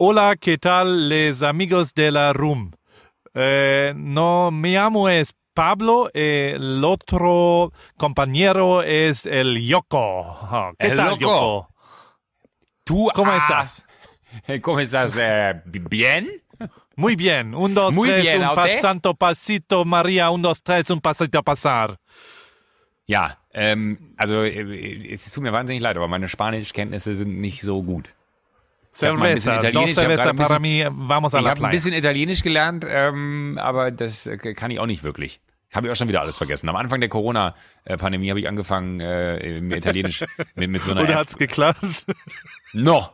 [0.00, 2.70] Hola, ¿qué tal les amigos de la room?
[3.34, 9.98] Eh, no, me llamo es Pablo, eh, el otro compañero es el Yoko.
[9.98, 11.18] Oh, ¿Qué El tal, Yoko.
[11.18, 11.68] Yoko?
[12.84, 13.84] Tú, ¿Cómo ah, estás?
[14.62, 15.16] ¿Cómo estás?
[15.18, 16.44] Eh, ¿Bien?
[16.94, 17.52] Muy bien.
[17.56, 20.30] Un, dos, Muy tres, bien, un pasito, María.
[20.30, 21.98] Un, dos, tres, un pasito a pasar.
[23.08, 27.82] Ja, ähm, also äh, es tut mir wahnsinnig leid, aber meine Spanischkenntnisse sind nicht so
[27.82, 28.14] gut.
[28.92, 30.84] Cerveza, dos ich cerveza para mí.
[30.90, 34.80] Vamos a Ich la habe ein bisschen Italienisch gelernt, ähm, aber das äh, kann ich
[34.80, 35.40] auch nicht wirklich.
[35.72, 36.68] Habe ich auch schon wieder alles vergessen.
[36.68, 40.24] Am Anfang der Corona-Pandemie habe ich angefangen, äh, Italienisch
[40.54, 42.06] mit, mit so einer Oder hat's geklappt?
[42.72, 43.08] No,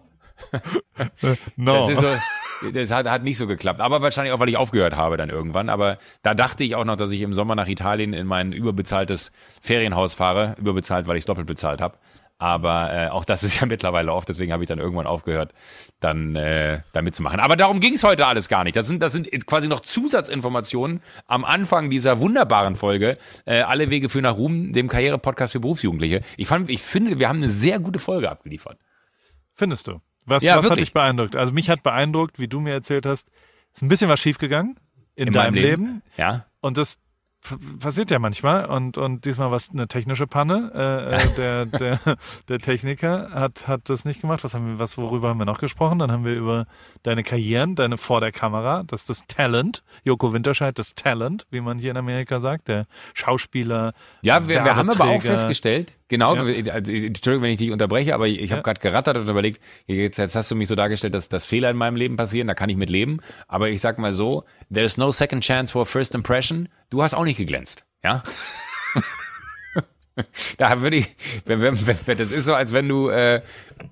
[1.57, 1.87] No.
[1.87, 3.81] Das, ist so, das hat, hat nicht so geklappt.
[3.81, 5.69] Aber wahrscheinlich auch, weil ich aufgehört habe dann irgendwann.
[5.69, 9.33] Aber da dachte ich auch noch, dass ich im Sommer nach Italien in mein überbezahltes
[9.61, 10.55] Ferienhaus fahre.
[10.59, 11.99] Überbezahlt, weil ich es doppelt bezahlt habe.
[12.39, 15.53] Aber äh, auch das ist ja mittlerweile oft, deswegen habe ich dann irgendwann aufgehört,
[16.01, 17.41] dann äh, da mitzumachen.
[17.41, 18.77] Aber darum ging es heute alles gar nicht.
[18.77, 23.19] Das sind, das sind quasi noch Zusatzinformationen am Anfang dieser wunderbaren Folge.
[23.45, 26.21] Äh, alle Wege führen nach Ruhm, dem Karriere-Podcast für Berufsjugendliche.
[26.37, 28.79] Ich, fand, ich finde, wir haben eine sehr gute Folge abgeliefert.
[29.55, 30.01] Findest du?
[30.27, 31.37] Was, Ja, was hat dich beeindruckt?
[31.37, 33.29] Also mich hat beeindruckt, wie du mir erzählt hast,
[33.73, 34.79] ist ein bisschen was schiefgegangen
[35.15, 35.85] in, In deinem Leben.
[35.85, 36.03] Leben.
[36.17, 36.47] Ja.
[36.61, 36.99] Und das
[37.79, 38.67] passiert ja manchmal.
[38.67, 40.73] Und, und diesmal war es eine technische Panne.
[40.75, 42.01] Äh, äh, der, der,
[42.49, 44.45] der Techniker hat, hat das nicht gemacht.
[44.45, 45.99] Was haben wir, was, worüber haben wir noch gesprochen?
[45.99, 46.67] Dann haben wir über
[47.03, 49.83] deine Karrieren, deine vor der Kamera, das ist das Talent.
[50.05, 53.93] Joko Winterscheid, das Talent, wie man hier in Amerika sagt, der Schauspieler.
[54.23, 56.73] Ja, wir, wir haben aber auch festgestellt, genau, Ja.
[56.73, 58.63] also, Entschuldigung, wenn ich dich unterbreche, aber ich, ich habe Ja.
[58.63, 61.77] gerade gerattert und überlegt, jetzt, jetzt hast du mich so dargestellt, dass, dass Fehler in
[61.77, 63.19] meinem Leben passieren, da kann ich mit leben.
[63.49, 66.69] Aber ich sag mal so, there's no second chance for a first impression.
[66.91, 68.23] Du hast auch nicht geglänzt, ja?
[70.59, 71.07] da würde ich,
[71.45, 73.43] wenn, wenn, wenn, wenn, das ist so, als wenn du, äh,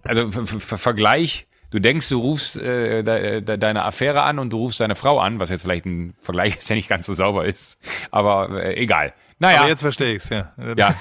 [0.04, 4.52] also Ver- Ver- Vergleich, du denkst, du rufst äh, de, de, deine Affäre an und
[4.52, 7.14] du rufst deine Frau an, was jetzt vielleicht ein Vergleich ist, der nicht ganz so
[7.14, 7.78] sauber ist,
[8.12, 9.12] aber äh, egal.
[9.42, 9.60] Naja.
[9.62, 10.52] Aber jetzt verstehe ich's ja.
[10.78, 10.94] Ja.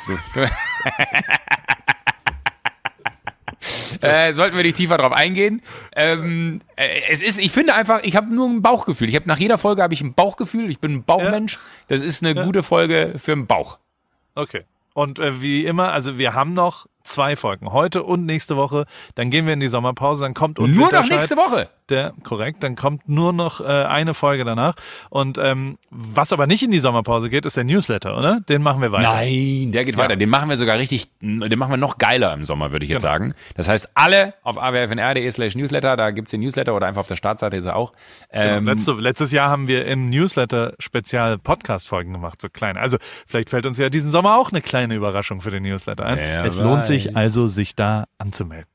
[4.02, 5.62] äh, sollten wir nicht tiefer drauf eingehen.
[5.96, 9.10] Ähm, äh, es ist, ich finde einfach, ich habe nur ein Bauchgefühl.
[9.10, 10.72] Ich habe nach jeder Folge habe ich ein Bauchgefühl.
[10.72, 11.60] Ich bin ein Bauchmensch.
[11.88, 13.78] Das ist eine gute Folge für den Bauch.
[14.34, 14.64] Okay.
[14.96, 18.86] Und äh, wie immer, also wir haben noch zwei Folgen, heute und nächste Woche.
[19.14, 21.70] Dann gehen wir in die Sommerpause, dann kommt und Nur noch nächste Woche.
[21.92, 24.76] Der, korrekt, dann kommt nur noch äh, eine Folge danach.
[25.10, 28.40] Und ähm, was aber nicht in die Sommerpause geht, ist der Newsletter, oder?
[28.40, 29.12] Den machen wir weiter.
[29.14, 30.16] Nein, der geht weiter.
[30.16, 33.02] Den machen wir sogar richtig, den machen wir noch geiler im Sommer, würde ich jetzt
[33.02, 33.14] Genau.
[33.14, 33.34] sagen.
[33.56, 37.18] Das heißt, alle auf awfnr.de slash Newsletter, da gibt's den Newsletter oder einfach auf der
[37.18, 37.92] Startseite ist er auch.
[38.32, 42.80] Ähm, Letzte, letztes Jahr haben wir im Newsletter spezial Podcast-Folgen gemacht, so kleine.
[42.80, 42.98] Also
[43.28, 46.18] vielleicht fällt uns ja diesen Sommer auch eine kleine Überraschung für den Newsletter ein.
[46.18, 47.16] Wer es lohnt sich weiß.
[47.16, 48.68] also, sich da anzumelden.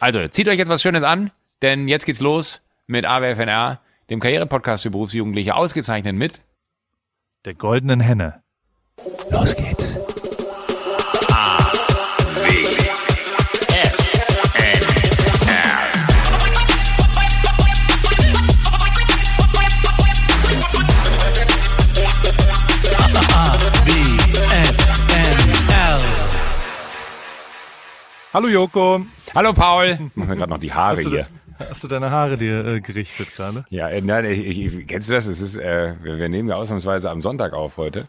[0.00, 1.30] Also, zieht euch jetzt was Schönes an,
[1.64, 3.80] denn jetzt geht's los mit AWFNR,
[4.10, 6.42] dem Karriere-Podcast für Berufsjugendliche, ausgezeichnet mit
[7.46, 8.42] Der goldenen Henne.
[9.30, 9.98] Los geht's.
[28.34, 29.06] Hallo Joko.
[29.32, 30.10] Hallo Paul.
[30.16, 31.28] Machen wir gerade noch die Haare Hast du, hier.
[31.68, 33.64] Hast du deine Haare dir äh, gerichtet gerade?
[33.70, 35.26] Ja, äh, nein, ich, ich, kennst du das?
[35.26, 38.08] Es ist, äh, wir, nehmen ja ausnahmsweise am Sonntag auf heute.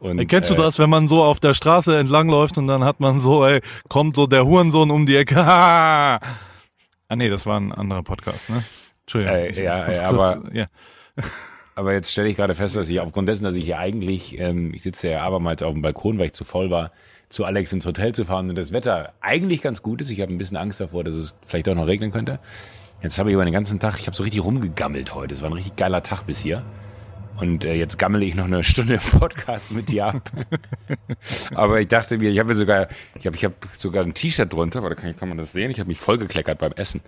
[0.00, 2.84] Und, Ey, kennst du äh, das, wenn man so auf der Straße entlangläuft und dann
[2.84, 5.36] hat man so, ey, kommt so der Hurensohn um die Ecke.
[5.46, 6.20] ah,
[7.14, 8.62] nee, das war ein anderer Podcast, ne?
[9.02, 9.36] Entschuldigung.
[9.36, 10.66] Äh, ja, äh, kurz- aber- ja.
[11.74, 14.72] Aber jetzt stelle ich gerade fest, dass ich aufgrund dessen, dass ich hier eigentlich, ähm,
[14.74, 16.90] ich sitze ja abermals auf dem Balkon, weil ich zu voll war,
[17.28, 20.10] zu Alex ins Hotel zu fahren und das Wetter eigentlich ganz gut ist.
[20.10, 22.40] Ich habe ein bisschen Angst davor, dass es vielleicht auch noch regnen könnte.
[23.02, 25.34] Jetzt habe ich über den ganzen Tag, ich habe so richtig rumgegammelt heute.
[25.34, 26.64] Es war ein richtig geiler Tag bis hier.
[27.36, 30.30] Und äh, jetzt gammele ich noch eine Stunde im Podcast mit dir ab.
[31.54, 34.52] Aber ich dachte mir, ich habe mir sogar, ich habe ich hab sogar ein T-Shirt
[34.52, 35.70] drunter, oder kann, kann man das sehen?
[35.70, 37.00] Ich habe mich vollgekleckert beim Essen.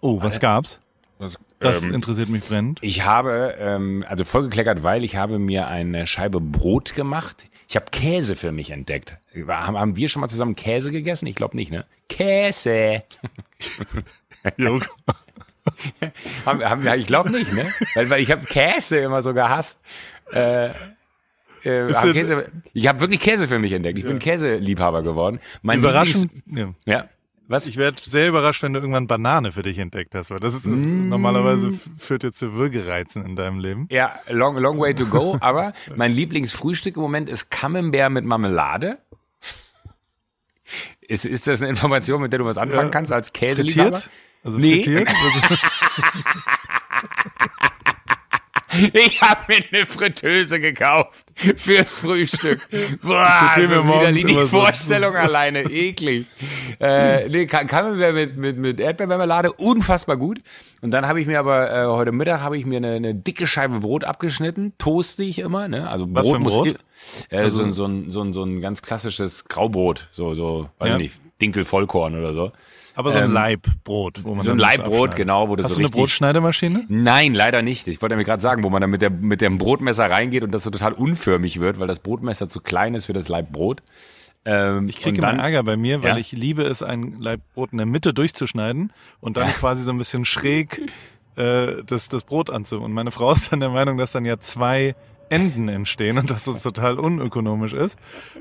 [0.00, 0.80] Oh, was gab's?
[1.18, 2.78] Das, Das ähm, interessiert mich brennend.
[2.82, 7.48] ich habe, ähm, also vollgekleckert, weil ich habe mir eine Scheibe Brot gemacht.
[7.68, 9.18] Ich habe Käse für mich entdeckt.
[9.48, 11.26] Haben, haben wir schon mal zusammen Käse gegessen?
[11.26, 11.84] Ich glaube nicht, ne?
[12.08, 13.02] Käse.
[14.56, 14.86] Joko.
[16.46, 17.66] Haben, haben wir, ich glaube nicht, ne?
[17.94, 19.80] Weil, weil ich habe Käse immer so gehasst.
[20.32, 20.68] Äh,
[21.64, 23.98] äh, hab Käse, ich habe wirklich Käse für mich entdeckt.
[23.98, 25.40] Ich bin Käseliebhaber geworden.
[25.62, 26.30] Mein Überraschend.
[26.46, 26.64] Ja.
[26.64, 27.08] Lieblings- Ja.
[27.50, 27.66] Was?
[27.66, 30.66] Ich werde sehr überrascht, wenn du irgendwann Banane für dich entdeckt hast, weil das ist,
[30.66, 31.08] ist Mm.
[31.08, 33.86] normalerweise führt dir zu Würgereizen in deinem Leben.
[33.90, 35.38] Ja, long, long way to go.
[35.40, 38.98] Aber mein Lieblingsfrühstück im Moment ist Camembert mit Marmelade.
[41.00, 42.90] Ist, ist das eine Information, mit der du was anfangen Ja.
[42.90, 43.96] kannst als Käseliebhaber?
[43.96, 44.10] Frittiert?
[44.44, 44.82] Also Nee.
[44.82, 45.08] frittiert?
[48.92, 51.26] Ich habe mir eine Fritteuse gekauft
[51.56, 52.60] fürs Frühstück.
[53.02, 55.18] Boah, das ist wieder die Vorstellung so.
[55.18, 56.26] alleine eklig.
[56.78, 60.40] Äh, nee, kann, kann man mit, mit, mit Erdbeermarmelade unfassbar gut.
[60.82, 63.46] Und dann habe ich mir aber äh, heute Mittag habe ich mir eine, eine dicke
[63.46, 65.66] Scheibe Brot abgeschnitten, toaste ich immer.
[65.66, 65.88] Ne?
[65.88, 66.78] Also Was Brot, muss Brot?
[67.30, 70.88] Äh, also, so, so, ein, so, ein, so ein ganz klassisches Graubrot, so so weiß
[70.90, 70.96] ja.
[70.96, 72.52] ich nicht, Dinkel Vollkorn oder so.
[72.98, 75.76] Aber so ein ähm, Leibbrot, wo man so ein Leibbrot, genau, wo du Hast so
[75.76, 76.84] du eine Brotschneidemaschine?
[76.88, 77.86] Nein, leider nicht.
[77.86, 80.50] Ich wollte mir gerade sagen, wo man dann mit, der, mit dem Brotmesser reingeht und
[80.50, 83.84] das so total unförmig wird, weil das Brotmesser zu klein ist für das Leibbrot.
[84.44, 86.16] Ähm, ich kriege immer Ärger bei mir, weil ja?
[86.16, 89.52] ich liebe es, ein Leibbrot in der Mitte durchzuschneiden und dann ja.
[89.52, 90.82] quasi so ein bisschen schräg
[91.36, 92.80] äh, das, das Brot anzu.
[92.80, 94.96] Und meine Frau ist dann der Meinung, dass dann ja zwei
[95.30, 97.98] Enden entstehen und dass das total unökonomisch ist,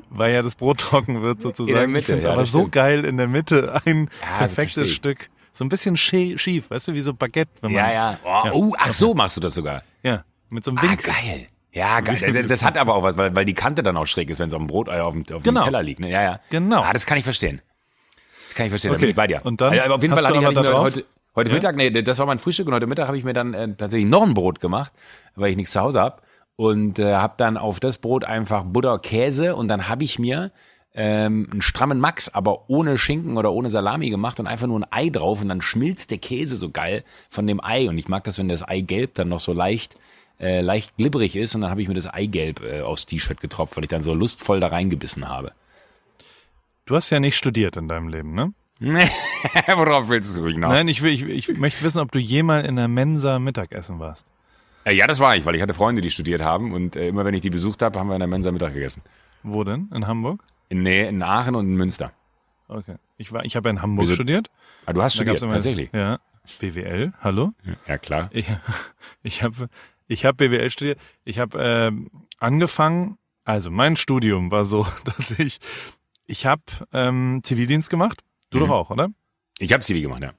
[0.09, 1.91] weil ja das Brot trocken wird sozusagen.
[1.91, 5.29] Mitte, ich finde es ja, aber so geil in der Mitte ein ja, perfektes Stück.
[5.53, 7.49] So ein bisschen schief, weißt du, wie so Baguette.
[7.61, 8.19] Wenn man, ja, ja.
[8.23, 8.51] Oh, ja.
[8.53, 9.81] Oh, ach so machst du das sogar.
[10.03, 11.11] Ja, mit so einem Winkel.
[11.11, 11.47] Ah, geil.
[11.71, 12.45] Ja, geil.
[12.47, 14.53] Das hat aber auch was, weil, weil die Kante dann auch schräg ist, wenn es
[14.53, 15.61] auf dem Brot, äh, auf dem, auf genau.
[15.61, 15.99] dem Teller liegt.
[15.99, 16.11] Ne?
[16.11, 16.39] Ja, ja.
[16.51, 16.81] Genau.
[16.81, 17.61] Ah, das kann ich verstehen.
[18.45, 18.91] Das kann ich verstehen.
[18.91, 18.97] Okay.
[18.97, 19.41] Da bin ich bei dir.
[19.43, 21.05] Und dann also, auf jeden Fall hatte ich, hatte ich heute,
[21.35, 21.55] heute ja?
[21.55, 24.09] Mittag, nee, das war mein Frühstück und heute Mittag habe ich mir dann äh, tatsächlich
[24.09, 24.91] noch ein Brot gemacht,
[25.35, 26.21] weil ich nichts zu Hause habe
[26.57, 30.51] und äh, habe dann auf das Brot einfach Butter, Käse und dann habe ich mir
[30.93, 34.87] ähm, einen strammen Max, aber ohne Schinken oder ohne Salami gemacht und einfach nur ein
[34.89, 38.23] Ei drauf und dann schmilzt der Käse so geil von dem Ei und ich mag
[38.25, 39.95] das, wenn das Eigelb dann noch so leicht
[40.39, 43.77] äh, leicht glibberig ist und dann habe ich mir das Eigelb äh, aufs T-Shirt getropft,
[43.77, 45.51] weil ich dann so lustvoll da reingebissen habe.
[46.85, 48.53] Du hast ja nicht studiert in deinem Leben, ne?
[48.79, 50.71] Worauf willst du hinaus?
[50.71, 54.27] Nein, ich, will, ich, ich möchte wissen, ob du jemals in der Mensa Mittagessen warst.
[54.87, 57.25] Äh, ja, das war ich, weil ich hatte Freunde, die studiert haben und äh, immer
[57.25, 59.01] wenn ich die besucht habe, haben wir in der Mensa Mittag gegessen.
[59.43, 59.89] Wo denn?
[59.93, 60.43] In Hamburg?
[60.69, 62.13] In, nee, in Aachen und in Münster.
[62.69, 62.95] Okay.
[63.17, 64.15] Ich war, ich habe in Hamburg Wieso?
[64.15, 64.49] studiert.
[64.85, 65.89] Ah, du hast studiert, immer, tatsächlich.
[65.91, 66.19] Ja.
[66.59, 67.51] BWL, hallo?
[67.87, 68.29] Ja, klar.
[68.31, 68.47] Ich,
[69.23, 69.67] ich habe
[70.07, 70.99] ich hab BWL studiert.
[71.25, 71.91] Ich habe äh,
[72.39, 75.59] angefangen, also mein Studium war so, dass ich,
[76.25, 76.63] ich habe
[76.93, 78.23] ähm, Zivildienst gemacht.
[78.51, 78.61] Du mhm.
[78.61, 79.09] doch auch, oder?
[79.59, 80.33] Ich habe Zivil gemacht, ja.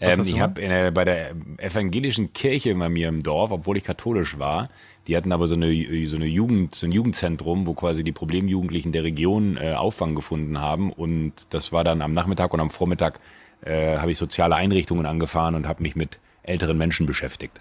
[0.00, 4.70] Ähm, ich habe bei der evangelischen Kirche bei mir im Dorf, obwohl ich katholisch war,
[5.06, 5.72] die hatten aber so eine
[6.06, 10.60] so eine Jugend so ein Jugendzentrum, wo quasi die Problemjugendlichen der Region äh, Auffang gefunden
[10.60, 13.20] haben und das war dann am Nachmittag und am Vormittag
[13.62, 17.58] äh, habe ich soziale Einrichtungen angefahren und habe mich mit älteren Menschen beschäftigt.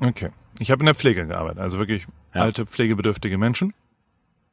[0.00, 2.42] Okay, ich habe in der Pflege gearbeitet, also wirklich ja.
[2.42, 3.74] alte pflegebedürftige Menschen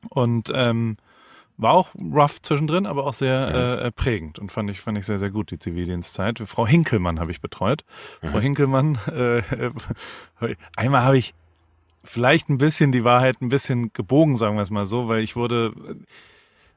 [0.09, 0.97] und ähm,
[1.57, 3.85] war auch rough zwischendrin, aber auch sehr mhm.
[3.85, 6.41] äh, prägend und fand ich fand ich sehr sehr gut die Zivildienstzeit.
[6.45, 7.83] Frau Hinkelmann habe ich betreut.
[8.21, 8.27] Mhm.
[8.27, 9.41] Frau Hinkelmann, äh,
[10.75, 11.33] einmal habe ich
[12.03, 15.35] vielleicht ein bisschen die Wahrheit ein bisschen gebogen, sagen wir es mal so, weil ich
[15.35, 15.73] wurde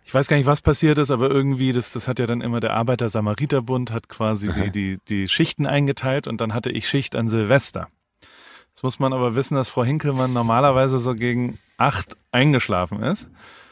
[0.09, 2.61] ich weiß gar nicht, was passiert ist, aber irgendwie, das, das hat ja dann immer
[2.61, 7.29] der Arbeiter-Samariter-Bund, hat quasi die, die, die Schichten eingeteilt und dann hatte ich Schicht an
[7.29, 7.89] Silvester.
[8.71, 13.29] Jetzt muss man aber wissen, dass Frau Hinkelmann normalerweise so gegen acht eingeschlafen ist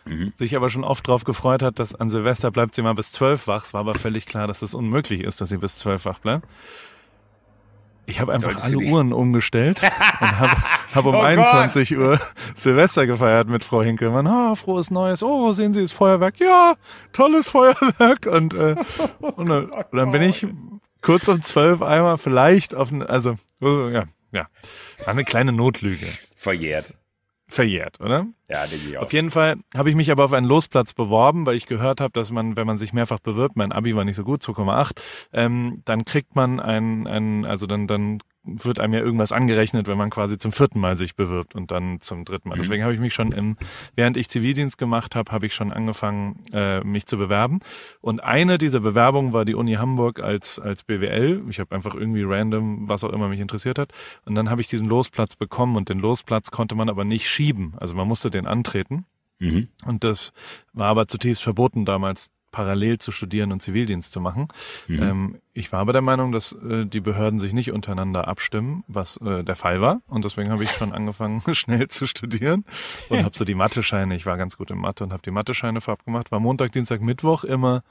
[0.06, 0.32] mhm.
[0.34, 3.46] sich aber schon oft darauf gefreut hat, dass an Silvester bleibt sie mal bis zwölf
[3.46, 3.64] wach.
[3.64, 6.46] Es war aber völlig klar, dass es unmöglich ist, dass sie bis zwölf wach bleibt.
[8.08, 10.56] Ich habe einfach alle Uhren umgestellt und habe
[10.94, 11.98] hab um oh 21 Gott.
[11.98, 12.20] Uhr
[12.54, 14.28] Silvester gefeiert mit Frau Hinkelmann.
[14.28, 15.24] Ah, frohes Neues.
[15.24, 16.38] Oh, sehen Sie das Feuerwerk?
[16.38, 16.76] Ja,
[17.12, 18.26] tolles Feuerwerk.
[18.26, 18.76] Und, äh,
[19.20, 20.46] und, und dann bin ich
[21.02, 24.46] kurz um zwölf einmal vielleicht auf, also ja, ja,
[25.04, 26.06] eine kleine Notlüge.
[26.36, 26.94] Verjährt
[27.48, 28.26] verjährt, oder?
[28.48, 29.02] Ja, denke ich auch.
[29.02, 32.12] Auf jeden Fall habe ich mich aber auf einen Losplatz beworben, weil ich gehört habe,
[32.12, 34.92] dass man, wenn man sich mehrfach bewirbt, mein Abi war nicht so gut, 2,8,
[35.32, 39.98] ähm, dann kriegt man ein, ein, also dann, dann wird einem ja irgendwas angerechnet, wenn
[39.98, 42.56] man quasi zum vierten Mal sich bewirbt und dann zum dritten Mal.
[42.56, 42.62] Mhm.
[42.62, 43.56] Deswegen habe ich mich schon im,
[43.96, 47.60] während ich Zivildienst gemacht habe, habe ich schon angefangen, äh, mich zu bewerben.
[48.00, 51.42] Und eine dieser Bewerbungen war die Uni Hamburg als, als BWL.
[51.50, 53.92] Ich habe einfach irgendwie random, was auch immer mich interessiert hat.
[54.24, 57.74] Und dann habe ich diesen Losplatz bekommen und den Losplatz konnte man aber nicht schieben.
[57.78, 59.06] Also man musste den antreten.
[59.38, 59.68] Mhm.
[59.84, 60.32] Und das
[60.72, 64.48] war aber zutiefst verboten damals parallel zu studieren und Zivildienst zu machen.
[64.88, 65.02] Mhm.
[65.02, 69.18] Ähm, ich war aber der Meinung, dass äh, die Behörden sich nicht untereinander abstimmen, was
[69.18, 70.00] äh, der Fall war.
[70.06, 72.64] Und deswegen habe ich schon angefangen, schnell zu studieren
[73.10, 75.82] und habe so die Mathe-Scheine, ich war ganz gut in Mathe und habe die Mathe-Scheine
[75.82, 77.82] vorab gemacht, war Montag, Dienstag, Mittwoch immer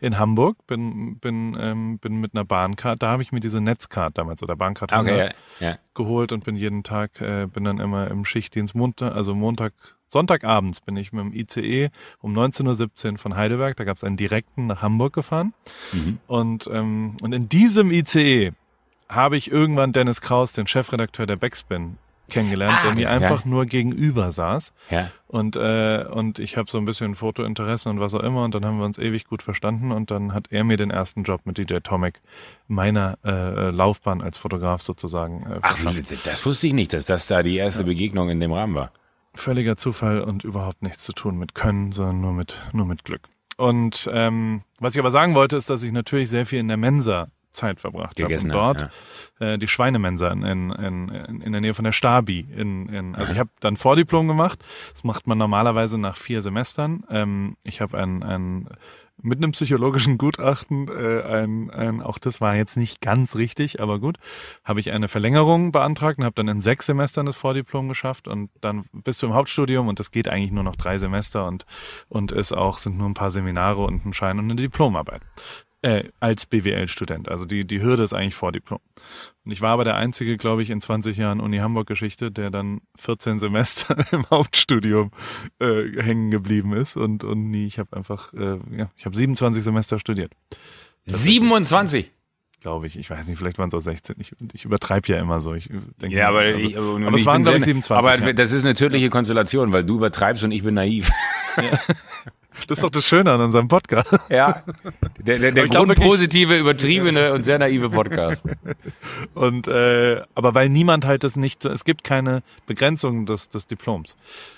[0.00, 4.18] in Hamburg, bin, bin, ähm, bin mit einer Bahncard, da habe ich mir diese Netzcard
[4.18, 5.78] damals oder Bahncard okay, ja, ja.
[5.94, 9.72] geholt und bin jeden Tag, äh, bin dann immer im Schichtdienst, Montag, also Montag,
[10.08, 14.16] Sonntagabends bin ich mit dem ICE um 19.17 Uhr von Heidelberg, da gab es einen
[14.16, 15.54] direkten nach Hamburg gefahren.
[15.92, 16.18] Mhm.
[16.26, 18.52] Und, ähm, und in diesem ICE
[19.08, 21.98] habe ich irgendwann Dennis Kraus, den Chefredakteur der Backspin,
[22.28, 23.08] kennengelernt, Ah, der mir ja.
[23.10, 24.72] einfach nur gegenüber saß.
[24.90, 25.10] Ja.
[25.26, 28.64] Und, äh, und ich habe so ein bisschen Fotointeresse und was auch immer und dann
[28.64, 31.58] haben wir uns ewig gut verstanden und dann hat er mir den ersten Job mit
[31.58, 32.20] DJ Tomic
[32.68, 35.78] meiner äh, Laufbahn als Fotograf sozusagen äh, Ach,
[36.24, 38.92] das wusste ich nicht, dass das da die erste Begegnung in dem Rahmen war.
[39.34, 43.22] Völliger Zufall und überhaupt nichts zu tun mit Können, sondern nur mit, nur mit Glück.
[43.56, 46.76] Und ähm, was ich aber sagen wollte, ist, dass ich natürlich sehr viel in der
[46.76, 48.28] Mensa Zeit verbracht habe.
[48.28, 48.92] Gegessen Und habe, dort
[49.40, 52.46] äh, die Schweinemensa in, in, in, in der Nähe von der Stabi.
[52.54, 54.62] In, in, also ich habe dann Vordiplom gemacht.
[54.92, 57.04] Das macht man normalerweise nach vier Semestern.
[57.10, 58.68] Ähm, ich habe ein, ein
[59.22, 63.98] mit einem psychologischen Gutachten, äh, ein, ein, auch das war jetzt nicht ganz richtig, aber
[63.98, 64.18] gut,
[64.64, 68.50] habe ich eine Verlängerung beantragt und habe dann in sechs Semestern das Vordiplom geschafft und
[68.60, 71.64] dann bist du im Hauptstudium und das geht eigentlich nur noch drei Semester und
[72.08, 75.22] und ist auch sind nur ein paar Seminare und ein Schein und eine Diplomarbeit
[75.84, 77.28] äh, als BWL-Student.
[77.28, 78.80] Also die, die Hürde ist eigentlich Vordiplom.
[79.44, 82.80] Und ich war aber der Einzige, glaube ich, in 20 Jahren Uni Hamburg-Geschichte, der dann
[82.96, 85.10] 14 Semester im Hauptstudium
[85.60, 89.62] äh, hängen geblieben ist und, und nie, ich habe einfach, äh, ja, ich habe 27
[89.62, 90.32] Semester studiert,
[91.04, 92.10] 27.
[92.62, 92.98] glaube ich.
[92.98, 94.16] Ich weiß nicht, vielleicht waren es auch 16.
[94.20, 95.52] Ich, ich übertreibe ja immer so.
[95.52, 95.68] Ich
[96.00, 97.90] denke, Ja, aber, also, ich, aber, aber es waren, glaube ich, 27.
[97.94, 98.32] Aber ja.
[98.32, 101.10] das ist eine tödliche Konstellation, weil du übertreibst und ich bin naiv.
[102.68, 104.12] Das ist doch das Schöne an unserem Podcast.
[104.30, 104.62] Ja.
[105.18, 108.44] Der, der, der grundpositive, übertriebene und sehr naive Podcast.
[109.34, 113.66] Und äh, aber weil niemand halt das nicht, so- es gibt keine Begrenzung des, des
[113.66, 114.16] Diploms,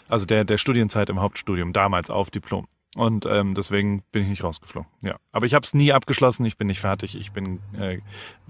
[0.09, 2.67] also der der Studienzeit im Hauptstudium damals auf Diplom.
[2.95, 4.89] Und ähm, deswegen bin ich nicht rausgeflogen.
[5.03, 6.47] Ja, aber ich habe es nie abgeschlossen.
[6.47, 7.15] Ich bin nicht fertig.
[7.19, 7.99] Ich bin, äh,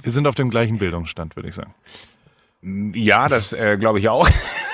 [0.01, 1.75] wir sind auf dem gleichen Bildungsstand, würde ich sagen.
[2.95, 4.29] Ja, das äh, glaube ich auch.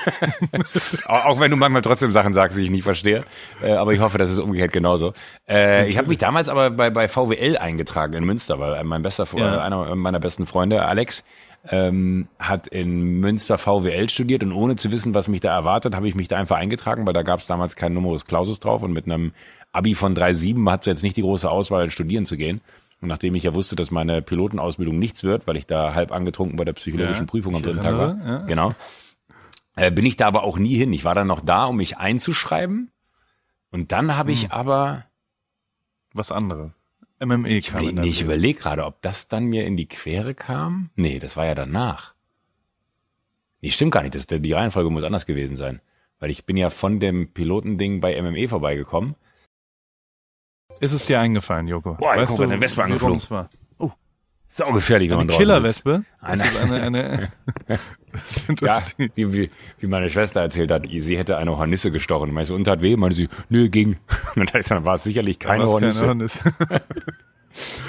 [1.06, 1.40] auch.
[1.40, 3.24] Wenn du manchmal trotzdem Sachen sagst, die ich nicht verstehe.
[3.62, 5.12] Äh, aber ich hoffe, das ist umgekehrt genauso.
[5.48, 9.24] Äh, ich habe mich damals aber bei, bei VWL eingetragen in Münster, weil mein bester
[9.24, 9.60] Fre- Ja.
[9.62, 11.24] einer meiner besten Freunde, Alex,
[11.70, 16.08] ähm, hat in Münster VWL studiert und ohne zu wissen, was mich da erwartet, habe
[16.08, 18.92] ich mich da einfach eingetragen, weil da gab es damals keinen Numerus Clausus drauf und
[18.92, 19.32] mit einem
[19.70, 22.60] Abi von 3,7 hat jetzt nicht die große Auswahl, studieren zu gehen.
[23.00, 26.56] Und nachdem ich ja wusste, dass meine Pilotenausbildung nichts wird, weil ich da halb angetrunken
[26.56, 28.38] bei der psychologischen Ja, Prüfung am dritten Tag war, ja.
[28.46, 28.72] genau,
[29.76, 30.92] äh, bin ich da aber auch nie hin.
[30.92, 32.90] Ich war dann noch da, um mich einzuschreiben.
[33.70, 34.34] Und dann habe Hm.
[34.38, 35.06] ich aber,
[36.14, 36.72] Was anderes.
[37.24, 40.90] MME kam nee, ich überlege gerade, ob das dann mir in die Quere kam.
[40.96, 42.14] Nee, das war ja danach.
[43.60, 44.14] Nee, stimmt gar nicht.
[44.16, 45.80] Das, die Reihenfolge muss anders gewesen sein.
[46.18, 49.14] Weil ich bin ja von dem Pilotending bei MME vorbeigekommen.
[50.80, 51.94] Ist es dir eingefallen, Joko?
[51.94, 52.98] Boah, weißt guck du, angeflogen.
[53.00, 53.48] rum es war?
[54.54, 56.04] Saugefährlich, wenn man draußen Killerwespe?
[56.20, 57.28] Eine- Das ist eine, eine
[58.28, 61.90] sind Ja, das die, wie, wie, wie meine Schwester erzählt hat, sie hätte eine Hornisse
[61.90, 62.32] gestochen.
[62.34, 62.96] Meinst du, und hat weh?
[62.96, 63.96] Meinte sie, nö, ging.
[64.36, 66.06] Und dann war es sicherlich keine Hornisse.
[66.06, 66.40] Hornisse.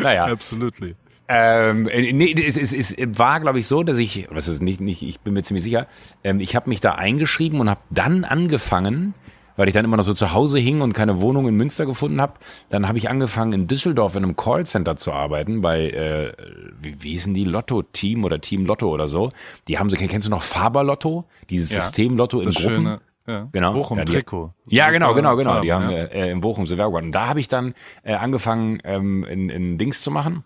[0.01, 0.95] Naja, Absolutely.
[1.27, 4.81] Ähm, äh, nee, es, es, es war, glaube ich, so, dass ich, was ist nicht,
[4.81, 5.87] nicht, ich bin mir ziemlich sicher,
[6.23, 9.13] ähm, ich habe mich da eingeschrieben und habe dann angefangen,
[9.55, 12.19] weil ich dann immer noch so zu Hause hing und keine Wohnung in Münster gefunden
[12.21, 12.33] habe,
[12.69, 16.33] dann habe ich angefangen in Düsseldorf in einem Callcenter zu arbeiten bei, äh,
[16.81, 19.31] wie, wie hießen die, Lotto-Team oder Team Lotto oder so.
[19.67, 21.25] Die haben so, kennst du noch Faber-Lotto?
[21.49, 22.61] Dieses Ja, System Lotto in Gruppen?
[22.75, 23.47] schöne, ja.
[23.51, 23.73] Genau.
[23.73, 24.49] Bochum Ja, die- Trikot.
[24.67, 25.61] Ja, genau, genau, genau.
[25.61, 26.03] Die Farben, haben ja.
[26.05, 27.03] äh, in Bochum so Werbung.
[27.05, 30.43] Und da habe ich dann äh, angefangen, ähm, in, in Dings zu machen.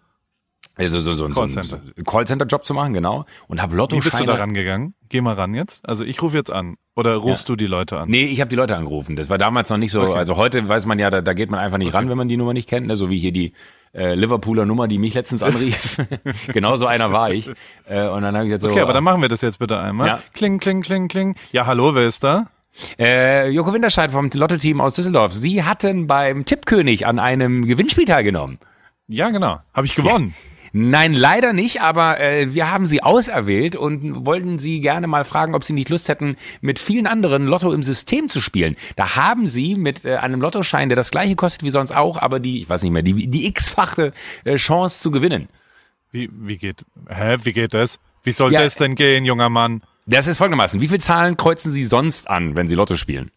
[0.78, 1.82] Also so, so, so, so Callcenter.
[1.96, 3.26] einen Callcenter-Job zu machen, genau.
[3.48, 4.94] Und habe Wie bist du da rangegangen?
[5.10, 5.88] Geh mal ran jetzt.
[5.88, 6.78] Also ich rufe jetzt an.
[6.96, 8.10] Oder rufst du die Leute an?
[8.10, 9.16] Nee, ich habe die Leute angerufen.
[9.16, 10.02] Das war damals noch nicht so.
[10.02, 10.18] Okay.
[10.18, 12.38] Also heute weiß man ja, da, da geht man einfach nicht ran, wenn man die
[12.38, 12.88] Nummer nicht kennt.
[12.88, 12.96] Ne?
[12.96, 13.54] So wie hier die
[13.94, 15.98] äh, Liverpooler Nummer, die mich letztens anrief.
[16.54, 17.50] genau so einer war ich.
[17.88, 18.70] Äh, und dann habe ich gesagt so.
[18.70, 20.08] Okay, aber dann machen wir das jetzt bitte einmal.
[20.08, 20.20] Ja.
[20.34, 21.36] Kling, kling, kling, kling.
[21.52, 22.48] Ja, hallo, wer ist da?
[23.00, 25.34] Äh, Joko Winterscheid vom Lotto-Team aus Düsseldorf.
[25.34, 28.60] Sie hatten beim Tippkönig an einem Gewinnspiel teilgenommen.
[29.08, 29.60] Ja, genau.
[29.74, 30.36] Habe ich gewonnen.
[30.80, 35.56] Nein, leider nicht, aber äh, wir haben sie auserwählt und wollten sie gerne mal fragen,
[35.56, 38.76] ob sie nicht Lust hätten, mit vielen anderen Lotto im System zu spielen.
[38.96, 42.40] Da haben sie mit äh, einem Lottoschein, der das gleiche kostet wie sonst auch, aber
[42.40, 45.50] die, ich weiß nicht mehr, die, die x-fache äh, Chance zu gewinnen.
[46.12, 47.98] Wie, wie geht, hä, wie geht das?
[48.24, 49.82] Wie soll Ja, das denn gehen, junger Mann?
[50.06, 50.80] Das ist folgendermaßen.
[50.80, 53.32] Wie viele Zahlen kreuzen Sie sonst an, wenn Sie Lotto spielen?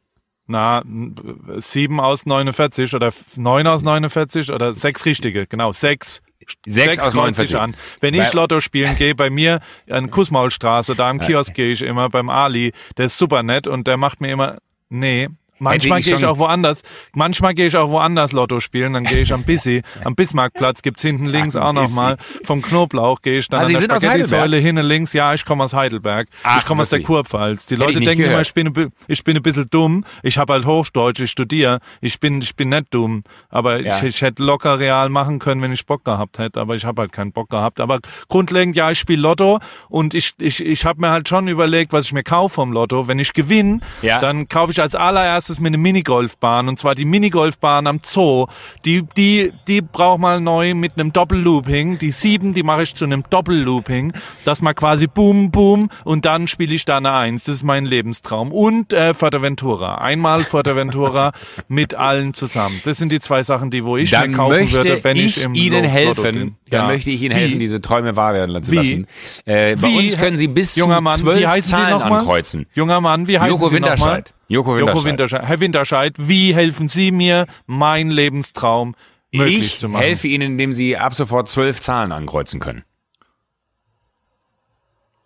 [0.46, 1.14] Na, n-
[1.58, 6.20] sieben aus 49 oder f- neun aus 49 oder sechs richtige, genau, sechs.
[6.66, 7.56] Sechs aus kreuze ich 49.
[7.56, 7.76] an.
[8.00, 12.08] Wenn ich Lotto spielen gehe, bei mir an Kussmaulstraße, da am Kiosk gehe ich immer
[12.08, 15.28] beim Ali, der ist super nett und der macht mir immer, nee,
[15.60, 16.82] Manchmal gehe ich auch woanders.
[17.14, 18.94] Manchmal gehe ich auch woanders Lotto spielen.
[18.94, 21.94] Dann gehe ich am Bissi, am Bismarckplatz gibt's hinten links Am auch noch Bissi.
[21.96, 22.16] mal.
[22.44, 25.12] Vom Knoblauch gehe ich dann Ah, an Sie der Spaghetti-Säule hinten links.
[25.12, 26.28] Ja, ich komme aus Heidelberg.
[26.42, 27.02] Ach, ich komme aus der.
[27.02, 27.66] Kurpfalz.
[27.66, 28.46] Die Leute denken immer, gehört.
[28.46, 30.04] ich bin, ich bin ein bisschen dumm.
[30.22, 31.80] Ich habe halt Hochdeutsch, ich studiere.
[32.00, 33.22] Ich bin, ich bin nicht dumm.
[33.48, 33.96] Aber Ja.
[33.98, 36.60] ich, ich hätte locker real machen können, wenn ich Bock gehabt hätte.
[36.60, 37.80] Aber ich habe halt keinen Bock gehabt.
[37.80, 37.98] Aber
[38.28, 42.04] grundlegend, ja, ich spiele Lotto und ich, ich, ich habe mir halt schon überlegt, was
[42.04, 43.08] ich mir kaufe vom Lotto.
[43.08, 44.18] Wenn ich gewinne, Ja.
[44.20, 48.46] dann kaufe ich als allererstes mir eine Minigolfbahn und zwar die Minigolfbahn am Zoo.
[48.84, 51.98] Die, die, die braucht mal neu mit einem Doppellooping.
[51.98, 54.12] Die sieben, die mache ich zu einem Doppellooping,
[54.44, 57.44] dass man quasi boom, boom und dann spiele ich da eine Eins.
[57.44, 58.52] Das ist mein Lebenstraum.
[58.52, 59.96] Und äh, Fuerteventura.
[59.96, 61.32] Einmal Fuerteventura
[61.68, 62.80] mit allen zusammen.
[62.84, 65.42] Das sind die zwei Sachen, die wo ich Dann mir kaufen würde, wenn ich, ich
[65.44, 65.92] im Ihnen Lo- Lotto
[66.22, 66.22] helfen.
[66.34, 66.56] bin.
[66.70, 66.86] Dann Ja.
[66.86, 67.40] möchte ich Ihnen Wie?
[67.40, 68.76] helfen, diese Träume wahr werden zu Wie?
[68.76, 69.06] lassen.
[69.46, 69.98] Äh, bei Wie?
[69.98, 72.66] uns können Sie bis Junger zu Mann, zwölf wie heißen Sie Zahlen ankreuzen.
[72.74, 74.24] Junger Mann, wie heißen Joko Sie nochmal?
[74.50, 74.94] Joko Winterscheid.
[74.96, 75.42] Joko Winterscheid.
[75.46, 78.94] Herr Winterscheid, wie helfen Sie mir, meinen Lebenstraum
[79.32, 80.02] möglich Ich zu machen?
[80.02, 82.84] helfe Ihnen, indem Sie ab sofort zwölf Zahlen ankreuzen können.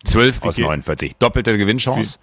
[0.05, 1.17] Zwölf aus geht- 49.
[1.19, 2.19] Doppelte Gewinnchance.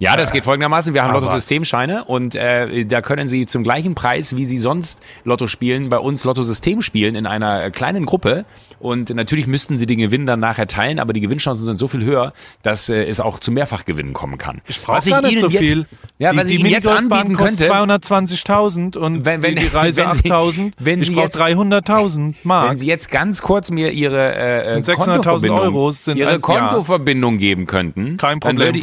[0.00, 0.92] Ja, das geht folgendermaßen.
[0.92, 5.00] Wir haben Ah, Lotto-Systemscheine und äh, da können Sie zum gleichen Preis, wie Sie sonst
[5.24, 8.44] Lotto spielen, bei uns Lotto-System spielen in einer äh, kleinen Gruppe.
[8.80, 12.04] Und natürlich müssten Sie den Gewinn dann nachher teilen, aber die Gewinnchancen sind so viel
[12.04, 12.32] höher,
[12.62, 14.60] dass äh, es auch zu Mehrfachgewinnen kommen kann.
[14.66, 15.78] Ich brauche gar nicht so Ihnen viel.
[15.78, 19.66] Jetzt, ja, die, was die ich Ihnen jetzt anbieten könnte, 220.000 und Wenn- wenn- die,
[19.68, 20.72] Reise wenn Sie- 8.000.
[20.80, 22.70] wenn ich brauche jetzt- 300.000 Mark.
[22.70, 26.34] Wenn Sie jetzt ganz kurz mir Ihre äh, Sind 600.000 Kontoverbindung, Euro, sind Ihre ein-
[26.34, 26.38] ja.
[26.40, 28.58] Kontoverbindung geben könnten, Kein Problem.
[28.74, 28.82] würde ich-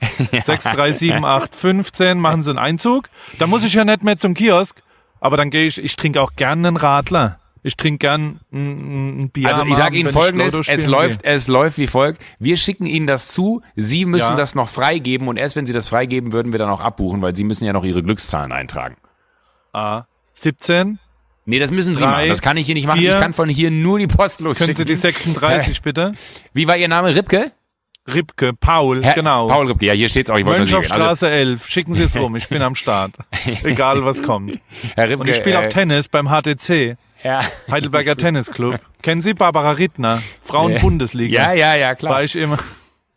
[0.00, 3.08] Volksbank Heidelberg, 6378515, machen Sie einen Einzug.
[3.38, 4.82] Da muss ich ja nicht mehr zum Kiosk.
[5.20, 7.38] Aber dann gehe ich, ich trinke auch gern einen Radler.
[7.64, 9.48] Ich trinke gern ein, ein Bier.
[9.48, 12.22] Also ich sage Ihnen folgendes, es läuft, es läuft wie folgt.
[12.38, 14.36] Wir schicken Ihnen das zu, Sie müssen Ja.
[14.36, 17.34] das noch freigeben und erst wenn Sie das freigeben, würden wir dann auch abbuchen, weil
[17.34, 18.96] Sie müssen ja noch Ihre Glückszahlen eintragen.
[19.72, 21.00] Ah, 17.
[21.46, 22.28] Nee, das müssen Sie Drei, machen.
[22.28, 23.00] Das kann ich hier nicht machen.
[23.00, 23.16] vier.
[23.16, 24.74] Ich kann von hier nur die Post Können losschicken.
[24.74, 26.12] Sie die 36 bitte?
[26.52, 27.14] Wie war Ihr Name?
[27.14, 27.50] Ripke?
[28.14, 29.48] Ripke, Paul, Herr- genau.
[29.48, 29.86] Paul Ripke.
[29.86, 30.36] Ja, hier steht's auch.
[30.36, 30.50] Ich sicher.
[30.58, 31.66] Also, Mönchhofstraße 11.
[31.68, 32.36] Schicken Sie es rum.
[32.36, 33.12] Ich bin am Start.
[33.64, 34.58] Egal was kommt.
[34.96, 36.96] Herr Ripke, Und ich spiele auch äh, Tennis beim HTC.
[37.22, 37.40] ja.
[37.70, 38.78] Heidelberger Tennisclub.
[39.02, 40.22] Kennen Sie Barbara Rittner?
[40.42, 41.52] Frauen-Bundesliga.
[41.52, 42.14] ja, ja, ja, klar.
[42.14, 42.58] War ich immer.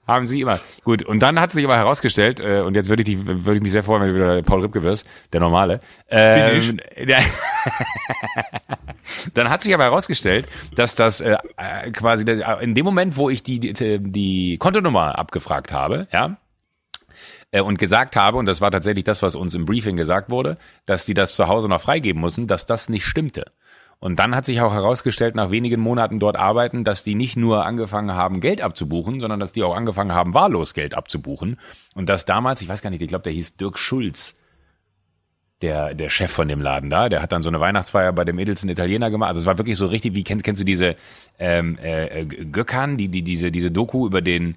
[0.07, 0.59] Haben sie immer.
[0.83, 3.61] Gut, und dann hat sich aber herausgestellt, äh, und jetzt würde ich, dich, würde ich
[3.61, 5.79] mich sehr freuen, wenn du wieder der Paul Ripke wirst, der Normale.
[6.09, 6.79] Ähm,
[9.33, 13.29] dann hat sich aber herausgestellt, dass das äh, äh, quasi der, in dem Moment, wo
[13.29, 16.37] ich die, die, die Kontonummer abgefragt habe, ja,
[17.51, 20.55] äh, und gesagt habe, und das war tatsächlich das, was uns im Briefing gesagt wurde,
[20.85, 23.51] dass die das zu Hause noch freigeben müssen, dass das nicht stimmte.
[24.01, 27.67] Und dann hat sich auch herausgestellt, nach wenigen Monaten dort arbeiten, dass die nicht nur
[27.67, 31.59] angefangen haben, Geld abzubuchen, sondern dass die auch angefangen haben, wahllos Geld abzubuchen.
[31.93, 34.35] Und dass damals, ich weiß gar nicht, ich glaube, der hieß Dirk Schulz,
[35.61, 38.39] der, der Chef von dem Laden da, der hat dann so eine Weihnachtsfeier bei dem
[38.39, 39.29] edelsten Italiener gemacht.
[39.29, 40.95] Also es war wirklich so richtig, wie kennst, kennst du diese
[41.37, 44.55] ähm, äh, Gökhan, die, die, diese, diese Doku über den,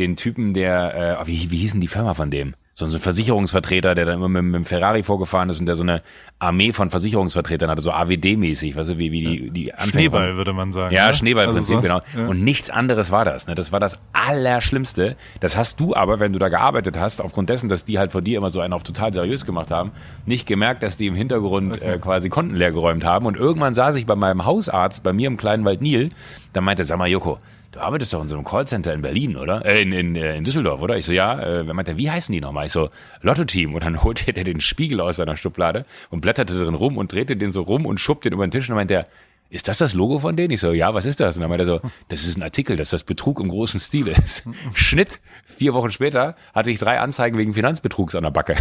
[0.00, 2.54] den Typen, der, äh, wie, wie hieß denn die Firma von dem?
[2.74, 5.82] So ein Versicherungsvertreter, der dann immer mit, mit dem Ferrari vorgefahren ist und der so
[5.82, 6.00] eine
[6.38, 10.36] Armee von Versicherungsvertretern hatte, so AWD-mäßig, weißt du, wie, wie die, die Anfänge Schneeball, von,
[10.38, 10.94] würde man sagen.
[10.94, 11.14] ja, ne?
[11.14, 12.00] Schneeballprinzip, Also so- genau.
[12.16, 12.30] Ja.
[12.30, 13.46] Und nichts anderes war das.
[13.46, 13.54] Ne?
[13.54, 15.16] Das war das Allerschlimmste.
[15.40, 18.22] Das hast du aber, wenn du da gearbeitet hast, aufgrund dessen, dass die halt vor
[18.22, 19.92] dir immer so einen auf total seriös gemacht haben,
[20.26, 23.26] nicht gemerkt, dass die im Hintergrund äh, quasi Konten leer geräumt haben.
[23.26, 26.08] Und irgendwann saß ich bei meinem Hausarzt, bei mir im kleinen Wald Nil,
[26.54, 27.38] da meinte, sag mal, Joko,
[27.72, 29.64] du arbeitest doch in so einem Callcenter in Berlin, oder?
[29.64, 30.96] Äh, in, in, äh, in Düsseldorf, oder?
[30.96, 31.38] Ich so, ja.
[31.40, 32.66] Äh, meinte, wie heißen die nochmal?
[32.66, 32.88] Ich so,
[33.22, 33.74] Lotto-Team.
[33.74, 37.36] Und dann holte der den Spiegel aus seiner Schublade und blätterte drin rum und drehte
[37.36, 39.04] den so rum und schubbt den über den Tisch und dann meinte er,
[39.50, 40.50] ist das das Logo von denen?
[40.52, 41.36] Ich so, ja, was ist das?
[41.36, 44.08] Und dann meinte er so, das ist ein Artikel, dass das Betrug im großen Stil
[44.08, 44.44] ist.
[44.74, 45.20] Schnitt.
[45.44, 48.56] Vier Wochen später hatte ich drei Anzeigen wegen Finanzbetrugs an der Backe.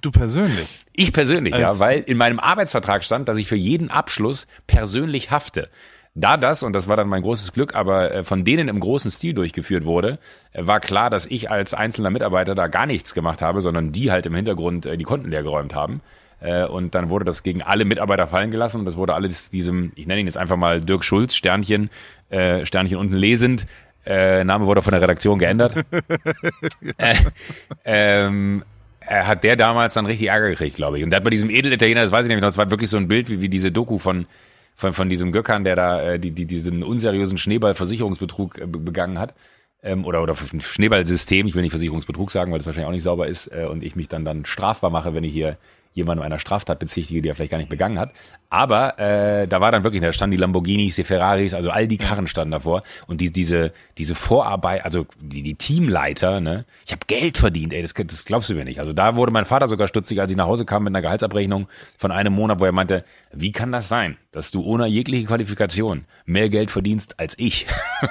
[0.00, 0.66] Du persönlich.
[0.94, 5.30] Ich persönlich, ja, Als- weil in meinem Arbeitsvertrag stand, dass ich für jeden Abschluss persönlich
[5.30, 5.68] hafte.
[6.14, 9.10] Da das, und das war dann mein großes Glück, aber äh, von denen im großen
[9.10, 10.18] Stil durchgeführt wurde,
[10.52, 14.10] äh, war klar, dass ich als einzelner Mitarbeiter da gar nichts gemacht habe, sondern die
[14.10, 16.00] halt im Hintergrund äh, die Konten leer geräumt haben.
[16.70, 20.06] Und dann wurde das gegen alle Mitarbeiter fallen gelassen und das wurde alles diesem, ich
[20.06, 21.90] nenne ihn jetzt einfach mal Dirk Schulz, Sternchen,
[22.30, 23.66] äh, Sternchen unten lesend,
[24.06, 25.74] äh, Name wurde von der Redaktion geändert.
[26.96, 27.14] äh,
[27.84, 28.64] ähm,
[29.06, 31.04] hat der damals dann richtig Ärger gekriegt, glaube ich.
[31.04, 32.96] Und der hat bei diesem Edelitaliener, das weiß ich nicht mehr, das war wirklich so
[32.96, 34.26] ein Bild wie, wie diese Doku von,
[34.80, 39.18] von, von diesem Göckern, der da äh, die, die, diesen unseriösen Schneeballversicherungsbetrug äh, be- begangen
[39.18, 39.34] hat.
[39.82, 43.02] Ähm, oder, oder ein Schneeballsystem, ich will nicht Versicherungsbetrug sagen, weil das wahrscheinlich auch nicht
[43.02, 45.56] sauber ist, äh, und ich mich dann dann strafbar mache, wenn ich hier
[45.92, 48.12] jemandem einer Straftat bezichtige, die er vielleicht gar nicht begangen hat.
[48.48, 51.98] Aber äh, da war dann wirklich, da standen die Lamborghinis, die Ferraris, also all die
[51.98, 52.82] Karren standen davor.
[53.06, 57.82] Und die, diese, diese Vorarbeit, also die, die Teamleiter, ne, ich habe Geld verdient, ey,
[57.82, 58.78] das, das glaubst du mir nicht.
[58.78, 61.68] Also da wurde mein Vater sogar stutzig, als ich nach Hause kam mit einer Gehaltsabrechnung
[61.98, 66.04] von einem Monat, wo er meinte, wie kann das sein, dass du ohne jegliche Qualifikation
[66.24, 67.66] mehr Geld verdienst als ich?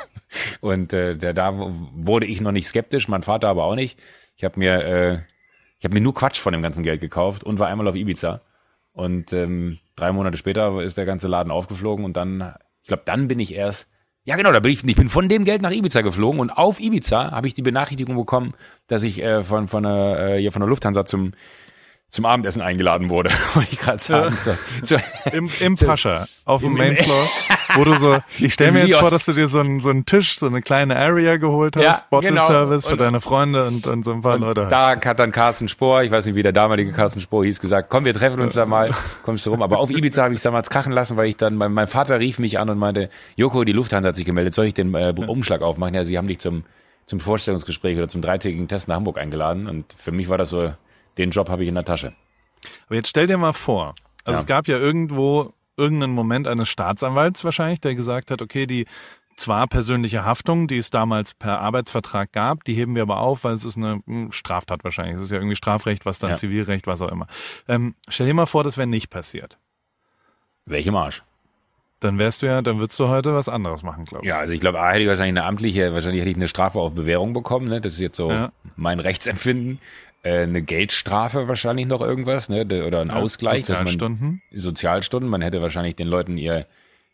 [0.62, 3.98] Und äh, da, da wurde ich noch nicht skeptisch, mein Vater aber auch nicht.
[4.36, 5.20] Ich habe mir äh,
[5.80, 8.42] ich habe mir nur Quatsch von dem ganzen Geld gekauft und war einmal auf Ibiza.
[8.92, 13.28] Und ähm, drei Monate später ist der ganze Laden aufgeflogen und dann, ich glaube, dann
[13.28, 13.88] bin ich erst,
[14.26, 16.80] ja genau, da bin ich, ich bin von dem Geld nach Ibiza geflogen und auf
[16.82, 18.54] Ibiza habe ich die Benachrichtigung bekommen,
[18.88, 21.32] dass ich äh, von von äh, hier von der Lufthansa zum
[22.10, 24.36] zum Abendessen eingeladen wurde, wollte ich gerade sagen.
[24.46, 24.56] Ja.
[24.84, 27.28] So, so, Im, Im Pascha, auf dem Mainfloor,
[27.76, 30.06] wo du so, ich stelle mir jetzt vor, dass du dir so einen, so einen
[30.06, 32.48] Tisch, so eine kleine Area geholt hast, ja, Bottle genau.
[32.48, 34.68] Service für und, deine Freunde und, und so ein paar Leute.
[34.70, 37.90] Da hat dann Carsten Spohr, ich weiß nicht, wie der damalige Carsten Spohr hieß, gesagt,
[37.90, 38.92] komm, wir treffen uns da mal,
[39.24, 39.62] kommst du rum.
[39.62, 42.20] Aber auf Ibiza habe ich es damals krachen lassen, weil ich dann, mein, mein, Vater
[42.20, 45.14] rief mich an und meinte, Joko, die Lufthansa hat sich gemeldet, soll ich den äh,
[45.28, 45.94] Umschlag aufmachen?
[45.94, 46.64] Ja, sie haben dich zum,
[47.06, 50.72] zum Vorstellungsgespräch oder zum dreitägigen Test nach Hamburg eingeladen und für mich war das so,
[51.20, 52.14] den Job habe ich in der Tasche.
[52.88, 54.40] Aber jetzt stell dir mal vor, also ja.
[54.40, 58.86] es gab ja irgendwo irgendeinen Moment eines Staatsanwalts wahrscheinlich, der gesagt hat, okay, die
[59.38, 63.54] zwar persönliche Haftung, die es damals per Arbeitsvertrag gab, die heben wir aber auf, weil
[63.54, 65.16] es ist eine hm, Straftat wahrscheinlich.
[65.16, 66.36] Es ist ja irgendwie Strafrecht, was dann ja.
[66.36, 67.28] Zivilrecht, was auch immer.
[67.68, 69.58] Ähm, stell dir mal vor, das wäre nicht passiert.
[70.66, 71.24] Welchem Arsch?
[72.02, 74.30] Dann wärst du ja, dann würdest du heute was anderes machen, glaube ich.
[74.30, 76.80] Ja, also ich glaube, A hätte ich wahrscheinlich eine amtliche, wahrscheinlich hätte ich eine Strafe
[76.80, 77.82] auf Bewährung bekommen, ne?
[77.82, 78.52] Das ist jetzt so ja.
[78.76, 79.80] mein Rechtsempfinden
[80.24, 82.66] eine Geldstrafe wahrscheinlich noch irgendwas, ne?
[82.86, 83.66] Oder ein Ausgleich.
[83.66, 84.42] Sozialstunden.
[84.52, 85.30] Man, Sozialstunden.
[85.30, 86.66] Man hätte wahrscheinlich den Leuten ihr,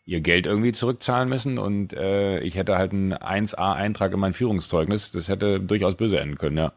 [0.04, 5.12] ihr Geld irgendwie zurückzahlen müssen und äh, ich hätte halt einen 1A-Eintrag in mein Führungszeugnis.
[5.12, 6.72] Das hätte durchaus böse enden können, ja.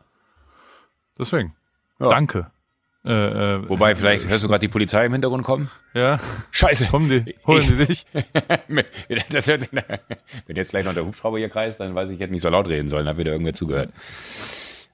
[1.18, 1.56] Deswegen.
[2.00, 2.10] Ja.
[2.10, 2.52] Danke.
[3.06, 3.12] Äh,
[3.56, 5.72] äh, Wobei, vielleicht hörst du gerade die Polizei im Hintergrund kommen?
[5.94, 6.20] Ja.
[6.52, 6.88] Scheiße.
[6.88, 8.06] Kommen die, holen die dich?
[9.30, 12.22] das hört sich, wenn jetzt gleich noch der Hubschrauber hier kreist, dann weiß ich, ich
[12.22, 13.92] hätte nicht so laut reden sollen, hat wieder irgendwer zugehört.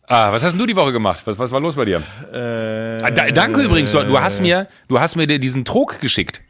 [0.08, 1.22] Ah, was hast denn du die Woche gemacht?
[1.26, 2.04] Was, was war los bei dir?
[2.32, 6.42] Äh, ah, da, danke übrigens, du, du, hast mir, du hast mir diesen Trog geschickt.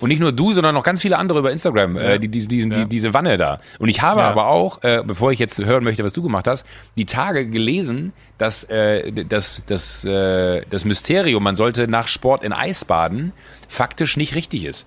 [0.00, 2.10] Und nicht nur du, sondern noch ganz viele andere über Instagram, äh, ja.
[2.10, 2.80] äh, die, die, diesen, ja.
[2.80, 3.58] die, diese Wanne da.
[3.80, 4.30] Und ich habe ja.
[4.30, 6.64] aber auch, äh, bevor ich jetzt hören möchte, was du gemacht hast,
[6.96, 12.52] die Tage gelesen, dass äh, das, das, äh, das Mysterium, man sollte nach Sport in
[12.52, 13.32] Eis baden,
[13.68, 14.86] faktisch nicht richtig ist.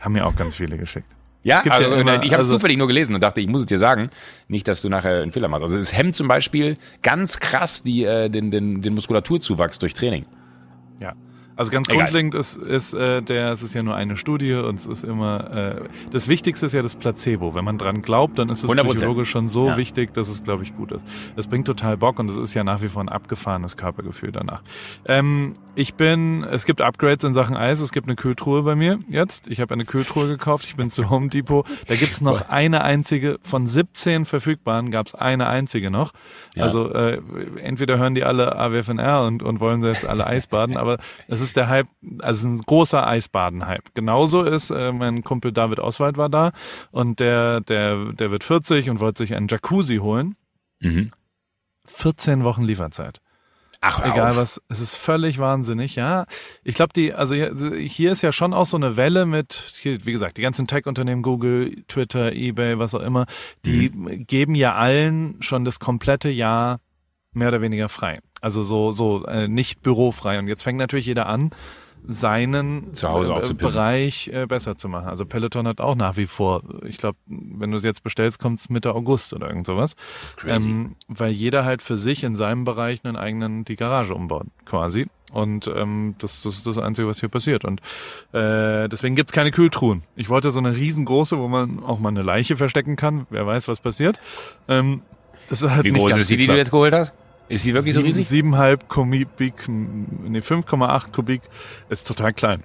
[0.00, 1.08] Haben mir auch ganz viele geschickt.
[1.44, 3.62] Ja, also, ja immer, ich habe es also, zufällig nur gelesen und dachte, ich muss
[3.62, 4.10] es dir sagen,
[4.48, 5.64] nicht, dass du nachher einen Fehler machst.
[5.64, 10.24] Also es hemmt zum Beispiel ganz krass die, äh, den, den, den Muskulaturzuwachs durch Training.
[11.00, 11.14] Ja.
[11.62, 12.06] Also ganz Egal.
[12.06, 15.78] grundlegend ist, ist äh, der, es ist ja nur eine Studie und es ist immer,
[15.78, 17.54] äh, das Wichtigste ist ja das Placebo.
[17.54, 18.94] Wenn man dran glaubt, dann ist es 100%.
[18.94, 19.76] psychologisch schon so ja.
[19.76, 21.06] wichtig, dass es, glaube ich, gut ist.
[21.36, 24.64] Es bringt total Bock und es ist ja nach wie vor ein abgefahrenes Körpergefühl danach.
[25.06, 28.98] Ähm, ich bin, es gibt Upgrades in Sachen Eis, es gibt eine Kühltruhe bei mir
[29.08, 29.46] jetzt.
[29.46, 31.64] Ich habe eine Kühltruhe gekauft, ich bin zu Home Depot.
[31.86, 36.12] Da gibt's noch eine einzige, von 17 verfügbaren gab's eine einzige noch.
[36.56, 36.64] Ja.
[36.64, 37.20] Also äh,
[37.62, 40.98] entweder hören die alle AWFNR und, und wollen jetzt alle Eis baden, aber
[41.28, 41.88] es ist der Hype,
[42.20, 43.94] also ein großer Eisbaden-Hype.
[43.94, 46.52] Genauso ist, äh, mein Kumpel David Oswald war da
[46.90, 50.36] und der, der, der wird 40 und wollte sich einen Jacuzzi holen.
[50.80, 51.12] Mhm.
[51.86, 53.20] 14 Wochen Lieferzeit.
[53.84, 54.36] Ach, egal auf.
[54.36, 56.26] was, es ist völlig wahnsinnig, ja.
[56.62, 60.12] Ich glaube, die, also hier ist ja schon auch so eine Welle mit, hier, wie
[60.12, 63.26] gesagt, die ganzen Tech-Unternehmen, Google, Twitter, eBay, was auch immer,
[63.64, 64.24] die mhm.
[64.28, 66.78] geben ja allen schon das komplette Jahr
[67.32, 68.20] mehr oder weniger frei.
[68.42, 70.38] Also so, so äh, nicht bürofrei.
[70.38, 71.50] Und jetzt fängt natürlich jeder an,
[72.06, 75.08] seinen äh, Bereich äh, besser zu machen.
[75.08, 78.58] Also Peloton hat auch nach wie vor, ich glaube, wenn du es jetzt bestellst, kommt
[78.60, 79.94] es Mitte August oder irgend sowas.
[80.44, 85.06] Ähm, weil jeder halt für sich in seinem Bereich einen eigenen, die Garage umbaut, quasi.
[85.32, 87.64] Und ähm, das, das ist das Einzige, was hier passiert.
[87.64, 87.80] Und
[88.32, 90.02] äh, deswegen gibt's keine Kühltruhen.
[90.16, 93.26] Ich wollte so eine riesengroße, wo man auch mal eine Leiche verstecken kann.
[93.30, 94.18] Wer weiß, was passiert.
[94.68, 95.02] Ähm,
[95.48, 97.12] das ist halt Wie groß ist die, die du jetzt geholt hast?
[97.48, 98.44] Ist sie wirklich Sieben, so riesig?
[98.44, 101.42] 7,5 Kubik, nee, 5,8 Kubik
[101.88, 102.62] ist total klein.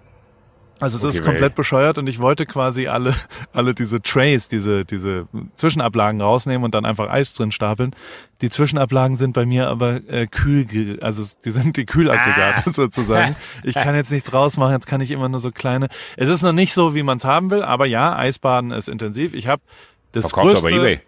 [0.79, 3.15] Also das okay, ist komplett bescheuert und ich wollte quasi alle,
[3.51, 7.95] alle diese Trays, diese, diese Zwischenablagen rausnehmen und dann einfach Eis drin stapeln.
[8.41, 12.69] Die Zwischenablagen sind bei mir aber äh, kühl, also die sind die Kühlaggregate ah.
[12.71, 13.35] sozusagen.
[13.63, 15.87] Ich kann jetzt nichts rausmachen, jetzt kann ich immer nur so kleine.
[16.15, 19.33] Es ist noch nicht so, wie man es haben will, aber ja, Eisbaden ist intensiv.
[19.33, 19.63] Ich habe
[20.11, 21.01] das Verkauft größte, aber eBay.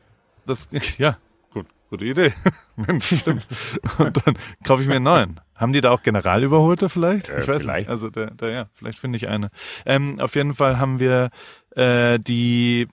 [0.47, 1.17] Das, ja,
[1.89, 2.33] Gute Idee.
[2.75, 3.47] Mensch, stimmt.
[3.97, 5.39] Und dann kaufe ich mir einen neuen.
[5.55, 7.29] Haben die da auch Generalüberholte vielleicht?
[7.29, 7.87] Äh, ich weiß vielleicht.
[7.87, 7.89] nicht.
[7.89, 9.49] Also der, der, ja, vielleicht finde ich eine.
[9.85, 11.31] Ähm, auf jeden Fall haben wir
[11.75, 12.87] äh, die,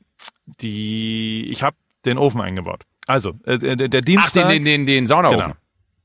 [0.60, 2.84] die, ich habe den Ofen eingebaut.
[3.06, 4.46] Also, äh, der, der Dienstag.
[4.46, 5.40] Ach, den, den, den, den Saunaofen.
[5.40, 5.56] Genau.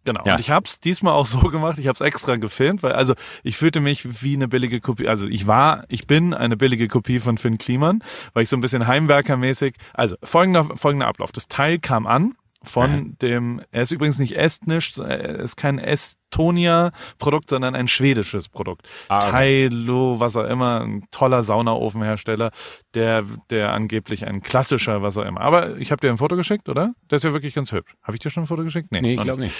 [0.04, 0.23] Genau.
[0.25, 0.34] Ja.
[0.34, 3.13] Und ich habe es diesmal auch so gemacht, ich habe es extra gefilmt, weil also
[3.43, 7.19] ich fühlte mich wie eine billige Kopie, also ich war, ich bin eine billige Kopie
[7.19, 11.32] von Finn Kliman, weil ich so ein bisschen Heimwerkermäßig, also folgender, folgender Ablauf.
[11.32, 17.50] Das Teil kam an von dem, er ist übrigens nicht estnisch, er ist kein Estonia-Produkt,
[17.50, 18.88] sondern ein schwedisches Produkt.
[19.10, 19.32] Ah, okay.
[19.69, 22.52] Tailo, was auch immer, ein toller Saunaofenhersteller,
[22.93, 25.41] der, der angeblich ein klassischer, was auch immer.
[25.41, 26.93] Aber ich habe dir ein Foto geschickt, oder?
[27.10, 27.95] Der ist ja wirklich ganz hübsch.
[28.04, 28.91] Habe ich dir schon ein Foto geschickt?
[28.91, 29.56] Nee, ich noch glaube nicht.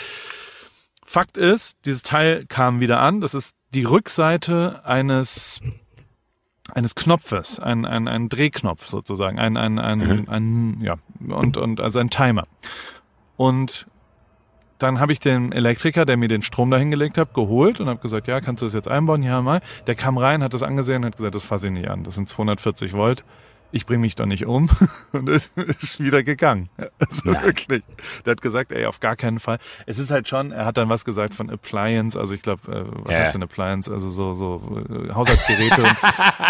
[1.04, 3.20] Fakt ist, dieses Teil kam wieder an.
[3.20, 5.60] Das ist die Rückseite eines
[6.74, 10.26] eines Knopfes, ein, ein, ein Drehknopf sozusagen, ein, ein, ein, Mhm.
[10.30, 10.96] ein, ja,
[11.28, 12.44] und, und also ein Timer.
[13.38, 13.88] Und
[14.78, 18.28] dann habe ich den Elektriker, der mir den Strom dahingelegt hat, geholt und habe gesagt,
[18.28, 19.22] ja, kannst du das jetzt einbauen?
[19.22, 19.62] Ja, mal.
[19.86, 22.04] Der kam rein, hat das angesehen, hat gesagt, das fasse ich nicht an.
[22.04, 23.24] Das sind 240 Volt.
[23.74, 24.70] Ich bringe mich doch nicht um
[25.14, 26.70] und ist, ist wieder gegangen.
[27.00, 27.44] Also Nein.
[27.44, 27.84] wirklich.
[28.26, 29.58] Der hat gesagt, ey, auf gar keinen Fall.
[29.86, 32.84] Es ist halt schon, er hat dann was gesagt von Appliance, also ich glaube, äh,
[33.06, 33.20] was Ja.
[33.22, 33.92] heißt denn Appliance?
[33.92, 35.84] Also so, so äh, Haushaltsgeräte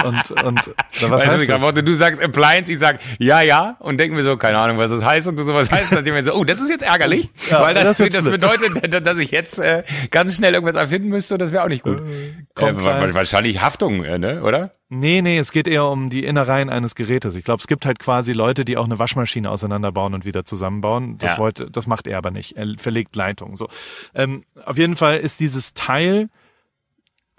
[0.04, 0.68] und, und, und
[1.02, 1.62] was weißt heißt du, das?
[1.62, 4.92] Worte, du sagst Appliance, ich sag ja, ja und denken wir so, keine Ahnung, was
[4.92, 7.30] das heißt und du sowas heißt, dass ich mir so, oh, das ist jetzt ärgerlich,
[7.50, 11.36] Ja, weil das, das das, bedeutet, dass ich jetzt äh, ganz schnell irgendwas erfinden müsste
[11.36, 12.00] und das wäre auch nicht gut.
[12.58, 14.72] Äh, wa- wahrscheinlich Haftung, äh, ne, oder?
[14.90, 17.11] Nee, nee, es geht eher um die Innereien eines Gerätes.
[17.12, 21.18] Ich glaube, es gibt halt quasi Leute, die auch eine Waschmaschine auseinanderbauen und wieder zusammenbauen.
[21.18, 21.38] Das Ja.
[21.38, 22.58] wollte, das macht er aber nicht.
[22.58, 23.56] Er verlegt Leitungen.
[23.58, 23.68] So.
[24.16, 26.30] Ähm, auf jeden Fall ist dieses Teil.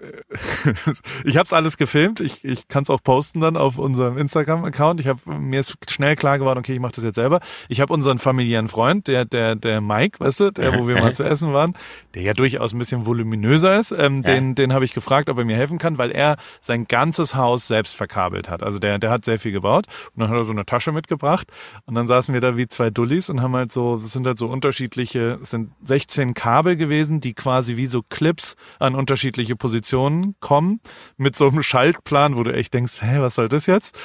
[1.23, 2.19] ich habe es alles gefilmt.
[2.19, 4.99] Ich, ich kann es auch posten dann auf unserem Instagram-Account.
[4.99, 7.39] Ich habe mir ist schnell klar geworden, okay, ich mache das jetzt selber.
[7.69, 11.13] Ich habe unseren familiären Freund, der der der Mike, weißt du, der wo wir mal
[11.15, 11.75] zu essen waren,
[12.13, 13.91] der ja durchaus ein bisschen voluminöser ist.
[13.91, 14.33] Ähm, Ja.
[14.33, 17.67] Den den habe ich gefragt, ob er mir helfen kann, weil er sein ganzes Haus
[17.67, 18.63] selbst verkabelt hat.
[18.63, 21.47] Also der der hat sehr viel gebaut und dann hat er so eine Tasche mitgebracht
[21.85, 24.37] und dann saßen wir da wie zwei Dullis und haben halt so, es sind halt
[24.39, 29.92] so unterschiedliche, es sind 16 Kabel gewesen, die quasi wie so Clips an unterschiedliche Positionen
[30.39, 30.79] kommen
[31.17, 33.97] mit so einem Schaltplan, wo du echt denkst, hä, was soll das jetzt?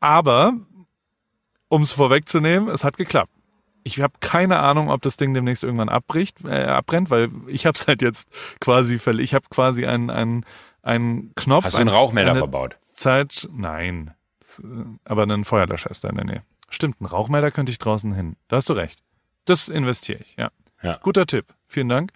[0.00, 0.52] Aber
[1.68, 3.32] um es vorwegzunehmen, es hat geklappt.
[3.84, 7.76] Ich habe keine Ahnung, ob das Ding demnächst irgendwann abbricht, äh, abbrennt, weil ich habe
[7.76, 8.28] es halt jetzt
[8.60, 10.44] quasi Ich habe quasi einen einen
[10.82, 11.64] einen Knopf.
[11.64, 12.76] Hast du einen ein- Rauchmelder eine verbaut?
[12.94, 13.48] Zeit.
[13.52, 14.14] Nein,
[15.04, 16.42] aber einen Feuerlöscher ist da in der Nähe.
[16.70, 18.36] Stimmt, einen Rauchmelder könnte ich draußen hin.
[18.48, 19.00] Da hast du recht.
[19.46, 20.36] Das investiere ich.
[20.36, 20.50] Ja.
[20.82, 20.98] Ja.
[21.02, 21.46] Guter Tipp.
[21.66, 22.12] Vielen Dank.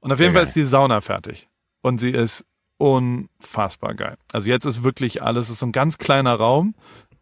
[0.00, 0.48] Und auf Sehr jeden Fall gerne.
[0.48, 1.48] ist die Sauna fertig
[1.88, 2.44] und sie ist
[2.78, 4.16] unfassbar geil.
[4.32, 6.74] Also jetzt ist wirklich alles, es ist so ein ganz kleiner Raum.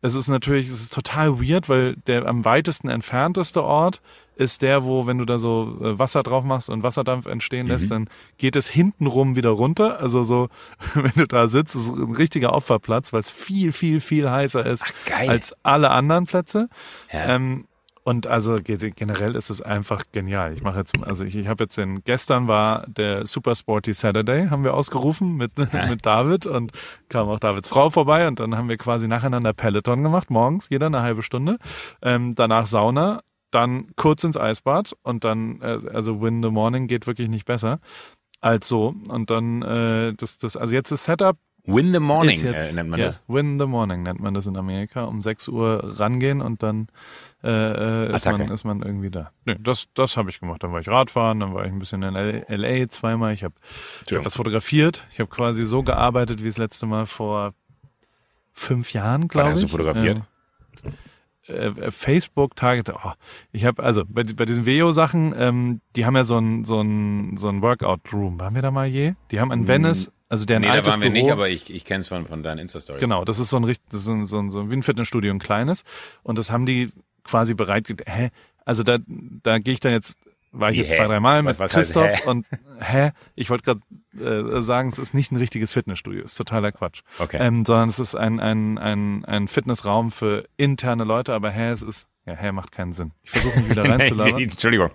[0.03, 4.03] Es ist natürlich, es ist total weird, weil der am weitesten entfernteste Ort
[4.37, 7.87] ist der, wo, wenn du da so äh, Wasser drauf machst und Wasserdampf entstehen lässt,
[7.87, 7.91] Mhm.
[7.91, 9.99] dann geht es hintenrum wieder runter.
[9.99, 10.49] Also so,
[10.95, 14.65] wenn du da sitzt, ist es ein richtiger Opferplatz, weil es viel, viel, viel heißer
[14.67, 15.31] ist geil.
[15.31, 16.69] als alle anderen Plätze.
[17.11, 17.35] Ja.
[17.35, 17.67] Ähm,
[18.07, 20.53] und also ge- generell ist es einfach genial.
[20.53, 24.47] Ich mache jetzt, also ich, ich habe jetzt den, gestern war der Super Sporty Saturday,
[24.49, 25.51] haben wir ausgerufen mit,
[25.89, 26.71] mit David und
[27.09, 30.87] kam auch Davids Frau vorbei und dann haben wir quasi nacheinander Peloton gemacht, morgens, jeder
[30.87, 31.59] eine halbe Stunde.
[32.01, 37.09] Ähm, danach Sauna, dann kurz ins Eisbad und dann, äh, also Win the Morning geht
[37.09, 37.81] wirklich nicht besser
[38.41, 38.95] als so.
[39.09, 41.37] Und dann, äh, das, das, also jetzt das Setup
[41.69, 43.21] Win the Morning jetzt, äh, nennt man ja, das.
[43.27, 45.03] Win the Morning nennt man das in Amerika.
[45.07, 46.87] Um 6 Uhr rangehen und dann
[47.47, 48.45] äh, äh, ist, Attacke.
[48.45, 49.31] man, ist man irgendwie da.
[49.45, 50.63] Nee, das, das habe ich gemacht.
[50.65, 53.33] Dann war ich Radfahren, dann war ich ein bisschen in LA zweimal.
[53.35, 53.55] Ich habe
[54.11, 55.07] hab was fotografiert.
[55.13, 57.55] Ich habe quasi so gearbeitet wie das letzte Mal vor
[58.53, 59.55] fünf Jahren, glaube ich.
[59.55, 60.23] hast du fotografiert?
[61.49, 62.91] Äh, äh, Facebook Target.
[62.91, 63.13] Oh,
[63.53, 67.37] ich habe also bei, bei diesen Veo-Sachen, ähm, die haben ja so ein so ein
[67.37, 68.41] so ein Workout Room.
[68.41, 69.15] Waren wir da mal je?
[69.31, 71.23] Die haben in Venice, also deren Nee, da altes waren wir Büro.
[71.23, 73.01] nicht, aber ich, ich kenne es von, von deinen Insta-Stories.
[73.01, 74.75] Genau, das ist so ein richtig, das ist so ein, so ein, so ein wie
[74.77, 75.85] ein Fitnessstudio, ein kleines.
[76.25, 76.91] Und das haben die
[77.27, 77.87] quasi bereit.
[78.07, 78.31] Hä?
[78.65, 80.19] Also da, da gehe ich dann jetzt,
[80.53, 80.97] war ich Wie, jetzt hä?
[80.97, 82.29] zwei, drei Mal mit Was- was heißt Christoph hä?
[82.31, 82.47] und
[82.81, 83.11] hä?
[83.35, 87.03] Ich wollte gerade äh, sagen, es ist nicht ein richtiges Fitnessstudio, ist totaler Quatsch.
[87.19, 87.37] Okay.
[87.41, 91.83] Ähm, sondern es ist ein, ein, ein, ein Fitnessraum für interne Leute, aber hä, es
[91.83, 93.13] ist, ja, hä macht keinen Sinn.
[93.23, 94.41] Ich versuche mich wieder Nee, reinzulabern.
[94.43, 94.91] Entschuldigung.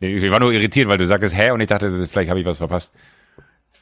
[0.00, 1.50] Ich war nur irritiert, weil du sagtest, hä?
[1.52, 2.92] Und ich dachte, ist- vielleicht habe ich was verpasst.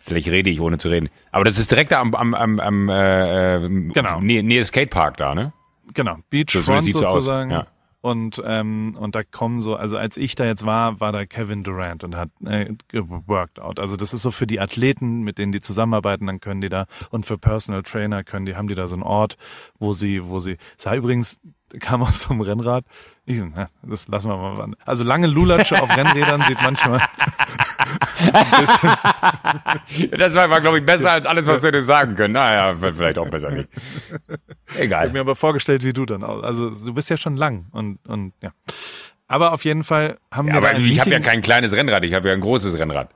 [0.02, 1.10] Vielleicht rede ich, ohne zu reden.
[1.32, 4.20] Aber das ist direkt am, am, am, am äh, äh, Genau.
[4.20, 5.52] Nähe, Nähe Skatepark da, ne?
[5.94, 7.50] Genau, So, Beachfront so aus, sozusagen.
[7.50, 7.66] ja.
[8.00, 11.64] Und, ähm, und da kommen so, also als ich da jetzt war, war da Kevin
[11.64, 13.80] Durant und hat äh, geworked out.
[13.80, 16.86] Also das ist so für die Athleten, mit denen die zusammenarbeiten, dann können die da
[17.10, 19.36] und für Personal Trainer können die, haben die da so einen Ort,
[19.80, 21.40] wo sie, wo sie, sah übrigens,
[21.80, 22.84] kam aus so einem Rennrad.
[23.26, 24.60] Ich, so, na, das lassen wir mal.
[24.62, 24.76] an.
[24.84, 27.00] Also lange Lulatsche auf Rennrädern sieht manchmal.
[30.16, 32.34] Das war, war glaube ich, besser als alles, was du hättest sagen können.
[32.34, 33.68] Naja, vielleicht auch besser nicht.
[34.68, 35.10] Ich habe Egal.
[35.10, 36.42] mir aber vorgestellt, wie du dann aus.
[36.42, 38.50] Also du bist ja schon lang und und ja.
[39.26, 42.14] Aber auf jeden Fall haben Ja, wir aber ich habe ja kein kleines Rennrad, ich
[42.14, 43.10] habe ja ein großes Rennrad.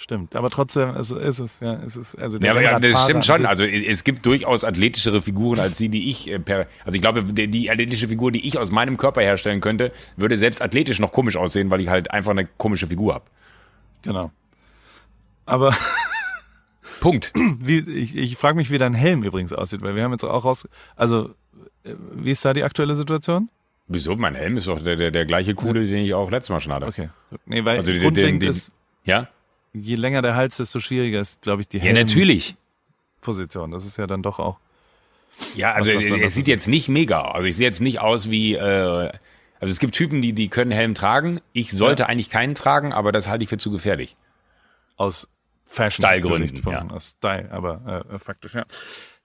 [0.00, 3.02] Stimmt, aber trotzdem ist, ist es, ja, es ist, also der Ja, aber ja, das
[3.02, 3.44] stimmt schon.
[3.44, 6.68] Also es gibt durchaus athletischere Figuren als die, die ich äh, per.
[6.84, 10.36] Also ich glaube, die, die athletische Figur, die ich aus meinem Körper herstellen könnte, würde
[10.36, 13.24] selbst athletisch noch komisch aussehen, weil ich halt einfach eine komische Figur habe.
[14.02, 14.30] Genau.
[15.46, 15.74] Aber
[17.00, 17.32] Punkt.
[17.58, 20.44] wie, ich, ich frage mich, wie dein Helm übrigens aussieht, weil wir haben jetzt auch
[20.44, 21.30] raus, also
[21.82, 23.48] äh, wie ist da die aktuelle Situation?
[23.88, 24.14] Wieso?
[24.14, 26.72] Mein Helm ist doch der, der, der gleiche coole, den ich auch letztes Mal schon
[26.72, 26.86] hatte.
[26.86, 27.08] Okay.
[27.46, 28.70] Nee, weil Also die- grundlegend den- den- ist,
[29.04, 29.26] Ja?
[29.82, 32.56] Je länger der Hals, desto schwieriger ist, glaube ich, die Ja, natürlich.
[33.16, 33.70] Helmposition.
[33.70, 34.58] Das ist ja dann doch auch.
[35.54, 37.34] Ja, also Was- was es, sieht jetzt nicht mega aus.
[37.36, 39.10] Also ich sehe jetzt nicht aus wie, äh,
[39.60, 41.40] also es gibt Typen, die, die können Helm tragen.
[41.52, 42.08] Ich sollte Ja.
[42.08, 44.16] eigentlich keinen tragen, aber das halte ich für zu gefährlich.
[44.96, 45.28] aus
[45.66, 46.94] Fashion Style-Gründen, Gesichtspunkten, ja.
[46.96, 48.64] aus Style, aber äh, faktisch, ja.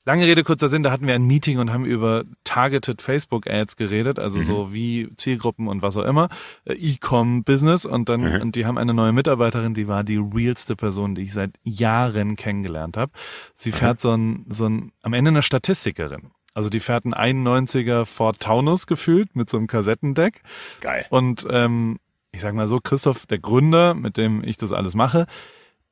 [0.06, 3.78] Lange Rede, kurzer Sinn, da hatten wir ein Meeting und haben über targeted Facebook Ads
[3.78, 4.44] geredet, also Mhm.
[4.44, 6.28] so wie Zielgruppen und was auch immer,
[6.66, 8.42] äh, E-Com Business und dann Mhm.
[8.42, 12.36] und die haben eine neue Mitarbeiterin, die war die realste Person, die ich seit Jahren
[12.36, 13.14] kennengelernt habe.
[13.56, 13.74] Sie Mhm.
[13.76, 16.32] fährt so ein so ein am Ende eine Statistikerin.
[16.54, 20.42] Also die fährt einen 91er Ford Taunus gefühlt mit so einem Kassettendeck
[20.82, 21.06] Geil.
[21.10, 21.98] und ähm,
[22.32, 25.28] ich sag mal so, Christoph, der Gründer, mit dem ich das alles mache,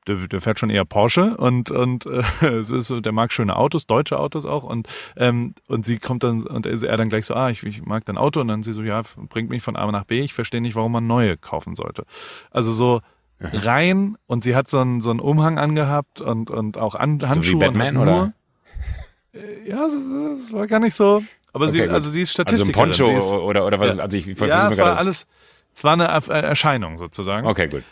[0.06, 3.56] der, der fährt schon eher Porsche und und äh, es ist so, der mag schöne
[3.56, 7.26] Autos, deutsche Autos auch und ähm, und sie kommt dann und er er dann gleich
[7.26, 9.76] so, ah, ich, ich mag dein Auto und dann sie so, ja, bringt mich von
[9.76, 12.04] A nach B, ich verstehe nicht, warum man neue kaufen sollte.
[12.50, 13.00] Also so
[13.40, 17.58] rein und sie hat so einen so einen Umhang angehabt und und auch an, Handschuhe
[17.58, 18.16] Batman, und hat oder?
[18.16, 18.32] nur,
[19.34, 21.94] Äh, ja, es, war gar nicht so, aber sie Okay, gut.
[21.94, 22.90] also sie ist Also so ein Statistikerin.
[22.90, 24.02] Poncho sie ist, oder, oder was, Ja.
[24.02, 24.98] also ich ich ja, versuche es mir war gerade.
[24.98, 25.26] alles,
[25.74, 27.46] es war eine Erscheinung sozusagen.
[27.46, 27.82] Okay, gut.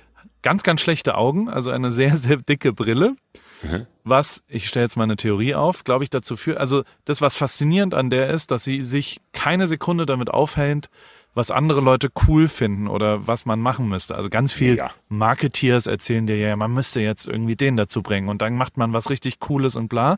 [0.42, 3.16] Ganz, ganz schlechte Augen, also eine sehr, sehr dicke Brille.
[3.62, 3.86] Mhm.
[4.04, 7.36] Was, ich stelle jetzt mal eine Theorie auf, glaube ich dazu führt, also das, was
[7.36, 10.88] faszinierend an der ist, dass sie sich keine Sekunde damit aufhält,
[11.34, 14.14] was andere Leute cool finden oder was man machen müsste.
[14.16, 14.90] Also ganz viel Mega.
[15.08, 18.92] Marketeers erzählen dir ja, man müsste jetzt irgendwie den dazu bringen und dann macht man
[18.92, 20.16] was richtig Cooles und bla.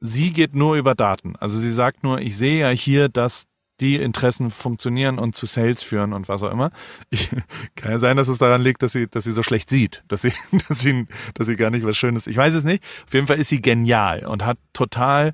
[0.00, 1.36] Sie geht nur über Daten.
[1.36, 3.46] Also sie sagt nur, ich sehe ja hier, dass
[3.80, 6.70] die Interessen funktionieren und zu Sales führen und was auch immer.
[7.10, 7.30] Ich,
[7.74, 10.22] kann ja sein, dass es daran liegt, dass sie, dass sie so schlecht sieht, dass
[10.22, 10.32] sie,
[10.68, 12.26] dass sie, dass sie gar nicht was Schönes.
[12.26, 12.84] Ich weiß es nicht.
[13.06, 15.32] Auf jeden Fall ist sie genial und hat total,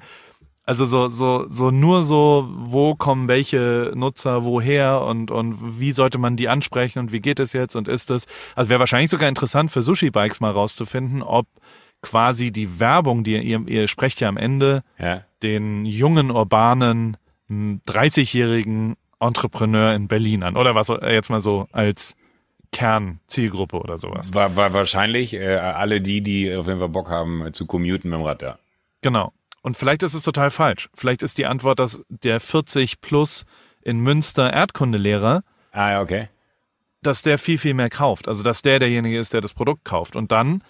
[0.64, 6.18] also so, so, so nur so, wo kommen welche Nutzer woher und, und wie sollte
[6.18, 9.28] man die ansprechen und wie geht es jetzt und ist es, also wäre wahrscheinlich sogar
[9.28, 11.46] interessant für Sushi Bikes mal rauszufinden, ob
[12.02, 15.24] quasi die Werbung, die ihr, ihr sprecht ja am Ende Ja.
[15.42, 17.18] den jungen, urbanen,
[17.50, 20.56] 30-jährigen Entrepreneur in Berlin an.
[20.56, 22.16] Oder was äh, jetzt mal so als
[22.72, 24.32] Kernzielgruppe oder sowas.
[24.34, 28.10] War, war wahrscheinlich äh, alle die, die auf jeden Fall Bock haben äh, zu commuten
[28.10, 28.58] mit dem Rad, ja.
[29.02, 29.32] Genau.
[29.62, 30.88] Und vielleicht ist es total falsch.
[30.94, 33.44] Vielleicht ist die Antwort, dass der 40 plus
[33.82, 36.28] in Münster Erdkundelehrer, Ah, ja, okay.
[37.02, 38.28] dass der viel, viel mehr kauft.
[38.28, 40.16] Also, dass der derjenige ist, der das Produkt kauft.
[40.16, 40.62] Und dann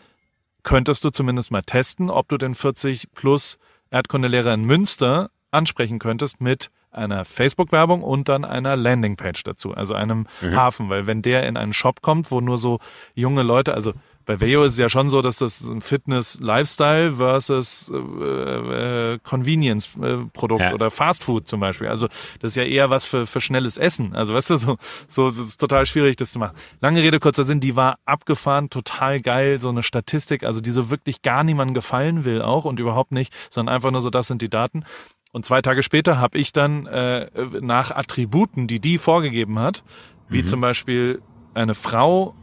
[0.63, 3.59] könntest du zumindest mal testen, ob du den 40 plus
[3.91, 10.27] Erdkundelehrer in Münster ansprechen könntest mit einer Facebook-Werbung und dann einer Landingpage dazu, also einem
[10.43, 12.81] Hafen, weil wenn der in einen Shop kommt, wo nur so
[13.15, 13.93] junge Leute, also
[14.27, 20.61] bei Veo ist es ja schon so, dass das ein Fitness-Lifestyle versus äh, äh, Convenience-Produkt
[20.61, 20.75] Ja.
[20.75, 21.89] oder Fast Food zum Beispiel.
[21.89, 22.07] Also
[22.41, 24.15] das ist ja eher was für, für schnelles Essen.
[24.15, 24.77] Also weißt du, so,
[25.09, 26.57] so das ist total schwierig, das zu machen.
[26.81, 30.91] Lange Rede, kurzer Sinn, die war abgefahren, total geil, so eine Statistik, also die so
[30.91, 34.43] wirklich gar niemandem gefallen will auch und überhaupt nicht, sondern einfach nur so, das sind
[34.43, 34.85] die Daten.
[35.33, 37.29] Und zwei Tage später habe ich dann äh,
[37.61, 39.85] nach Attributen, die die vorgegeben hat,
[40.29, 41.23] wie zum Beispiel
[41.55, 42.35] eine Frau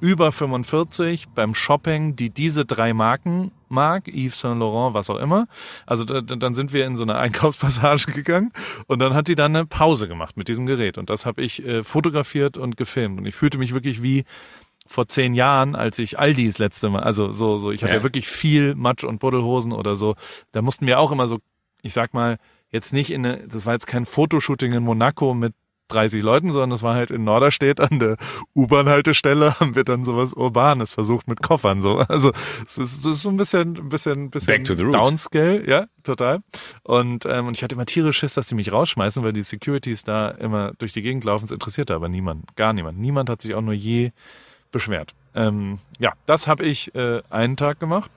[0.00, 5.46] über 45 beim Shopping, die diese drei Marken mag, Yves Saint Laurent, was auch immer.
[5.86, 8.52] Also da, da- dann sind wir in so eine Einkaufspassage gegangen
[8.86, 11.64] und dann hat die dann eine Pause gemacht mit diesem Gerät und das habe ich
[11.64, 14.24] äh, fotografiert und gefilmt und ich fühlte mich wirklich wie
[14.86, 17.98] vor zehn Jahren, als ich Aldi das letzte Mal, also so, so, ich habe Ja.
[17.98, 20.14] ja wirklich viel Matsch und Buddelhosen oder so.
[20.52, 21.38] Da mussten wir auch immer so,
[21.86, 22.36] ich sag mal,
[22.70, 25.54] jetzt nicht in eine, das war jetzt kein Fotoshooting in Monaco mit
[25.88, 28.16] 30 Leuten, sondern das war halt in Norderstedt an der
[28.54, 31.98] U-Bahn-Haltestelle haben wir dann sowas Urbanes versucht mit Koffern so.
[32.08, 32.32] Also
[32.66, 34.96] es ist, es ist so ein bisschen, ein bisschen, ein bisschen Back to the roots.
[34.96, 36.40] Downscale, ja, total.
[36.82, 40.02] Und, ähm, und ich hatte immer tierisch Schiss, dass die mich rausschmeißen, weil die Securities
[40.04, 41.44] da immer durch die Gegend laufen.
[41.44, 42.98] Es interessierte aber niemand, gar niemand.
[42.98, 44.10] Niemand hat sich auch nur je
[44.72, 45.14] beschwert.
[45.34, 48.10] Ähm, ja, das habe ich äh, einen Tag gemacht.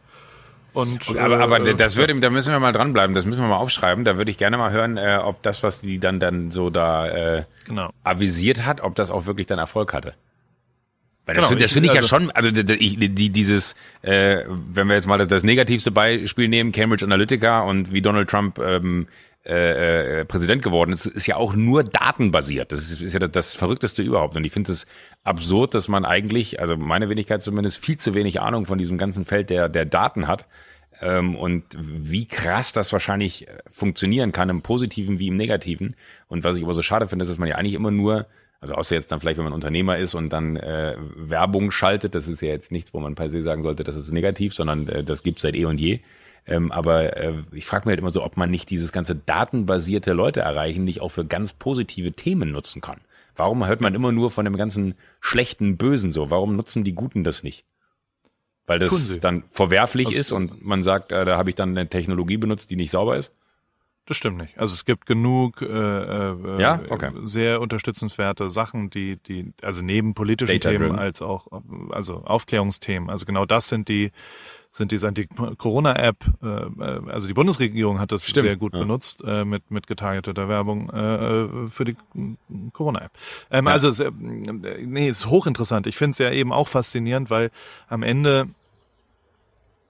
[0.73, 3.57] Und, Aber, aber äh, das würde, da müssen wir mal dranbleiben, das müssen wir mal
[3.57, 4.03] aufschreiben.
[4.03, 7.07] Da würde ich gerne mal hören, äh, ob das, was die dann dann so da
[7.07, 7.91] äh, genau.
[8.03, 10.13] avisiert hat, ob das auch wirklich dann Erfolg hatte.
[11.25, 12.63] Weil das, Genau, das finde ich ja also- schon, also die,
[12.97, 17.61] die, die, dieses, äh, wenn wir jetzt mal das, das negativste Beispiel nehmen, Cambridge Analytica
[17.61, 19.07] und wie Donald Trump ähm,
[19.45, 22.71] äh, äh, Präsident geworden ist, ist ja auch nur datenbasiert.
[22.71, 24.35] Das ist, ist ja das, das Verrückteste überhaupt.
[24.35, 24.85] Und ich finde es
[25.23, 29.23] absurd, dass man eigentlich, also meine Wenigkeit zumindest, viel zu wenig Ahnung von diesem ganzen
[29.23, 30.45] Feld der, der Daten hat.
[31.01, 35.95] Ähm, und wie krass das wahrscheinlich äh, funktionieren kann, im Positiven wie im Negativen.
[36.27, 38.27] Und was ich aber so schade finde, ist, dass man ja eigentlich immer nur,
[38.59, 42.27] also außer jetzt dann vielleicht, wenn man Unternehmer ist und dann äh, Werbung schaltet, das
[42.27, 45.03] ist ja jetzt nichts, wo man per se sagen sollte, das ist negativ, sondern äh,
[45.03, 46.01] das gibt's seit eh und je.
[46.45, 50.13] Ähm, aber äh, ich frage mich halt immer so, ob man nicht dieses ganze datenbasierte
[50.13, 53.01] Leute erreichen nicht auch für ganz positive Themen nutzen kann.
[53.35, 56.29] Warum hört man immer nur von dem ganzen schlechten Bösen so?
[56.29, 57.63] Warum nutzen die Guten das nicht?
[58.69, 61.89] Weil das dann verwerflich Also- ist und man sagt, äh, da habe ich dann eine
[61.89, 63.33] Technologie benutzt, die nicht sauber ist.
[64.05, 64.57] Das stimmt nicht.
[64.57, 66.81] Also es gibt genug äh, äh, Ja?
[66.89, 67.11] Okay.
[67.23, 70.87] sehr unterstützerte Sachen, die, die, also neben politischen Data-driven.
[70.87, 71.45] Themen als auch,
[71.91, 73.11] also Aufklärungsthemen.
[73.11, 74.11] Also genau das sind die,
[74.71, 78.73] sind die, sind die Corona-App, äh, äh, also die Bundesregierung hat das Stimmt, sehr gut
[78.73, 78.79] ja.
[78.79, 81.95] benutzt äh, mit, mit getargeteter Werbung äh, für die
[82.73, 83.11] Corona-App.
[83.51, 83.71] Ähm, Ja.
[83.73, 85.85] Also es, äh, nee, ist hochinteressant.
[85.85, 87.51] Ich finde es ja eben auch faszinierend, weil
[87.87, 88.47] am Ende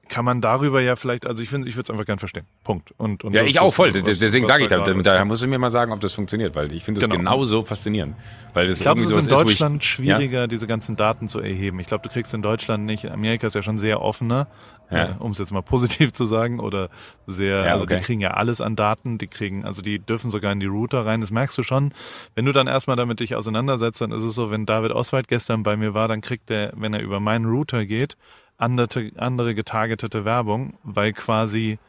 [0.10, 2.46] kann man darüber ja vielleicht, also ich finde, ich würde es einfach gern verstehen.
[2.64, 2.92] Punkt.
[2.98, 3.94] Und, und Ja, ich auch voll.
[3.94, 5.26] was- Des- Deswegen sage ich da da, da, ist.
[5.26, 7.20] musst du mir mal sagen, ob das funktioniert, weil ich finde das Genau.
[7.20, 8.16] genauso faszinierend.
[8.54, 11.28] Weil das Ich glaube, es ist in sowas wo ich- Deutschland schwieriger, diese ganzen Daten
[11.28, 11.80] zu erheben.
[11.80, 14.48] Ich glaube, du kriegst in Deutschland nicht, Amerika ist ja schon sehr offener,
[14.92, 15.04] Ja.
[15.04, 16.90] äh, um es jetzt mal positiv zu sagen, oder
[17.28, 17.98] sehr, Ja, also okay.
[17.98, 21.06] die kriegen ja alles an Daten, die kriegen, also die dürfen sogar in die Router
[21.06, 21.94] rein, das merkst du schon.
[22.34, 25.62] Wenn du dann erstmal damit dich auseinandersetzt, dann ist es so, wenn David Oswald gestern
[25.62, 28.18] bei mir war, dann kriegt er, wenn er über meinen Router geht,
[28.60, 31.80] andere, andere getargetete Werbung, weil quasi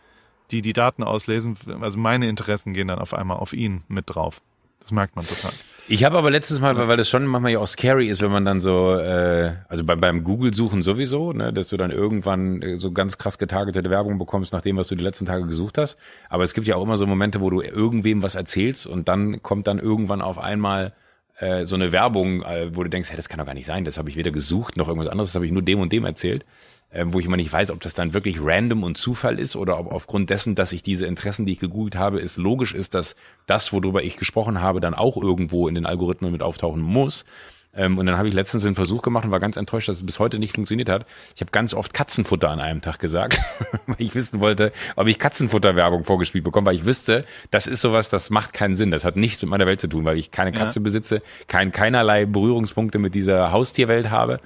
[0.50, 4.40] die die Daten auslesen, also meine Interessen gehen dann auf einmal auf ihn mit drauf.
[4.80, 5.52] Das merkt man total.
[5.88, 8.44] Ich habe aber letztes Mal, weil, das schon manchmal ja auch scary ist, wenn man
[8.44, 12.92] dann so, äh, also beim, beim Google-Suchen sowieso, ne, dass du dann irgendwann äh, so
[12.92, 15.98] ganz krass getargetete Werbung bekommst nach dem, was du die letzten Tage gesucht hast.
[16.28, 19.42] Aber es gibt ja auch immer so Momente, wo du irgendwem was erzählst und dann
[19.42, 20.92] kommt dann irgendwann auf einmal
[21.40, 23.84] äh, so eine Werbung, äh, wo du denkst, hey, das kann doch gar nicht sein,
[23.84, 26.04] das habe ich weder gesucht noch irgendwas anderes, das habe ich nur dem und dem
[26.04, 26.44] erzählt.
[26.92, 29.78] Ähm, wo ich immer nicht weiß, ob das dann wirklich random und Zufall ist oder
[29.78, 33.14] ob aufgrund dessen, dass ich diese Interessen, die ich gegoogelt habe, es logisch ist, dass
[33.46, 37.24] das, worüber ich gesprochen habe, dann auch irgendwo in den Algorithmen mit auftauchen muss.
[37.72, 40.06] Ähm, und dann habe ich letztens den Versuch gemacht und war ganz enttäuscht, dass es
[40.06, 41.06] bis heute nicht funktioniert hat.
[41.34, 43.40] Ich habe ganz oft Katzenfutter an einem Tag gesagt,
[43.86, 48.10] weil ich wissen wollte, ob ich Katzenfutterwerbung vorgespielt bekomme, weil ich wüsste, das ist sowas,
[48.10, 48.90] das macht keinen Sinn.
[48.90, 52.26] Das hat nichts mit meiner Welt zu tun, weil ich keine Katze besitze, kein, keinerlei
[52.26, 54.40] Berührungspunkte mit dieser Haustierwelt habe.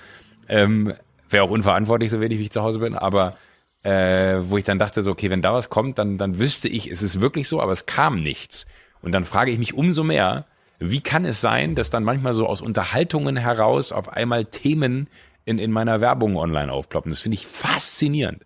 [0.48, 0.92] Ähm,
[1.30, 3.36] Wäre auch unverantwortlich, so wenig wie ich zu Hause bin, aber
[3.82, 6.90] äh, wo ich dann dachte, so, okay, wenn da was kommt, dann, dann wüsste ich,
[6.90, 8.66] es ist wirklich so, aber es kam nichts.
[9.00, 10.46] Und dann frage ich mich umso mehr,
[10.78, 15.08] wie kann es sein, dass dann manchmal so aus Unterhaltungen heraus auf einmal Themen
[15.44, 17.10] in, in meiner Werbung online aufploppen?
[17.10, 18.44] Das finde ich faszinierend.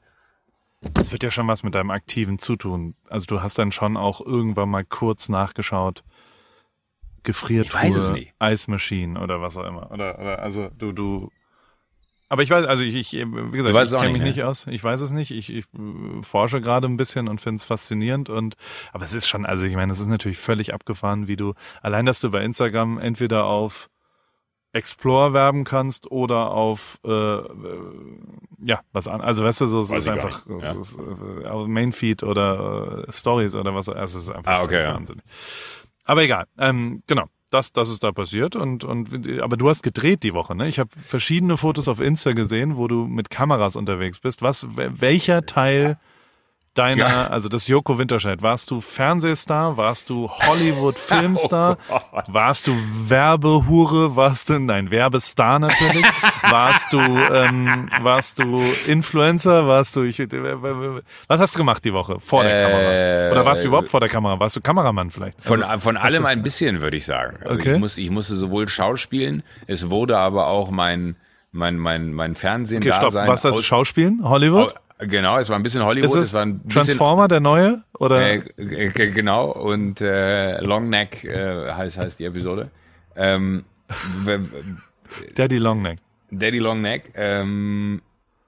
[0.94, 2.94] Das wird ja schon was mit deinem aktiven Zutun.
[3.08, 6.04] Also du hast dann schon auch irgendwann mal kurz nachgeschaut,
[7.24, 8.26] Gefriertruhe.
[8.38, 9.90] Eismaschinen oder was auch immer.
[9.90, 11.30] Oder, oder also du, du.
[12.30, 14.66] Aber ich weiß, also ich, ich wie gesagt, ich kenne mich nicht, nicht aus.
[14.66, 15.30] Ich weiß es nicht.
[15.30, 18.28] Ich, ich äh, forsche gerade ein bisschen und finde es faszinierend.
[18.28, 18.56] Und
[18.92, 22.04] aber es ist schon, also ich meine, es ist natürlich völlig abgefahren, wie du allein,
[22.06, 23.88] dass du bei Instagram entweder auf
[24.72, 27.80] Explore werben kannst oder auf äh, äh,
[28.60, 30.72] ja was an also weißt du so es Weiß ist einfach ja.
[30.72, 34.94] ist, äh, Mainfeed oder äh, Stories oder was also es ist einfach Ah, okay, ja.
[34.94, 35.24] wahnsinnig.
[36.04, 40.22] aber egal ähm, genau das das ist da passiert und und aber du hast gedreht
[40.22, 40.68] die Woche ne?
[40.68, 44.42] Ich habe verschiedene Fotos auf Insta gesehen wo du mit Kameras unterwegs bist.
[44.42, 45.98] Was wel- welcher Teil
[46.78, 47.26] deiner Ja.
[47.28, 51.98] also das Joko Winterscheid warst du Fernsehstar warst du Hollywood Filmstar Oh
[52.28, 52.76] warst du
[53.22, 54.14] Werbehure?
[54.16, 56.04] Warst du, nein, Werbestar natürlich?
[56.50, 59.66] warst du, ähm, warst du Influencer?
[59.66, 63.32] Warst du, ich, was hast du gemacht die Woche vor der Äh, Kamera?
[63.32, 64.38] Oder warst du überhaupt vor der Kamera?
[64.38, 65.42] Warst du Kameramann vielleicht?
[65.42, 67.38] Von, Also, von allem ein bisschen, würde ich sagen.
[67.42, 67.74] Also Okay.
[67.74, 71.16] ich, muss, ich musste sowohl schauspielen, es wurde aber auch mein,
[71.52, 73.10] mein, mein, mein Fernsehen okay, da stopp.
[73.12, 73.28] sein.
[73.28, 74.20] Was heißt aus- Schauspielen?
[74.22, 74.74] Hollywood?
[74.98, 77.84] Genau, es war ein bisschen Hollywood, es war ein bisschen Transformer, der neue?
[77.98, 78.20] Oder?
[78.20, 82.70] Äh, genau, und äh, Long Neck äh, heißt, heißt die Episode.
[83.14, 83.64] Ähm,
[85.36, 85.98] Daddy Longneck.
[86.30, 87.12] Daddy Long Neck.
[87.14, 88.02] Ähm,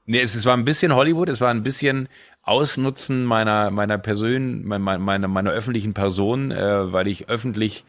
[0.06, 2.08] nee, es, es war ein bisschen Hollywood, es war ein bisschen
[2.42, 7.84] Ausnutzen meiner meiner Person, meiner meiner, meiner öffentlichen Person, äh, weil ich öffentlich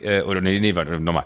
[0.00, 1.24] äh, oder nee, nee, warte, nochmal.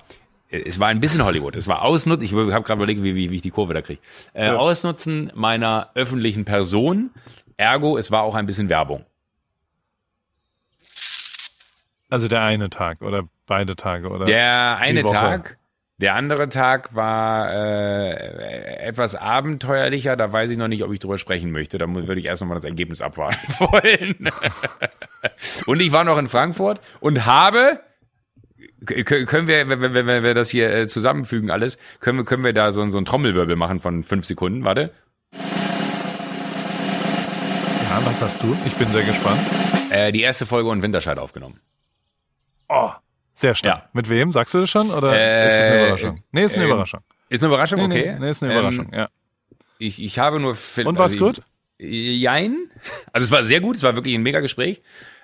[0.53, 1.57] Es war ein bisschen Hollywood.
[1.57, 2.23] Es war Ausnutzen.
[2.25, 4.01] Ich habe gerade überlegt, wie, wie, wie ich die Kurve da kriege.
[4.35, 4.57] Äh, Ja.
[4.57, 7.11] Ausnutzen meiner öffentlichen Person.
[7.57, 9.05] Ergo, es war auch ein bisschen Werbung.
[12.11, 14.27] Also der eine Tag oder beide Tage oder?
[14.27, 15.03] Der eine.
[15.05, 15.57] Tag,
[15.99, 20.17] Der andere Tag war äh, etwas abenteuerlicher.
[20.17, 21.79] Da weiß ich noch nicht, ob ich drüber sprechen möchte.
[21.79, 24.31] Da würde ich erst nochmal das Ergebnis abwarten wollen.
[25.67, 27.81] und ich war noch in Frankfurt und habe
[28.85, 32.53] können wir, wenn, wenn, wenn wir das hier äh, zusammenfügen alles, können wir, können wir
[32.53, 34.65] da so, so einen Trommelwirbel machen von fünf Sekunden.
[34.65, 34.93] Warte.
[37.83, 38.57] Ja, was hast du?
[38.67, 39.41] Ich bin sehr gespannt.
[39.91, 41.61] Äh, die erste Folge und Winterscheid aufgenommen.
[42.69, 42.91] Oh,
[43.35, 43.83] sehr stark.
[43.83, 43.89] Ja.
[43.93, 44.33] Mit wem?
[44.33, 44.91] Sagst du das schon?
[44.91, 46.23] Oder äh, ist es eine Überraschung?
[46.33, 47.01] Nee, ist eine äh, Überraschung.
[47.29, 48.13] Ist eine Überraschung, nee, okay.
[48.13, 49.09] Nee, nee, ist eine Überraschung, ähm, ja.
[49.79, 50.57] Ich, ich habe nur...
[50.85, 51.43] Und war's also, gut?
[51.79, 52.71] Jein.
[53.13, 54.83] Also es war sehr gut, es war wirklich ein mega Gespräch.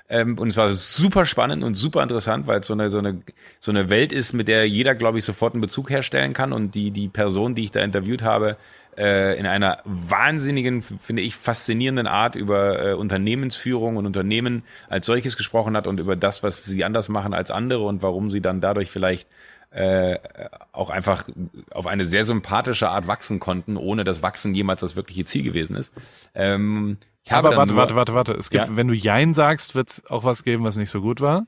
[0.08, 3.20] Ähm, und es war super spannend und super interessant, weil es so eine, so eine,
[3.60, 6.52] so eine Welt ist, mit der jeder, glaube ich, sofort einen Bezug herstellen kann.
[6.52, 8.56] Und die, die Person, die ich da interviewt habe,
[8.96, 15.36] äh, in einer wahnsinnigen, finde ich, faszinierenden Art über äh, Unternehmensführung und Unternehmen als solches
[15.36, 18.60] gesprochen hat und über das, was sie anders machen als andere und warum sie dann
[18.60, 19.28] dadurch vielleicht
[19.70, 20.18] äh,
[20.72, 21.24] auch einfach
[21.70, 25.76] auf eine sehr sympathische Art wachsen konnten, ohne dass Wachsen jemals das wirkliche Ziel gewesen
[25.76, 25.92] ist.
[26.34, 26.96] Ähm,
[27.28, 28.32] ich habe Aber warte, warte, warte, warte.
[28.32, 28.76] Es gibt, ja?
[28.76, 31.46] wenn du Jein sagst, wird es auch was geben, was nicht so gut war.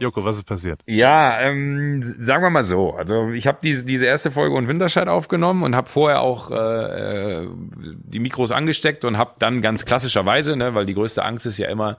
[0.00, 0.80] Joko, was ist passiert?
[0.84, 2.94] Ja, ähm, sagen wir mal so.
[2.94, 7.46] Also ich habe diese, diese erste Folge und Winterscheid aufgenommen und habe vorher auch äh,
[7.76, 11.68] die Mikros angesteckt und habe dann ganz klassischerweise, ne, weil die größte Angst ist ja
[11.68, 11.98] immer,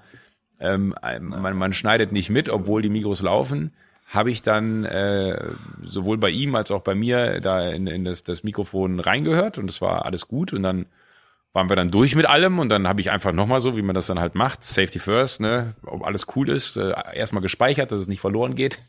[0.60, 3.72] ähm, man, man schneidet nicht mit, obwohl die Mikros laufen,
[4.08, 5.52] habe ich dann äh,
[5.82, 9.70] sowohl bei ihm als auch bei mir da in, in das, das Mikrofon reingehört und
[9.70, 10.88] es war alles gut und dann
[11.54, 13.94] waren wir dann durch mit allem und dann habe ich einfach nochmal so, wie man
[13.94, 18.02] das dann halt macht, Safety First, ne, ob alles cool ist, äh, erstmal gespeichert, dass
[18.02, 18.80] es nicht verloren geht.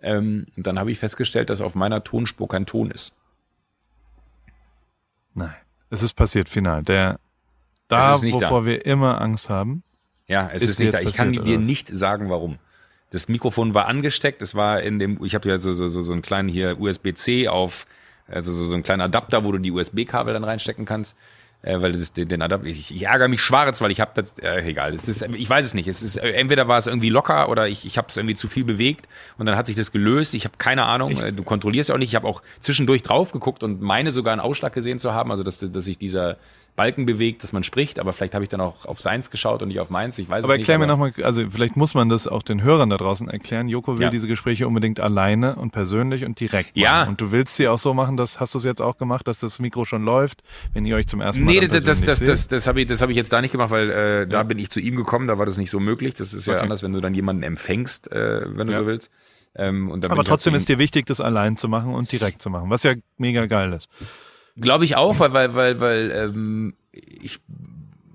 [0.00, 3.14] Ähm, und dann habe ich festgestellt, dass auf meiner Tonspur kein Ton ist.
[5.34, 5.54] Nein,
[5.90, 6.82] es ist passiert final.
[6.82, 7.20] Der
[7.88, 8.66] da, wovor da.
[8.66, 9.82] wir immer Angst haben.
[10.26, 11.00] Ja, es ist, ist nicht da.
[11.00, 12.58] Ich kann dir nicht sagen, warum.
[13.10, 16.12] Das Mikrofon war angesteckt, es war in dem, ich habe ja so, so, so, so
[16.12, 17.86] einen kleinen hier USB-C auf,
[18.26, 21.16] also so, so einen kleinen Adapter, wo du die USB-Kabel dann reinstecken kannst
[21.62, 24.38] äh, weil das den, den Adapter, ich, ich ärgere mich schwarz, weil ich habe das,
[24.38, 25.88] äh, egal, das ist, ich weiß es nicht.
[25.88, 28.46] Es ist äh, entweder war es irgendwie locker oder ich, ich habe es irgendwie zu
[28.46, 30.34] viel bewegt und dann hat sich das gelöst.
[30.34, 31.10] Ich habe keine Ahnung.
[31.10, 32.10] Ich, äh, du kontrollierst ja auch nicht.
[32.10, 35.42] Ich habe auch zwischendurch drauf geguckt und meine sogar einen Ausschlag gesehen zu haben, also
[35.42, 36.36] dass, dass sich dieser
[36.78, 39.68] Balken bewegt, dass man spricht, aber vielleicht habe ich dann auch auf seins geschaut und
[39.68, 40.16] nicht auf meins.
[40.18, 40.70] Ich weiß aber es nicht.
[40.70, 43.68] Aber erklär mir nochmal, also vielleicht muss man das auch den Hörern da draußen erklären.
[43.68, 44.10] Joko will ja.
[44.10, 46.84] diese Gespräche unbedingt alleine und persönlich und direkt machen.
[46.84, 47.02] Ja.
[47.02, 49.40] Und du willst sie auch so machen, das hast du es jetzt auch gemacht, dass
[49.40, 52.46] das Mikro schon läuft, wenn ihr euch zum ersten Mal Nee, das, das, das, das,
[52.46, 54.42] das habe ich, das hab ich jetzt da nicht gemacht, weil äh, da ja.
[54.44, 56.14] bin ich zu ihm gekommen, da war das nicht so möglich.
[56.14, 56.62] Das ist ja okay.
[56.62, 59.10] anders, wenn du dann jemanden empfängst, äh, wenn du so willst.
[59.56, 62.84] Ähm, aber trotzdem ist dir wichtig, das allein zu machen und direkt zu machen, was
[62.84, 63.88] ja mega geil ist.
[64.60, 67.40] Glaube ich auch, weil, weil, weil, weil ähm, ich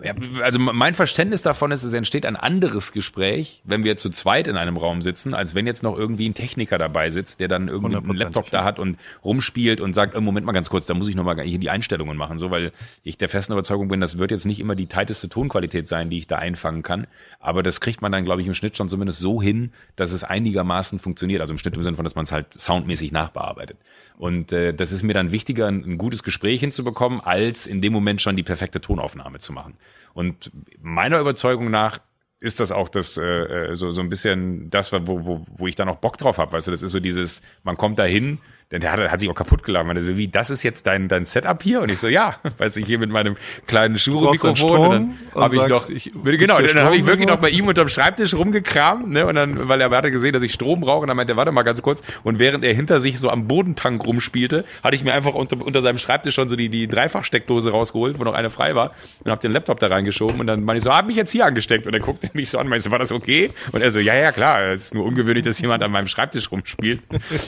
[0.03, 4.47] ja, also mein Verständnis davon ist, es entsteht ein anderes Gespräch, wenn wir zu zweit
[4.47, 7.67] in einem Raum sitzen, als wenn jetzt noch irgendwie ein Techniker dabei sitzt, der dann
[7.67, 10.93] irgendwie einen Laptop da hat und rumspielt und sagt, oh, Moment mal ganz kurz, da
[10.93, 12.71] muss ich nochmal hier die Einstellungen machen, so, weil
[13.03, 16.17] ich der festen Überzeugung bin, das wird jetzt nicht immer die tighteste Tonqualität sein, die
[16.17, 17.07] ich da einfangen kann,
[17.39, 20.23] aber das kriegt man dann, glaube ich, im Schnitt schon zumindest so hin, dass es
[20.23, 23.77] einigermaßen funktioniert, also im Schnitt im Sinne von, dass man es halt soundmäßig nachbearbeitet.
[24.17, 27.93] Und äh, das ist mir dann wichtiger, ein, ein gutes Gespräch hinzubekommen, als in dem
[27.93, 29.75] Moment schon die perfekte Tonaufnahme zu machen.
[30.13, 31.99] Und meiner Überzeugung nach
[32.39, 35.75] ist das auch das äh, äh so so ein bisschen das, wo, wo, wo ich
[35.75, 36.51] da noch Bock drauf habe.
[36.51, 38.39] Weißt du, das ist so dieses, man kommt da hin,
[38.79, 39.87] der hat, hat sich auch kaputt geladen.
[39.87, 41.81] Meine so, wie, das ist jetzt dein, dein Setup hier?
[41.81, 44.79] Und ich so, ja, weiß ich, hier mit meinem kleinen Shure-Mikrofon.
[44.79, 44.91] Und
[45.33, 48.33] dann habe ich noch, ich, genau, dann habe ich wirklich noch bei ihm unterm Schreibtisch
[48.33, 51.33] rumgekramt, ne, und dann, weil er hatte gesehen, dass ich Strom brauche, und dann meinte
[51.33, 52.01] er, warte mal ganz kurz.
[52.23, 55.81] Und während er hinter sich so am Bodentank rumspielte, hatte ich mir einfach unter, unter
[55.81, 58.91] seinem Schreibtisch schon so die, die Dreifachsteckdose rausgeholt, wo noch eine frei war,
[59.23, 61.45] und habe den Laptop da reingeschoben, und dann meinte ich so, hab mich jetzt hier
[61.45, 61.85] angesteckt.
[61.85, 63.51] Und er guckte mich so an, meinte, war das okay?
[63.71, 66.51] Und er so, ja, ja, klar, es ist nur ungewöhnlich, dass jemand an meinem Schreibtisch
[66.51, 67.01] rumspielt.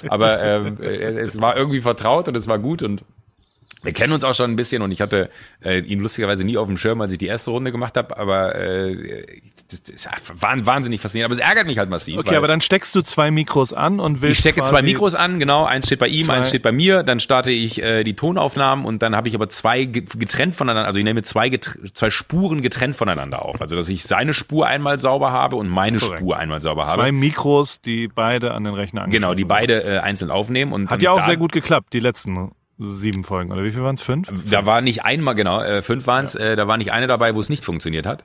[0.08, 0.78] Aber ähm,
[1.18, 3.04] es war irgendwie vertraut und es war gut und
[3.86, 5.30] wir kennen uns auch schon ein bisschen und ich hatte
[5.64, 8.56] äh, ihn lustigerweise nie auf dem Schirm, als ich die erste Runde gemacht habe, aber
[8.56, 10.10] äh, das, das
[10.42, 11.32] war wahnsinnig faszinierend.
[11.32, 12.20] Aber es ärgert mich halt massiv.
[12.20, 14.34] Okay, aber dann steckst du zwei Mikros an und willst.
[14.34, 15.66] Ich stecke zwei Mikros an, genau.
[15.66, 17.04] Eins steht bei ihm, eins steht bei mir.
[17.04, 21.00] Dann starte ich äh, die Tonaufnahmen und dann habe ich aber zwei getrennt voneinander, also
[21.00, 21.50] ich nehme zwei,
[21.94, 23.62] zwei Spuren getrennt voneinander auf.
[23.62, 26.20] Also dass ich seine Spur einmal sauber habe und meine Korrekt.
[26.20, 27.02] Spur einmal sauber habe.
[27.02, 30.74] Zwei Mikros, die beide an den Rechner Genau, die beide äh, einzeln aufnehmen.
[30.74, 33.96] Und Hat ja auch sehr gut geklappt, die letzten sieben Folgen, oder wie viel waren
[33.96, 34.02] es?
[34.02, 34.30] Fünf?
[34.50, 36.42] Da war nicht einmal, genau, äh, fünf waren es, ja.
[36.42, 38.24] äh, da war nicht eine dabei, wo es nicht funktioniert hat.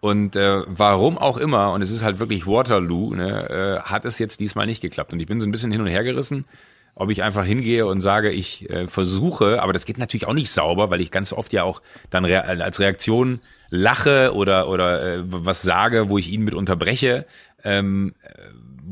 [0.00, 4.18] Und äh, warum auch immer, und es ist halt wirklich Waterloo, ne, äh, hat es
[4.18, 5.12] jetzt diesmal nicht geklappt.
[5.12, 6.44] Und ich bin so ein bisschen hin und her gerissen.
[6.94, 10.50] ob ich einfach hingehe und sage, ich äh, versuche, aber das geht natürlich auch nicht
[10.50, 11.80] sauber, weil ich ganz oft ja auch
[12.10, 13.40] dann rea als Reaktion
[13.70, 17.24] lache oder oder äh, was sage, wo ich ihn mit unterbreche,
[17.64, 18.14] ähm,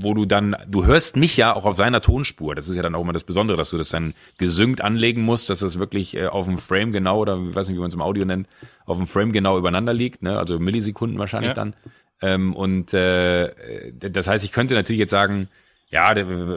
[0.00, 2.54] wo du dann, du hörst mich ja auch auf seiner Tonspur.
[2.54, 5.50] Das ist ja dann auch immer das Besondere, dass du das dann gesynkt anlegen musst,
[5.50, 7.94] dass das wirklich äh, auf dem Frame genau oder ich weiß nicht, wie man es
[7.94, 8.46] im Audio nennt,
[8.86, 10.38] auf dem Frame genau übereinander liegt, ne?
[10.38, 11.54] also Millisekunden wahrscheinlich ja.
[11.54, 11.74] dann.
[12.22, 13.50] Ähm, und äh,
[13.98, 15.48] das heißt, ich könnte natürlich jetzt sagen,
[15.90, 16.14] ja,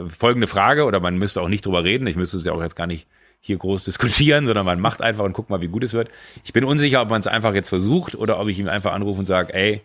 [0.08, 2.76] folgende Frage, oder man müsste auch nicht drüber reden, ich müsste es ja auch jetzt
[2.76, 3.06] gar nicht
[3.42, 6.08] hier groß diskutieren, sondern man macht einfach und guckt mal, wie gut es wird.
[6.44, 9.18] Ich bin unsicher, ob man es einfach jetzt versucht oder ob ich ihm einfach anrufe
[9.18, 9.82] und sage, ey,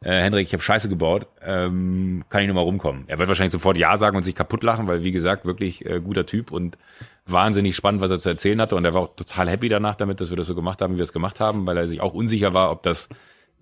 [0.00, 3.04] äh, Henrik, ich habe Scheiße gebaut, ähm, kann ich nur mal rumkommen.
[3.08, 6.00] Er wird wahrscheinlich sofort Ja sagen und sich kaputt lachen, weil wie gesagt, wirklich äh,
[6.00, 6.78] guter Typ und
[7.26, 8.74] wahnsinnig spannend, was er zu erzählen hatte.
[8.74, 10.98] Und er war auch total happy danach damit, dass wir das so gemacht haben, wie
[10.98, 13.08] wir es gemacht haben, weil er sich auch unsicher war, ob das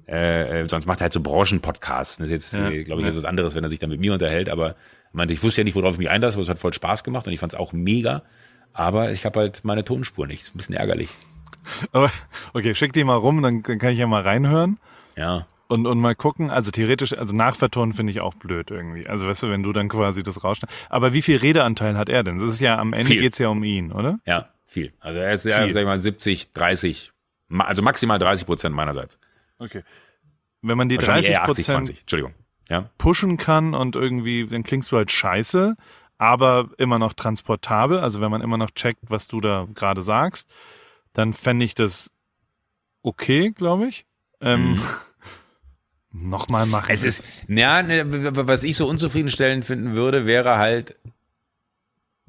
[0.07, 2.17] äh, sonst macht er halt so Branchenpodcasts.
[2.17, 3.17] Das ist jetzt, ja, äh, glaube ich, ja.
[3.17, 4.75] was anderes, wenn er sich dann mit mir unterhält, aber
[5.13, 7.27] meinte, ich wusste ja nicht, worauf ich mich einlasse, aber es hat voll Spaß gemacht
[7.27, 8.23] und ich fand es auch mega.
[8.73, 10.43] Aber ich habe halt meine Tonspur nicht.
[10.43, 11.11] Ist ein bisschen ärgerlich.
[11.93, 12.11] Aber,
[12.53, 14.79] okay, schick die mal rum, dann, dann kann ich ja mal reinhören.
[15.17, 15.47] Ja.
[15.69, 19.07] Und, und mal gucken, also theoretisch, also nachvertonen finde ich auch blöd irgendwie.
[19.07, 20.81] Also weißt du, wenn du dann quasi das rausschneidest.
[20.91, 22.39] Aber wie viel Redeanteil hat er denn?
[22.39, 23.21] Das ist ja, am Ende viel.
[23.21, 24.19] geht's ja um ihn, oder?
[24.27, 24.93] Ja, viel.
[24.99, 27.13] Also er ist ja, sag ich mal, 70, 30,
[27.57, 29.21] also maximal 30 Prozent meinerseits.
[29.59, 29.85] Okay.
[30.63, 32.35] Wenn man die 30 Prozent Entschuldigung.
[32.69, 32.89] Ja.
[32.99, 35.77] pushen kann und irgendwie, dann klingst du halt scheiße,
[36.21, 37.99] aber immer noch transportabel.
[37.99, 40.51] Also wenn man immer noch checkt, was du da gerade sagst,
[41.15, 42.11] dann fände ich das
[43.03, 44.05] okay, glaube ich.
[44.43, 44.83] Ähm, mhm.
[46.29, 46.91] Nochmal machen.
[46.91, 48.05] Es ist, ja, ne,
[48.37, 50.97] was ich so unzufriedenstellend finden würde, wäre halt,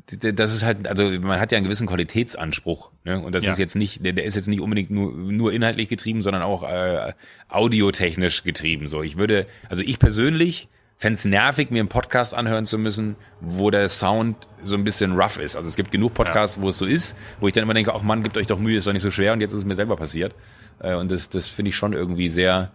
[0.08, 3.20] das ist halt, also man hat ja einen gewissen Qualitätsanspruch, ne?
[3.20, 3.52] Und das ja.
[3.52, 6.64] ist jetzt nicht, der, der ist jetzt nicht unbedingt nur, nur inhaltlich getrieben, sondern auch
[6.64, 7.12] äh,
[7.50, 8.88] audiotechnisch getrieben.
[8.88, 10.70] So, ich würde, also ich persönlich
[11.02, 15.20] fände es nervig, mir einen Podcast anhören zu müssen, wo der Sound so ein bisschen
[15.20, 15.56] rough ist.
[15.56, 16.64] Also es gibt genug Podcasts, ja.
[16.64, 18.78] wo es so ist, wo ich dann immer denke, ach Mann, gebt euch doch Mühe,
[18.78, 20.36] ist doch nicht so schwer und jetzt ist es mir selber passiert.
[20.80, 22.72] Äh, und das, das finde ich schon irgendwie sehr,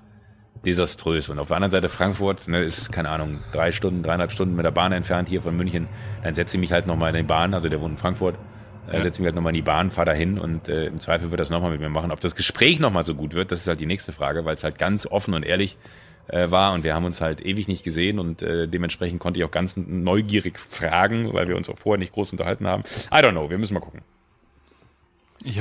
[0.65, 1.29] desaströs.
[1.29, 4.65] Und auf der anderen Seite Frankfurt ne, ist, keine Ahnung, drei Stunden, dreieinhalb Stunden mit
[4.65, 5.87] der Bahn entfernt hier von München.
[6.25, 8.37] Dann setze ich mich halt nochmal in die Bahn, also der wohnt in Frankfurt,
[8.91, 9.03] äh, ja.
[9.03, 11.51] setze mich halt nochmal in die Bahn, fahre dahin und äh, im Zweifel wird das
[11.51, 12.11] nochmal mit mir machen.
[12.11, 14.65] Ob das Gespräch nochmal so gut wird, das ist halt die nächste Frage, weil es
[14.65, 15.77] halt ganz offen und ehrlich
[16.29, 19.45] äh, war und wir haben uns halt ewig nicht gesehen und äh, dementsprechend konnte ich
[19.45, 22.83] auch ganz neugierig fragen, weil wir uns auch vorher nicht groß unterhalten haben.
[23.13, 24.03] I don't know, wir müssen mal gucken.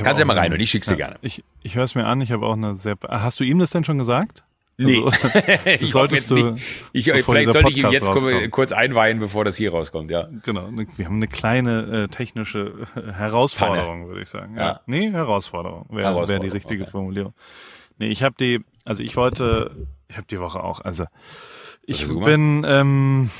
[0.02, 1.16] Kannst ja mal rein und ich schick's dir gerne.
[1.22, 2.96] Ich, ich höre es mir an, ich habe auch eine sehr.
[3.08, 4.42] Hast du ihm das denn schon gesagt?
[4.78, 5.02] Nee.
[5.02, 5.28] Also,
[5.80, 6.56] ich solltest du.
[6.92, 8.50] Ich, vielleicht sollte ich ihn jetzt rauskommt.
[8.50, 10.28] kurz einweihen, bevor das hier rauskommt, ja.
[10.42, 10.68] Genau.
[10.96, 14.56] Wir haben eine kleine äh, technische äh, Herausforderung, würde ich sagen.
[14.56, 14.66] Ja.
[14.66, 14.80] ja.
[14.86, 16.90] Nee, Herausforderung wäre wär die richtige okay.
[16.90, 17.32] Formulierung.
[17.98, 21.06] Nee, ich habe die, also ich wollte, ich habe die Woche auch, also
[21.82, 23.30] ich bin, ähm,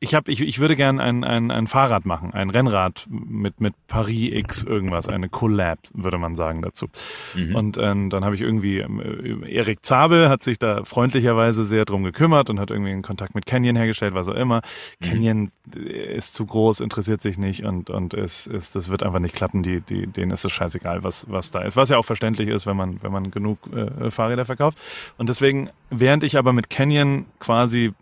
[0.00, 3.74] ich habe, ich, ich würde gern ein, ein, ein Fahrrad machen, ein Rennrad mit mit
[3.86, 6.86] Paris X irgendwas, eine Collab würde man sagen dazu.
[7.34, 7.54] Mhm.
[7.54, 12.04] Und äh, dann habe ich irgendwie äh, Erik Zabel hat sich da freundlicherweise sehr drum
[12.04, 14.62] gekümmert und hat irgendwie einen Kontakt mit Canyon hergestellt, was auch immer.
[15.00, 15.04] Mhm.
[15.04, 19.34] Canyon ist zu groß, interessiert sich nicht und und es ist das wird einfach nicht
[19.34, 19.62] klappen.
[19.62, 22.66] Die die denen ist es scheißegal, was was da ist, was ja auch verständlich ist,
[22.66, 24.78] wenn man wenn man genug äh, Fahrräder verkauft.
[25.16, 27.92] Und deswegen, während ich aber mit Canyon quasi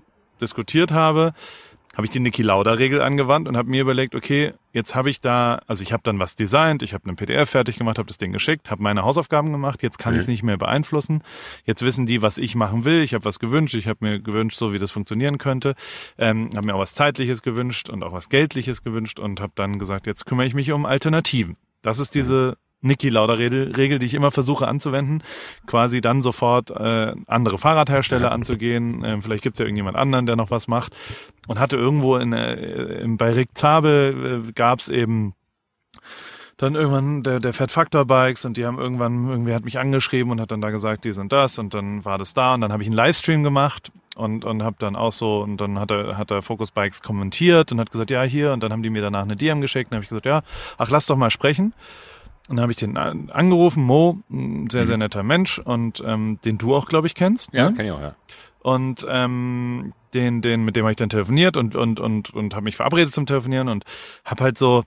[0.40, 1.32] diskutiert habe,
[1.96, 5.62] habe ich die Niki Lauda-Regel angewandt und habe mir überlegt, okay, jetzt habe ich da,
[5.66, 8.32] also ich habe dann was designt, ich habe einen PDF fertig gemacht, habe das Ding
[8.32, 10.18] geschickt, habe meine Hausaufgaben gemacht, jetzt kann mhm.
[10.18, 11.22] ich es nicht mehr beeinflussen.
[11.64, 13.00] Jetzt wissen die, was ich machen will.
[13.00, 15.74] Ich habe was gewünscht, ich habe mir gewünscht, so wie das funktionieren könnte.
[16.18, 19.78] Ähm, habe mir auch was Zeitliches gewünscht und auch was Geldliches gewünscht und habe dann
[19.78, 21.56] gesagt, jetzt kümmere ich mich um Alternativen.
[21.80, 25.22] Das ist diese Niki Lauder Regel, Regel, die ich immer versuche anzuwenden,
[25.66, 29.02] quasi dann sofort äh, andere Fahrradhersteller anzugehen.
[29.04, 30.94] Ähm, vielleicht gibt es ja irgendjemand anderen, der noch was macht.
[31.46, 35.34] Und hatte irgendwo in, äh, bei Rick Zabel äh, gab es eben
[36.56, 40.32] dann irgendwann der, der Fat Factor Bikes und die haben irgendwann, irgendwie hat mich angeschrieben
[40.32, 42.72] und hat dann da gesagt, dies und das und dann war das da und dann
[42.72, 46.16] habe ich einen Livestream gemacht und, und habe dann auch so und dann hat er,
[46.16, 49.02] hat er Focus Bikes kommentiert und hat gesagt, ja hier und dann haben die mir
[49.02, 50.42] danach eine DM geschickt und habe ich gesagt, ja,
[50.78, 51.74] ach lass doch mal sprechen.
[52.48, 55.02] Und dann habe ich den angerufen, Mo, ein sehr, sehr mhm.
[55.02, 57.52] netter Mensch und ähm, den du auch, glaube ich, kennst.
[57.52, 57.76] Ja, ne?
[57.76, 58.14] kenn ich auch, ja.
[58.60, 62.64] Und ähm, den, den, mit dem habe ich dann telefoniert und, und, und, und habe
[62.64, 63.84] mich verabredet zum Telefonieren und
[64.24, 64.82] habe halt so,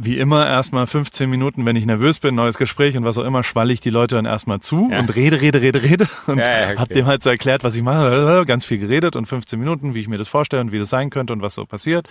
[0.00, 3.42] wie immer erstmal 15 Minuten, wenn ich nervös bin, neues Gespräch und was auch immer,
[3.42, 5.00] schwalle ich die Leute dann erstmal zu Ja.
[5.00, 6.76] und rede, rede, rede, rede und Ja, ja, okay.
[6.78, 10.00] hab dem halt so erklärt, was ich mache, ganz viel geredet und 15 Minuten, wie
[10.00, 12.08] ich mir das vorstelle und wie das sein könnte und was so passiert.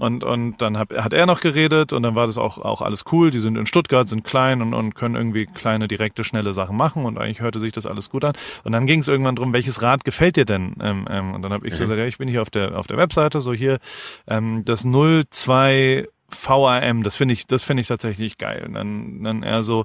[0.00, 3.04] Und, und dann hab, hat er noch geredet und dann war das auch, auch alles
[3.12, 3.30] cool.
[3.30, 7.04] Die sind in Stuttgart, sind klein und, und können irgendwie kleine, direkte, schnelle Sachen machen
[7.04, 8.32] und eigentlich hörte sich das alles gut an.
[8.64, 10.74] Und dann ging es irgendwann drum, welches Rad gefällt dir denn?
[10.80, 12.88] Ähm, ähm, und dann habe ich so gesagt, ja, ich bin hier auf der, auf
[12.88, 13.78] der Webseite, so hier
[14.26, 18.64] ähm, das 02 VAM, das finde ich, das finde ich tatsächlich geil.
[18.66, 19.84] Und dann, dann eher so,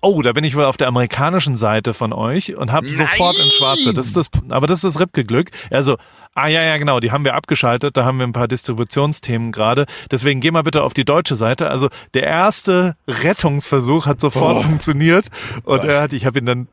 [0.00, 3.54] oh, da bin ich wohl auf der amerikanischen Seite von euch und habe sofort ins
[3.54, 3.92] Schwarze.
[3.94, 5.50] Das ist das, aber das ist das Ripke-Glück.
[5.70, 5.96] Also,
[6.34, 9.86] ah ja, ja, genau, die haben wir abgeschaltet, da haben wir ein paar Distributionsthemen gerade.
[10.10, 11.70] Deswegen geh mal bitte auf die deutsche Seite.
[11.70, 15.28] Also der erste Rettungsversuch hat sofort funktioniert
[15.64, 16.68] und er hat, ich habe ihn dann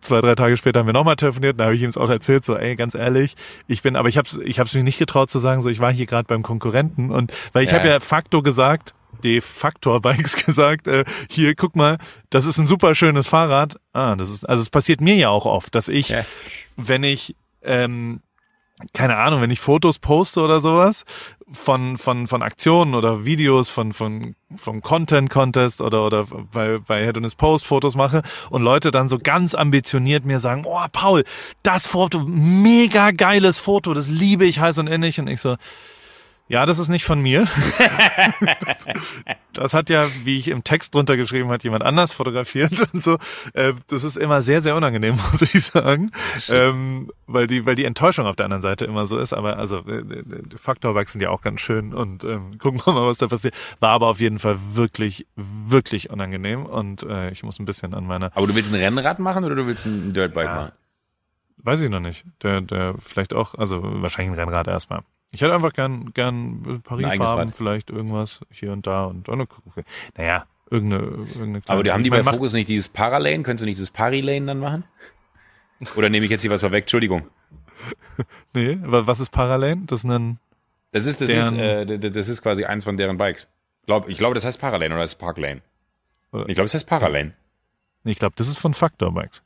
[0.00, 2.44] zwei, drei Tage später haben wir nochmal telefoniert, da habe ich ihm es auch erzählt,
[2.44, 3.34] so, ey, ganz ehrlich,
[3.66, 5.92] ich bin, aber ich habe ich hab's mich nicht getraut zu sagen, so, ich war
[5.92, 7.78] hier gerade beim Konkurrenten und weil ich Ja.
[7.78, 8.94] habe ja Facto gesagt,
[9.24, 11.98] de Factor Bikes gesagt, äh, hier, guck mal,
[12.30, 13.76] das ist ein super schönes Fahrrad.
[13.92, 16.24] Ah, das ist, also es passiert mir ja auch oft, dass ich, Ja.
[16.76, 18.20] wenn ich, ähm,
[18.92, 21.04] keine Ahnung, wenn ich Fotos poste oder sowas
[21.50, 27.02] von, von, von Aktionen oder Videos von, von, vom Content Contest oder, oder bei, bei
[27.02, 30.84] Head on His Post Fotos mache und Leute dann so ganz ambitioniert mir sagen, oh,
[30.92, 31.24] Paul,
[31.62, 35.56] das Foto, mega geiles Foto, das liebe ich heiß und innig und ich so,
[36.48, 37.46] ja, das ist nicht von mir.
[38.64, 38.86] das,
[39.52, 43.18] das hat ja, wie ich im Text drunter geschrieben hat, jemand anders fotografiert und so.
[43.54, 46.12] Äh, das ist immer sehr, sehr unangenehm, muss ich sagen.
[46.48, 49.32] Ähm, weil die, weil die Enttäuschung auf der anderen Seite immer so ist.
[49.32, 50.24] Aber also äh, äh,
[50.56, 53.54] Faktorbikes sind ja auch ganz schön und ähm, gucken wir mal, was da passiert.
[53.80, 58.06] War aber auf jeden Fall wirklich, wirklich unangenehm und äh, ich muss ein bisschen an
[58.06, 60.54] meiner, Aber du willst ein Rennrad machen oder du willst ein Dirtbike Ja.
[60.54, 60.72] machen?
[61.58, 62.24] weiß ich noch nicht.
[62.42, 65.00] Der, der vielleicht auch, also wahrscheinlich ein Rennrad erstmal.
[65.32, 69.84] Ich hätte einfach gern, gern Paris-Farben, vielleicht irgendwas hier und da und dann gucken.
[70.16, 73.42] Naja, irgendeine, irgendeine Aber die haben die bei Focus nicht dieses Paralane?
[73.42, 74.84] Könntest du nicht dieses Parilane dann machen?
[75.96, 76.84] Oder nehme ich jetzt hier was vorweg?
[76.84, 77.26] Entschuldigung.
[78.54, 79.76] Nee, wa- was ist Parallel?
[79.86, 80.38] Das ist ein,
[80.92, 83.48] Das ist, das ist, Deren- äh, d- das ist quasi eins von deren Bikes.
[83.84, 85.60] Glaub, ich glaube, das heißt Paralane oder das ist Parklane.
[86.32, 87.34] Ich glaube, das heißt Paralane.
[88.04, 89.42] ich glaube, das ist von Factor Bikes.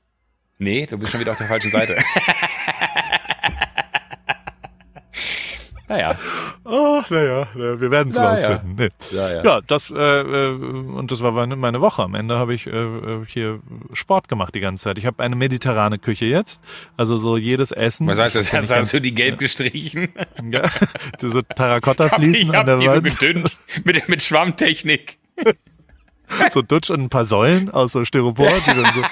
[0.58, 1.96] Nee, du bist schon wieder auf der falschen Seite.
[5.90, 6.16] naja.
[6.64, 8.30] Oh, naja, wir werden es Na ja.
[8.30, 8.74] rausfinden.
[8.76, 8.88] Nee.
[9.10, 9.60] Ja, ja.
[9.62, 12.02] Das äh, äh, und das war meine, Woche.
[12.04, 13.58] Am Ende habe ich äh, äh, hier
[13.92, 14.98] Sport gemacht die ganze Zeit.
[14.98, 16.60] Ich habe eine mediterrane Küche jetzt,
[16.96, 18.06] also so jedes Essen.
[18.06, 18.52] Was heißt das?
[18.52, 20.10] Weiß Hast, du die gelb gestrichen?
[20.50, 20.62] Ja,
[21.20, 23.50] diese Ich Terrakotta-Fliesen hab an der die so Wand, gedünnt
[23.84, 25.18] mit, mit Schwammtechnik.
[26.50, 29.02] so Dutsch und ein paar Säulen aus so Styropor, die dann so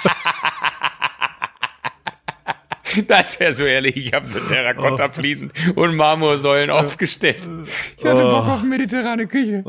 [3.08, 3.96] Das wäre so ehrlich.
[3.96, 7.48] Ich habe so Terrakotta-Fliesen und Marmorsäulen aufgestellt.
[7.96, 9.64] Ich hatte Bock auf mediterrane Küche.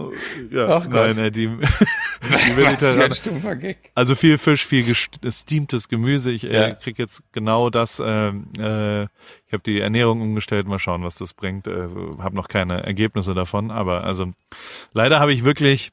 [0.51, 1.15] Ja, Ach Gott.
[1.15, 1.47] nein, äh, die,
[2.47, 3.77] die mediterrane, ein stumpfer Gag.
[3.95, 6.31] also viel Fisch, viel gesteamtes Gemüse.
[6.31, 6.71] Ich äh, Ja.
[6.75, 8.01] krieg jetzt genau das.
[8.03, 10.67] ähm, äh, ich habe die Ernährung umgestellt.
[10.67, 11.67] Mal schauen, was das bringt.
[11.67, 11.87] Äh,
[12.19, 14.31] habe noch keine Ergebnisse davon, aber also
[14.93, 15.91] leider habe ich wirklich.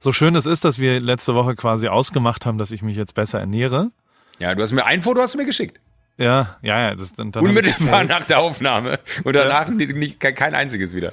[0.00, 3.14] So schön es ist, dass wir letzte Woche quasi ausgemacht haben, dass ich mich jetzt
[3.14, 3.90] besser ernähre.
[4.38, 5.80] Ja, du hast mir ein Foto hast du mir geschickt.
[6.16, 6.94] Ja, ja, ja.
[6.94, 8.08] Das, dann, dann ich Unmittelbar gefailt.
[8.08, 8.98] nach der Aufnahme.
[9.24, 11.12] Und danach nicht, nicht, kein- einziges wieder.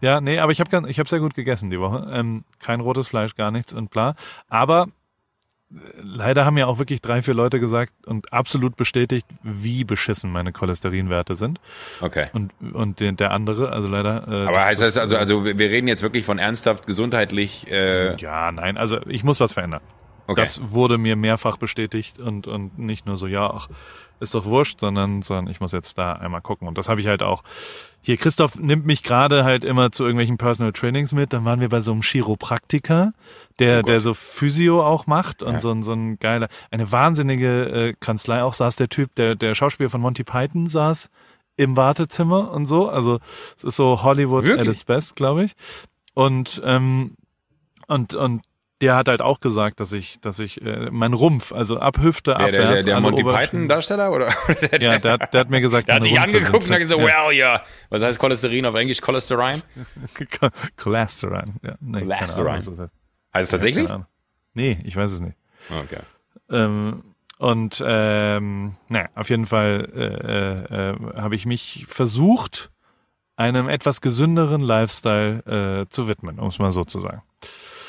[0.00, 2.08] Ja, nee, aber ich habe ich hab sehr gut gegessen die Woche.
[2.12, 4.14] Ähm, kein rotes Fleisch, gar nichts und bla.
[4.48, 4.88] Aber
[5.72, 10.30] äh, leider haben ja auch wirklich drei, vier Leute gesagt und absolut bestätigt, wie beschissen
[10.30, 11.58] meine Cholesterinwerte sind.
[12.02, 12.26] Okay.
[12.34, 14.28] Und, und der, der andere, also leider.
[14.28, 18.16] Äh, Aber heißt das, also, also wir wir reden jetzt wirklich von ernsthaft gesundheitlich, äh,
[18.18, 19.80] Ja, nein, also ich muss was verändern.
[20.26, 20.40] Okay.
[20.40, 23.68] Das wurde mir mehrfach bestätigt und, und nicht nur so, ja, ach,
[24.18, 26.66] ist doch wurscht, sondern, sondern ich muss jetzt da einmal gucken.
[26.66, 27.42] Und das habe ich halt auch.
[28.00, 31.32] Hier, Christoph nimmt mich gerade halt immer zu irgendwelchen Personal Trainings mit.
[31.32, 33.12] Dann waren wir bei so einem Chiropraktiker,
[33.58, 35.60] der, Oh der so Physio auch macht und Ja.
[35.60, 39.54] so, ein so ein geiler, eine wahnsinnige äh, Kanzlei auch saß der Typ, der, der
[39.54, 41.10] Schauspieler von Monty Python saß
[41.56, 42.88] im Wartezimmer und so.
[42.88, 43.18] Also
[43.56, 44.68] es ist so Hollywood Wirklich?
[44.68, 45.52] at its best, glaube ich.
[46.14, 47.16] Und ähm,
[47.88, 48.42] und und
[48.82, 52.34] der hat halt auch gesagt, dass ich, dass ich äh, mein Rumpf, also ab Hüfte
[52.34, 54.28] Der, der, der, abwärts, der alle Monty Python Darsteller oder?
[54.80, 57.32] Ja, der, hat- der hat mir gesagt, Der hat dich angeguckt und hat gesagt, well,
[57.34, 57.62] ja.
[57.88, 59.00] Was heißt Cholesterin auf Englisch?
[59.00, 59.62] Cholesterin?
[60.42, 60.50] Ja.
[60.76, 61.44] Cholesterol.
[61.62, 62.48] Ja, nee, keine Cholesterol.
[62.48, 62.94] Ahnung, das heißt.
[63.34, 63.88] Heißt es tatsächlich?
[64.54, 65.36] Nee, ich weiß es nicht.
[65.70, 66.00] Okay.
[66.50, 67.02] Ähm,
[67.38, 72.70] und ähm, naja, auf jeden Fall äh, äh, äh, habe ich mich versucht,
[73.36, 77.22] einem etwas gesünderen Lifestyle äh, zu widmen, um es mal so zu sagen.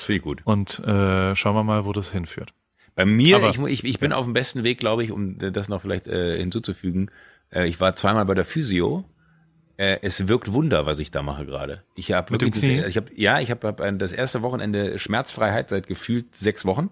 [0.08, 0.42] Finde ich gut.
[0.46, 2.54] Und äh, schauen wir mal, wo das hinführt.
[2.96, 5.52] Bei mir, Aber- ich, ich, ich bin auf dem besten Weg, glaube ich, um äh,
[5.52, 7.12] das noch vielleicht äh, hinzuzufügen.
[7.52, 9.06] Äh, ich war zweimal bei der Physio.
[9.78, 11.84] Äh, es wirkt Wunder, was ich da mache gerade.
[11.96, 15.70] Ich habe wirklich das, ich habe ja, ich habe hab ein- das erste Wochenende Schmerzfreiheit
[15.70, 16.90] seit gefühlt sechs Wochen.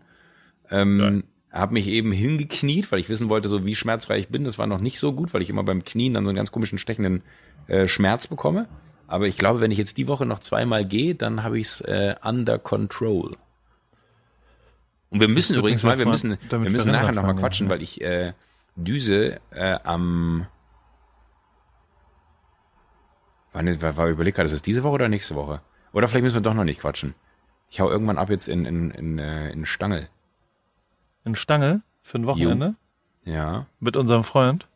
[0.69, 4.43] Ähm, habe mich eben hingekniet, weil ich wissen wollte, so wie schmerzfrei ich bin.
[4.43, 6.51] Das war noch nicht so gut, weil ich immer beim Knien dann so einen ganz
[6.51, 7.23] komischen stechenden
[7.67, 8.67] äh, Schmerz bekomme.
[9.07, 11.81] Aber ich glaube, wenn ich jetzt die Woche noch zweimal gehe, dann habe ich es
[11.81, 13.37] äh, under control.
[15.09, 17.67] Und wir müssen übrigens mal, wir müssen, wir müssen nachher länger noch mal fahren, quatschen,
[17.67, 17.71] ja.
[17.71, 18.33] weil ich äh,
[18.75, 20.47] düse äh, am
[23.55, 25.61] Wann war, war überlegt gerade, ist es diese Woche oder nächste Woche?
[25.93, 27.15] Oder vielleicht müssen wir doch noch nicht quatschen.
[27.69, 30.09] Ich hau irgendwann ab jetzt in, in, in, äh, in Stangel.
[31.23, 32.75] In Stangel für ein Wochenende
[33.23, 33.67] Ja.
[33.79, 34.67] mit unserem Freund.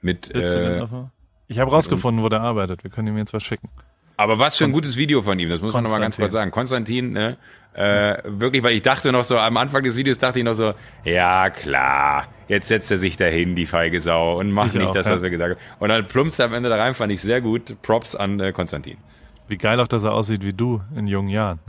[0.00, 1.08] Mit, Willst äh,
[1.48, 2.84] ich habe rausgefunden, wo der arbeitet.
[2.84, 3.68] Wir können ihm jetzt was schicken.
[4.16, 6.32] aber was für ein gutes Video von ihm, das muss man noch mal ganz kurz
[6.32, 6.50] sagen.
[6.50, 7.36] Konstantin, ne,
[7.74, 10.74] äh, wirklich, weil ich dachte noch so, am Anfang des Videos dachte ich noch so,
[11.04, 14.92] ja klar, jetzt setzt er sich dahin, die feige Sau, und macht Ich nicht auch,
[14.94, 15.14] das, ja.
[15.14, 15.60] was wir gesagt haben.
[15.78, 17.80] Und dann plumpst er am Ende da rein, fand ich sehr gut.
[17.82, 18.98] Props an äh, Konstantin.
[19.46, 21.60] Wie geil auch, dass er aussieht wie du in jungen Jahren.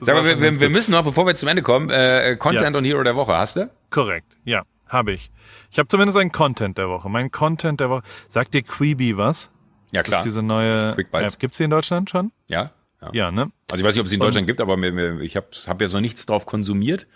[0.00, 2.78] Sag mal, wir, wir, wir müssen noch, bevor wir zum Ende kommen, äh, Content Ja.
[2.78, 3.70] und Hero der Woche, hast du?
[3.90, 5.30] Korrekt, ja, habe ich.
[5.70, 7.08] Ich habe zumindest einen Content der Woche.
[7.08, 8.02] Mein Content der Woche.
[8.28, 9.50] Sagt dir Quibi was?
[9.92, 10.20] Ja, Das klar.
[10.20, 11.34] ist diese neue Quick Bites.
[11.34, 11.40] App.
[11.40, 12.32] Gibt's die in Deutschland schon?
[12.48, 12.72] Ja?
[13.00, 13.10] ja.
[13.12, 13.50] Ja, ne?
[13.70, 15.36] Also ich weiß nicht, ob es sie in Und- Deutschland gibt, aber mir, mir, ich
[15.36, 17.06] habe hab jetzt noch nichts drauf konsumiert.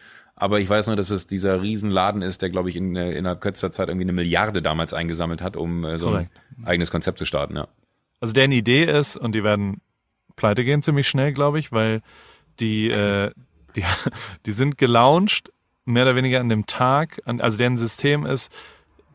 [0.41, 3.41] Aber ich weiß nur, dass es dieser Riesenladen ist, der, glaube ich, in, äh, innerhalb
[3.41, 6.31] kürzester Zeit irgendwie eine Milliarde damals eingesammelt hat, um äh, so ein Korrekt.
[6.65, 7.57] eigenes Konzept zu starten.
[7.57, 7.67] Ja.
[8.21, 9.81] Also deren Idee ist, und die werden
[10.37, 12.03] pleite gehen ziemlich schnell, glaube ich, weil
[12.61, 13.33] die, äh,
[13.75, 13.83] die,
[14.47, 15.51] die sind gelauncht,
[15.89, 18.53] mehr oder weniger an dem Tag, an, also deren System ist,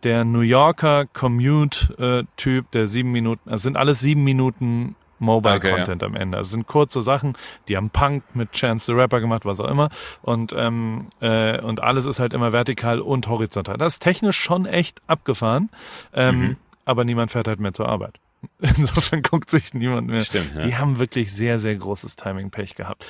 [0.03, 5.75] der New Yorker Commute-Typ, der sieben Minuten, also sind alles sieben Minuten Mobile Okay, ja.
[5.77, 6.37] Content am Ende.
[6.37, 7.37] Also es sind kurze Sachen,
[7.69, 9.89] die haben Punk mit Chance the Rapper gemacht, was auch immer.
[10.21, 13.77] Und, ähm, äh, und alles ist halt immer vertikal und horizontal.
[13.77, 15.69] Das ist technisch schon echt abgefahren.
[16.13, 16.57] Ähm, Mhm.
[16.85, 18.19] Aber niemand fährt halt mehr zur Arbeit.
[18.59, 20.25] Insofern guckt sich niemand mehr.
[20.25, 20.65] Stimmt, ja.
[20.65, 23.07] Die haben wirklich sehr, sehr großes Timing-Pech gehabt.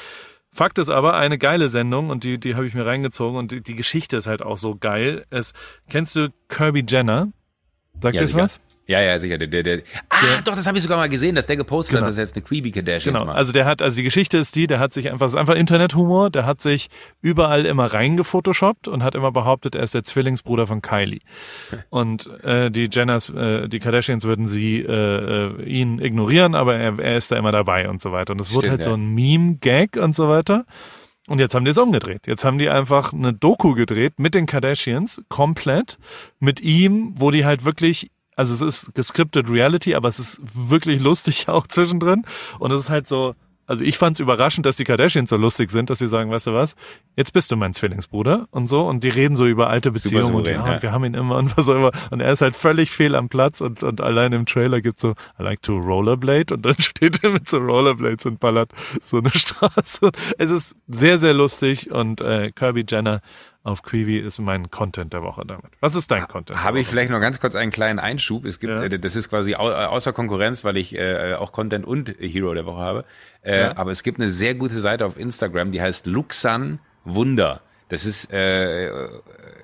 [0.53, 3.61] Fakt ist aber, eine geile Sendung und die, die habe ich mir reingezogen und die,
[3.61, 5.25] die Geschichte ist halt auch so geil.
[5.31, 5.53] Es,
[5.89, 7.29] kennst du Kirby Jenner?
[7.99, 8.41] Sagt Ja, das sicher.
[8.43, 8.61] was?
[8.85, 9.37] Ja, ja, sicher.
[9.37, 9.79] Der, der, der,
[10.09, 12.01] ah, Der- doch, das habe ich sogar mal gesehen, dass der gepostet Genau.
[12.01, 13.37] hat, dass er jetzt eine Queeby Kardashians Genau, macht.
[13.37, 16.29] also der hat, also die Geschichte ist die, der hat sich einfach, ist einfach Internethumor,
[16.29, 16.89] der hat sich
[17.21, 21.21] überall immer reingefotoshoppt und hat immer behauptet, er ist der Zwillingsbruder von Kylie.
[21.89, 24.91] Und äh, die Jenners, äh, die Kardashians würden sie äh,
[25.61, 28.33] äh, ihn ignorieren, aber er, er ist da immer dabei und so weiter.
[28.33, 28.97] Und es wurde Stimmt, halt so ja.
[28.97, 30.65] ein Meme-Gag und so weiter.
[31.27, 32.27] Und jetzt haben die es umgedreht.
[32.27, 35.97] Jetzt haben die einfach eine Doku gedreht mit den Kardashians, komplett,
[36.39, 41.01] mit ihm, wo die halt wirklich, also es ist gescriptet Reality, aber es ist wirklich
[41.01, 42.25] lustig auch zwischendrin.
[42.59, 45.71] Und es ist halt so, also ich fand es überraschend, dass die Kardashians so lustig
[45.71, 46.75] sind, dass sie sagen, weißt du was,
[47.15, 48.81] jetzt bist du mein Zwillingsbruder und so.
[48.81, 50.81] Und die reden so über alte Beziehungen und, souverän, ja, ja.
[50.81, 51.91] wir haben ihn immer und was auch immer.
[52.11, 55.11] Und er ist halt völlig fehl am Platz und, und allein im Trailer gibt's so,
[55.39, 58.71] I like to rollerblade und dann steht er mit so Rollerblades und ballert
[59.01, 60.11] so eine Straße.
[60.37, 63.21] Es ist sehr, sehr lustig und äh, Kirby Jenner
[63.63, 65.71] auf Quibi ist mein Content der Woche damit.
[65.79, 66.63] Was ist dein Content?
[66.63, 68.43] Habe ich vielleicht noch ganz kurz einen kleinen Einschub.
[68.45, 68.85] Es gibt, Ja.
[68.85, 72.53] äh, das ist quasi au, äh, außer Konkurrenz, weil ich äh, auch Content und Hero
[72.53, 73.05] der Woche habe.
[73.41, 73.77] Äh, Ja.
[73.77, 77.61] Aber es gibt eine sehr gute Seite auf Instagram, die heißt Luxan Wunder.
[77.89, 78.89] Das ist, äh,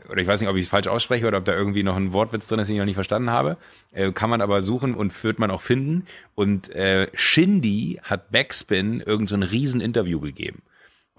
[0.09, 2.13] oder ich weiß nicht, ob ich es falsch ausspreche oder ob da irgendwie noch ein
[2.13, 3.57] Wortwitz drin ist, den ich noch nicht verstanden habe.
[3.91, 6.05] Äh, kann man aber suchen und wird man auch finden.
[6.35, 10.61] Und äh, Shindy hat Backspin irgend so ein Rieseninterview gegeben.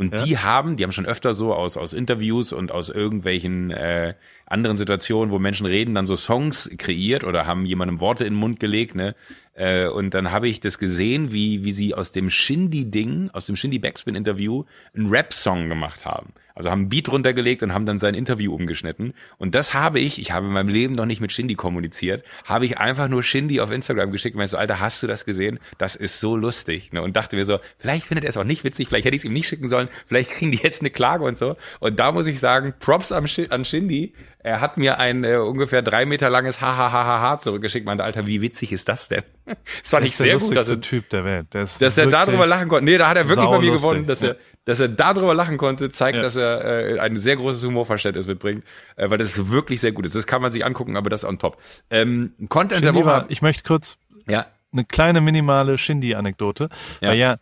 [0.01, 0.24] Und Ja.
[0.24, 4.14] die haben, die haben schon öfter so aus, aus Interviews und aus irgendwelchen äh,
[4.46, 8.40] anderen Situationen, wo Menschen reden, dann so Songs kreiert oder haben jemandem Worte in den
[8.40, 9.14] Mund gelegt, ne?
[9.61, 13.57] Äh, und dann habe ich das gesehen, wie, wie sie aus dem Shindy-Ding, aus dem
[13.57, 16.33] Shindy-Backspin-Interview einen Rap-Song gemacht haben.
[16.55, 19.13] Also haben einen Beat runtergelegt und haben dann sein Interview umgeschnitten.
[19.39, 22.65] Und das habe ich, ich habe in meinem Leben noch nicht mit Shindy kommuniziert, habe
[22.65, 25.59] ich einfach nur Shindy auf Instagram geschickt und meinte so, Alter, hast du das gesehen?
[25.79, 26.93] Das ist so lustig.
[26.93, 27.03] Ne?
[27.03, 29.25] Und dachte mir so, vielleicht findet er es auch nicht witzig, vielleicht hätte ich es
[29.25, 31.57] ihm nicht schicken sollen, vielleicht kriegen die jetzt eine Klage und so.
[31.81, 34.15] Und da muss ich sagen, Props an Shindy.
[34.43, 37.84] Er hat mir ein äh, ungefähr drei Meter langes Hahaha zurückgeschickt.
[37.84, 39.22] Meinte, Alter, wie witzig ist das denn?
[39.82, 41.47] Das fand Der ich ist der sehr gut, dass lustigste er, Typ der Welt.
[41.53, 42.84] Der ist dass er darüber lachen konnte.
[42.86, 45.91] Nee, da hat er wirklich bei mir gewonnen, dass er, dass er darüber lachen konnte,
[45.93, 46.22] zeigt, Ja.
[46.22, 46.64] dass er
[46.97, 48.64] äh, ein sehr großes Humorverständnis mitbringt,
[48.97, 50.14] äh, weil das wirklich sehr gut ist.
[50.14, 51.59] Das kann man sich angucken, aber das ist on top.
[51.91, 53.07] Ähm, Content der Shindy Woche.
[53.07, 56.68] war, ich möchte kurz ja, eine kleine minimale Shindy-Anekdote.
[57.01, 57.09] Ja.
[57.11, 57.36] Weil ja,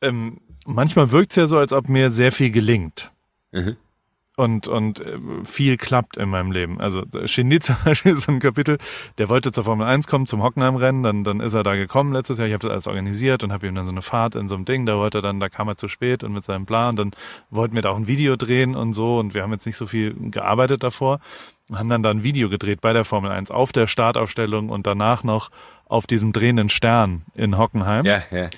[0.00, 3.10] ähm, manchmal wirkt es ja so, als ob mir sehr viel gelingt.
[3.52, 3.76] Mhm.
[4.36, 6.80] Und, und äh, viel klappt in meinem Leben.
[6.80, 8.78] Also äh, Shindy zum Beispiel ist so ein Kapitel,
[9.18, 12.38] der wollte zur Formel 1 kommen, zum Hockenheim-Rennen, dann, dann ist er da gekommen letztes
[12.38, 14.56] Jahr, ich habe das alles organisiert und habe ihm dann so eine Fahrt in so
[14.56, 16.96] einem Ding, da wollte er dann, da kam er zu spät und mit seinem Plan,
[16.96, 17.12] dann
[17.50, 19.86] wollten wir da auch ein Video drehen und so und wir haben jetzt nicht so
[19.86, 21.20] viel gearbeitet davor,
[21.72, 25.22] haben dann da ein Video gedreht bei der Formel 1 auf der Startaufstellung und danach
[25.22, 25.50] noch
[25.86, 28.04] auf diesem drehenden Stern in Hockenheim.
[28.04, 28.50] ja, ja.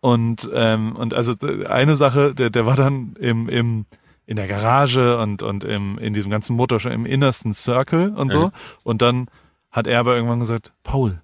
[0.00, 3.84] Und, ähm, und also d- eine Sache, der, der war dann im, im,
[4.26, 8.32] in der Garage und, und im, in diesem ganzen Motor schon im innersten Circle und
[8.32, 8.46] so.
[8.46, 8.52] Mhm.
[8.84, 9.26] Und dann
[9.70, 11.20] hat er aber irgendwann gesagt, Paul,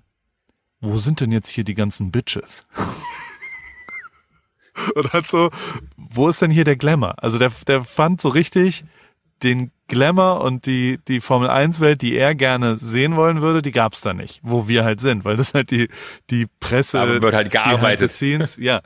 [0.80, 2.64] wo sind denn jetzt hier die ganzen Bitches?
[4.94, 5.50] und hat so,
[5.96, 7.14] wo ist denn hier der Glamour?
[7.22, 8.84] Also der, der fand so richtig
[9.42, 13.72] den Glamour und die, die Formel 1 Welt, die er gerne sehen wollen würde, die
[13.72, 15.88] gab's da nicht, wo wir halt sind, weil das halt die,
[16.30, 18.10] die Presse, Aber wird halt Behind gearbeitet.
[18.10, 18.80] the scenes, ja.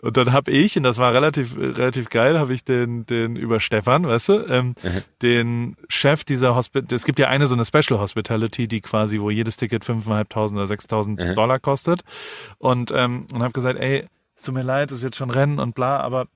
[0.00, 3.58] Und dann habe ich, und das war relativ relativ geil, habe ich den den über
[3.60, 5.02] Stefan, weißt du, ähm, Mhm.
[5.22, 6.94] den Chef dieser Hospital.
[6.94, 10.64] Es gibt ja eine so eine Special Hospitality, die quasi, wo jedes Ticket 5.500 oder
[10.66, 11.34] 6.000 Mhm.
[11.34, 12.02] Dollar kostet.
[12.58, 15.58] Und ähm, und habe gesagt, ey, es tut mir leid, es ist jetzt schon Rennen
[15.58, 16.26] und bla, aber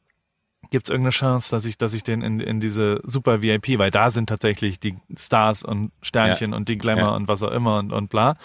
[0.70, 3.90] gibt es irgendeine Chance, dass ich, dass ich den in, in diese super VIP, weil
[3.90, 7.10] da sind tatsächlich die Stars und Sternchen und die Glamour Ja.
[7.16, 8.36] und was auch immer und, und bla.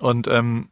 [0.00, 0.70] Und, ähm,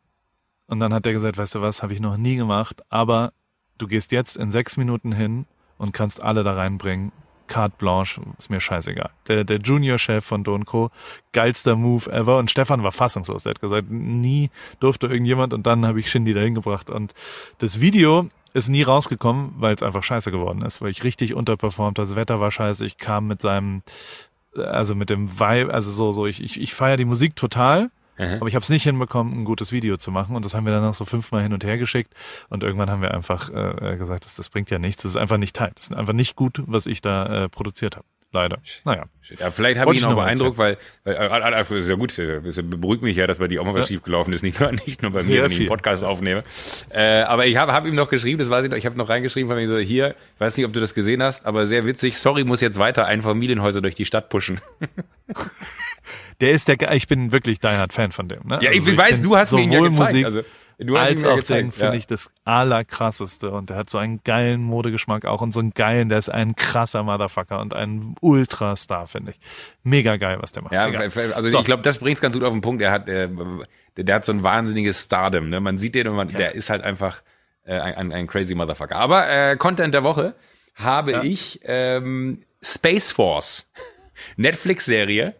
[0.69, 3.33] und dann hat er gesagt, weißt du was, habe ich noch nie gemacht, aber
[3.79, 5.47] du gehst jetzt in sechs Minuten hin
[5.79, 7.13] und kannst alle da reinbringen.
[7.47, 9.11] Carte blanche, ist mir scheißegal.
[9.29, 10.91] Der, der Junior-Chef von Don Co.,
[11.33, 12.39] geilster Move ever.
[12.39, 13.45] Und Stefan war fassungslos.
[13.45, 14.51] Der hat gesagt, nie
[14.81, 15.55] durfte irgendjemand.
[15.55, 16.91] Und dann habe ich Shindy dahin gebracht.
[16.91, 17.15] Und
[17.59, 21.99] das Video ist nie rausgekommen, weil es einfach scheiße geworden ist, weil ich richtig unterperformt.
[21.99, 22.85] Das Wetter war scheiße.
[22.85, 23.83] Ich kam mit seinem,
[24.57, 27.91] also mit dem Vibe, also so, so, ich, ich, ich feiere die Musik total.
[28.19, 28.35] Mhm.
[28.35, 30.37] Aber ich habe es nicht hinbekommen, ein gutes Video zu machen.
[30.37, 32.15] Und das haben wir dann noch so fünfmal hin und her geschickt.
[32.49, 35.03] Und irgendwann haben wir einfach äh, gesagt, das, das bringt ja nichts.
[35.03, 35.73] Das ist einfach nicht tight.
[35.77, 38.07] Das ist einfach nicht gut, was ich da äh, produziert habe.
[38.37, 38.59] Leider.
[38.85, 39.05] Naja.
[39.41, 41.89] Ja, vielleicht habe ich ihn ich auch noch beeindruckt, weil, weil äh, äh, äh, ist
[41.89, 43.95] ja gut, es beruhigt mich ja, dass bei dir auch mal was Ja.
[43.95, 45.69] schiefgelaufen ist, nicht nur, nicht nur bei Sehr mir, wenn ich einen.
[45.69, 46.45] Podcast aufnehme.
[46.91, 49.09] Äh, aber ich habe hab ihm noch geschrieben, das weiß ich noch, ich habe noch
[49.09, 51.87] reingeschrieben von mir so, hier, ich weiß nicht, ob du das gesehen hast, aber sehr
[51.87, 54.61] witzig, sorry, muss jetzt weiter Einfamilienhäuser durch die Stadt pushen.
[56.41, 58.47] Der ist der, ich bin wirklich dein Fan von dem.
[58.47, 58.59] Ne?
[58.61, 60.13] Ja, ich, Also weiß, du hast mir ihn ja gezeigt.
[60.13, 60.43] Musik also,
[60.79, 61.63] du hast als auch gezeigt.
[61.63, 61.99] Ding finde ja.
[61.99, 66.09] ich das allerkrasseste und der hat so einen geilen Modegeschmack auch und so einen geilen,
[66.09, 69.39] der ist ein krasser Motherfucker und ein Ultrastar, finde ich.
[69.83, 70.73] Mega geil, was der macht.
[70.75, 71.11] Ja, Egal.
[71.35, 71.59] also So.
[71.61, 72.83] ich glaube, das bringt's ganz gut auf den Punkt.
[72.83, 73.29] Er hat, äh,
[73.97, 75.49] der, hat so ein wahnsinniges Stardom.
[75.49, 75.61] Ne?
[75.61, 77.23] Man sieht den und man, der ist halt einfach
[77.65, 78.97] äh, ein, ein, ein crazy Motherfucker.
[78.97, 80.35] Aber äh, Content der Woche
[80.75, 81.23] habe Ja.
[81.23, 83.71] ich ähm, Space Force,
[84.37, 85.35] Netflix-Serie.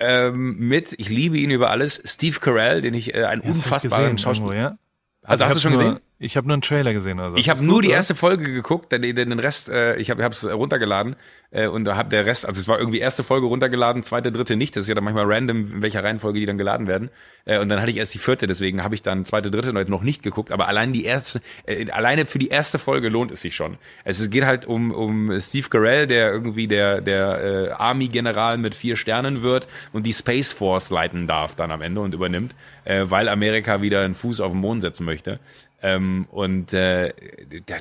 [0.00, 4.18] Ähm, mit, ich liebe ihn über alles, Steve Carell, den ich äh, einen ich unfassbaren
[4.18, 4.54] Schauspieler.
[4.54, 4.78] ja?
[5.22, 6.00] Also, hast ich du schon gesehen?
[6.22, 7.38] Ich habe nur einen Trailer gesehen oder so.
[7.38, 7.96] Ich habe nur gut, die oder?
[7.96, 11.16] erste Folge geguckt, den, den, Rest, äh, ich habe es runtergeladen
[11.50, 14.54] äh, und da hab der Rest, also es war irgendwie erste Folge runtergeladen, zweite, dritte
[14.56, 14.76] nicht.
[14.76, 17.08] Das ist ja dann manchmal random, in welcher Reihenfolge die dann geladen werden.
[17.46, 20.02] Äh, und dann hatte ich erst die vierte, deswegen habe ich dann zweite, dritte noch
[20.02, 20.52] nicht geguckt.
[20.52, 23.78] Aber allein die erste, äh, alleine für die erste Folge lohnt es sich schon.
[24.04, 28.96] Es geht halt um um Steve Carell, der irgendwie der der äh, Army-General mit vier
[28.96, 32.54] Sternen wird und die Space Force leiten darf dann am Ende und übernimmt,
[32.84, 35.40] äh, weil Amerika wieder einen Fuß auf den Mond setzen möchte.
[35.82, 37.12] Ähm, und äh,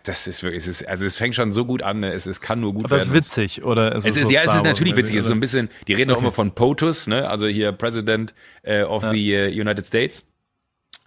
[0.03, 2.13] das- ist wirklich, es ist, also es fängt schon so gut an, ne?
[2.13, 3.09] es, es kann nur gut Aber werden.
[3.09, 3.93] ist witzig, oder?
[3.95, 5.17] Ist Es ist, so ja, es ist natürlich witzig.
[5.17, 7.29] Es ist so ein bisschen, die reden auch immer von POTUS, ne?
[7.29, 8.33] also hier President
[8.63, 10.25] äh, of the äh, United States.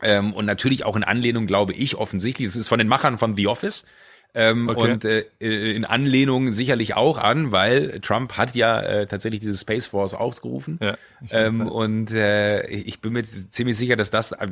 [0.02, 2.46] Ähm, und natürlich auch in Anlehnung, glaube ich, offensichtlich.
[2.48, 3.86] Es ist von den Machern von The Office.
[4.34, 4.92] Ähm, Okay.
[4.92, 9.88] Und äh, in Anlehnung sicherlich auch an, weil Trump hat ja äh, tatsächlich diese Space
[9.88, 10.78] Force ausgerufen.
[10.82, 10.96] Ja,
[11.30, 11.64] ähm, ja.
[11.66, 14.46] und äh, ich bin mir ziemlich sicher, dass das äh,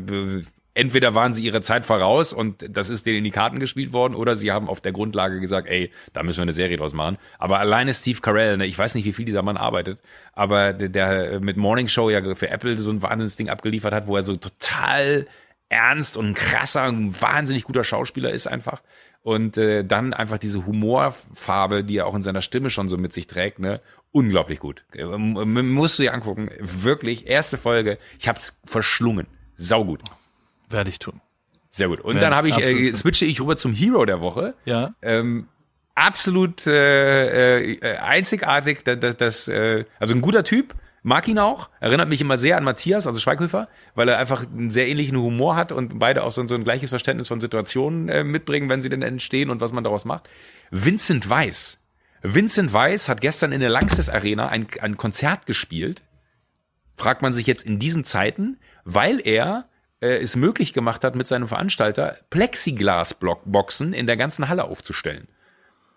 [0.75, 4.15] entweder waren sie ihre Zeit voraus und das ist denen in die Karten gespielt worden,
[4.15, 7.19] oder sie haben auf der Grundlage gesagt, ey, da müssen wir eine Serie draus machen.
[7.39, 9.99] Aber alleine Steve Carell, ne, ich weiß nicht, wie viel dieser Mann arbeitet,
[10.33, 14.17] aber der, der mit Morning Show ja für Apple so ein Wahnsinnsding abgeliefert hat, wo
[14.17, 15.27] er so total
[15.69, 18.83] ernst und krasser, ein wahnsinnig guter Schauspieler ist einfach.
[19.23, 23.13] Und äh, dann einfach diese Humorfarbe, die er auch in seiner Stimme schon so mit
[23.13, 23.81] sich trägt, ne?
[24.13, 24.85] Unglaublich gut.
[24.97, 26.51] Musst du dir angucken.
[26.59, 27.99] Wirklich, erste Folge.
[28.19, 29.29] Ich hab's verschlungen.
[29.57, 30.03] Saugut.
[30.71, 31.21] Werde ich tun.
[31.71, 32.01] Sehr gut.
[32.01, 34.55] Und dann habe ich, äh, switche ich rüber zum Hero der Woche.
[34.65, 34.95] Ja.
[35.03, 35.49] Ähm,
[35.95, 41.71] absolut äh, äh, einzigartig, das, das, das äh, also ein guter Typ, mag ihn auch,
[41.81, 45.57] erinnert mich immer sehr an Matthias, also Schweighöfer, weil er einfach einen sehr ähnlichen Humor
[45.57, 48.89] hat und beide auch so, so ein gleiches Verständnis von Situationen äh, mitbringen, wenn sie
[48.89, 50.29] denn entstehen und was man daraus macht.
[50.71, 51.79] Vincent Weiss.
[52.23, 56.03] Vincent Weiss hat gestern in der Langsys Arena ein, ein Konzert gespielt.
[56.97, 59.70] Fragt man sich jetzt in diesen Zeiten, weil er
[60.01, 65.29] äh, es möglich gemacht hat, mit seinem Veranstalter Plexiglas-Boxen in der ganzen Halle aufzustellen.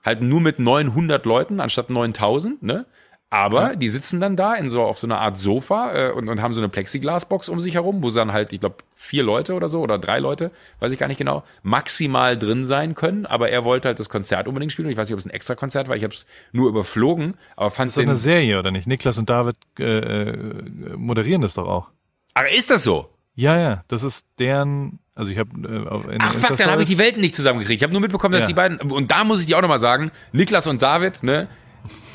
[0.03, 2.85] Halt nur mit 900 Leuten anstatt 9000, ne?
[3.33, 3.75] Aber ja.
[3.75, 6.53] die sitzen dann da in so auf so einer Art Sofa äh, und, und haben
[6.53, 9.81] so eine Plexiglasbox um sich herum, wo dann halt, ich glaube, vier Leute oder so
[9.81, 10.51] oder drei Leute,
[10.81, 13.25] weiß ich gar nicht genau, maximal drin sein können.
[13.25, 14.87] Aber er wollte halt das Konzert unbedingt spielen.
[14.89, 15.95] Ich weiß nicht, ob es ein extra Konzert war.
[15.95, 17.97] Ich habe es nur überflogen, aber fand es.
[17.97, 18.85] Ist das eine Serie oder nicht?
[18.85, 20.63] Niklas und David äh, äh,
[20.95, 21.89] moderieren das doch auch.
[22.35, 23.09] Aber ist das so?
[23.35, 24.99] Ja, ja, das ist deren.
[25.15, 27.79] Also ich habe äh, Ach fuck, dann habe ich die Welten nicht zusammengekriegt.
[27.79, 28.47] Ich habe nur mitbekommen, dass ja.
[28.47, 31.47] die beiden und da muss ich dir auch nochmal sagen, Niklas und David, ne,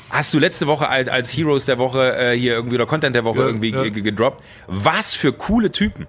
[0.09, 3.23] hast du letzte Woche als, als Heroes der Woche äh, hier irgendwie oder Content der
[3.23, 3.89] Woche ja, irgendwie ja.
[3.89, 4.43] gedroppt.
[4.67, 6.07] Was für coole Typen.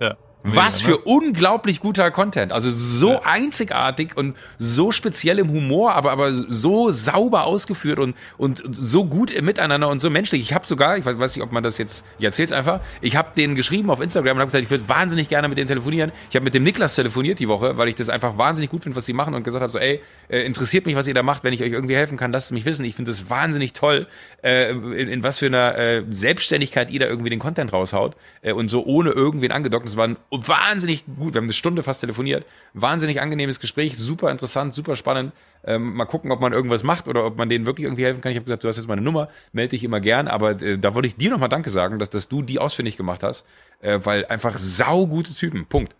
[0.00, 0.16] Ja.
[0.42, 0.98] Was für ne?
[0.98, 2.52] unglaublich guter Content.
[2.52, 3.20] Also so ja.
[3.24, 9.38] einzigartig und so speziell im Humor, aber, aber so sauber ausgeführt und, und so gut
[9.40, 10.40] Miteinander und so menschlich.
[10.40, 13.30] Ich habe sogar, ich weiß nicht, ob man das jetzt, ich erzähl's einfach, ich habe
[13.36, 16.10] denen geschrieben auf Instagram und habe gesagt, ich würde wahnsinnig gerne mit denen telefonieren.
[16.30, 18.96] Ich habe mit dem Niklas telefoniert die Woche, weil ich das einfach wahnsinnig gut finde,
[18.96, 21.44] was sie machen und gesagt habe, so, ey, äh, interessiert mich, was ihr da macht,
[21.44, 22.84] wenn ich euch irgendwie helfen kann, lasst es mich wissen.
[22.84, 24.06] Ich finde das wahnsinnig toll,
[24.42, 28.52] äh, in, in was für einer äh, Selbstständigkeit ihr da irgendwie den Content raushaut äh,
[28.52, 29.86] und so ohne irgendwen angedockt.
[29.86, 34.30] Es war ein wahnsinnig gut, wir haben eine Stunde fast telefoniert, wahnsinnig angenehmes Gespräch, super
[34.30, 35.32] interessant, super spannend.
[35.64, 38.32] Ähm, mal gucken, ob man irgendwas macht oder ob man denen wirklich irgendwie helfen kann.
[38.32, 40.94] Ich habe gesagt, du hast jetzt meine Nummer, melde dich immer gern, aber äh, da
[40.94, 43.44] wollte ich dir nochmal Danke sagen, dass, dass du die ausfindig gemacht hast,
[43.80, 45.94] äh, weil einfach saugute Typen, Punkt.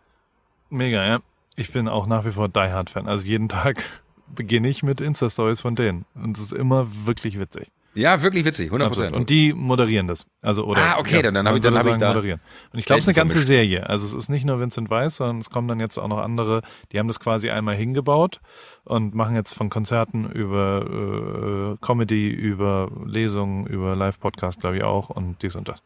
[0.70, 1.20] Mega, ja.
[1.57, 3.09] Ich bin auch nach wie vor Die Hard Fan.
[3.09, 3.83] Also jeden Tag
[4.35, 6.07] beginne ich mit Insta-Stories von denen.
[6.14, 7.70] Und es ist immer wirklich witzig.
[7.95, 9.16] Ja, wirklich witzig, 100 Prozent.
[9.16, 10.26] Und die moderieren das.
[10.43, 12.09] Also, oder, ah, okay, ja, dann, dann habe ich, dann hab ich da.
[12.09, 12.41] Moderieren.
[12.72, 13.88] Und ich glaube, es ist eine ganze Serie.
[13.88, 16.62] Also es ist nicht nur Vincent Weiss, sondern es kommen dann jetzt auch noch andere,
[16.93, 18.41] die haben das quasi einmal hingebaut
[18.84, 25.11] und machen jetzt von Konzerten über äh, Comedy, über Lesungen, über Live-Podcast, glaube ich auch
[25.11, 25.82] und dies und das.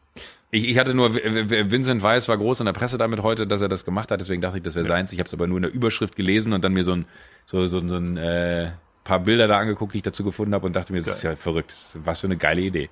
[0.51, 3.67] Ich, ich hatte nur, Vincent Weiss war groß in der Presse damit heute, dass er
[3.67, 4.91] das gemacht hat, deswegen dachte ich, das wäre ja.
[4.91, 5.11] seins.
[5.11, 7.05] Ich habe es aber nur in der Überschrift gelesen und dann mir so ein,
[7.45, 8.71] so, so, so ein äh,
[9.05, 11.15] paar Bilder da angeguckt, die ich dazu gefunden habe und dachte mir, das Geil.
[11.15, 11.73] ist ja verrückt.
[12.03, 12.89] Was für eine geile Idee.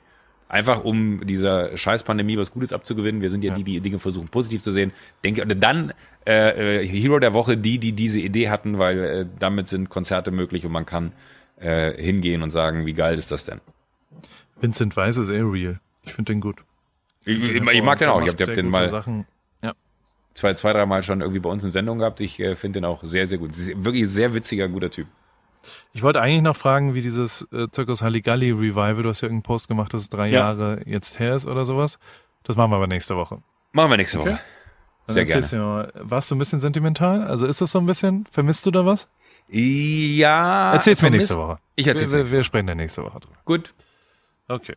[0.47, 3.21] Einfach um dieser Scheißpandemie was Gutes abzugewinnen.
[3.21, 4.93] Wir sind ja, ja, die, die Dinge versuchen positiv zu sehen.
[5.23, 5.91] Denke, dann
[6.25, 10.31] äh, äh, Hero der Woche, die, die diese Idee hatten, weil äh, damit sind Konzerte
[10.31, 11.11] möglich und man kann
[11.59, 13.59] äh, hingehen und sagen, wie geil ist das denn?
[14.61, 15.79] Vincent Weiss ist eh real.
[16.03, 16.63] Ich finde den gut.
[17.25, 18.21] Ich, ich, ich mag den auch.
[18.21, 19.25] Ich habe hab den mal Sachen.
[19.63, 19.73] Ja.
[20.33, 22.21] zwei, zwei, drei Mal schon irgendwie bei uns in Sendung gehabt.
[22.21, 23.51] Ich äh, finde den auch sehr, sehr gut.
[23.55, 25.07] Wirklich sehr witziger, guter Typ.
[25.93, 29.43] Ich wollte eigentlich noch fragen, wie dieses äh, Zirkus Halligalli Revival, du hast ja irgendeinen
[29.43, 30.39] Post gemacht, dass es drei ja.
[30.39, 31.99] Jahre jetzt her ist oder sowas.
[32.43, 33.41] Das machen wir aber nächste Woche.
[33.71, 34.39] Machen wir nächste Woche.
[35.07, 35.25] Okay.
[35.25, 35.65] Sehr gerne.
[35.65, 37.25] Mal, warst du ein bisschen sentimental?
[37.27, 39.07] Also ist das so ein bisschen, vermisst du da was?
[39.47, 40.73] Ja.
[40.73, 41.59] Erzähl's mir nächste Woche.
[41.75, 43.35] Ich erzähl's wir, wir, wir sprechen da nächste Woche drüber.
[43.45, 43.73] Gut.
[44.47, 44.75] Okay.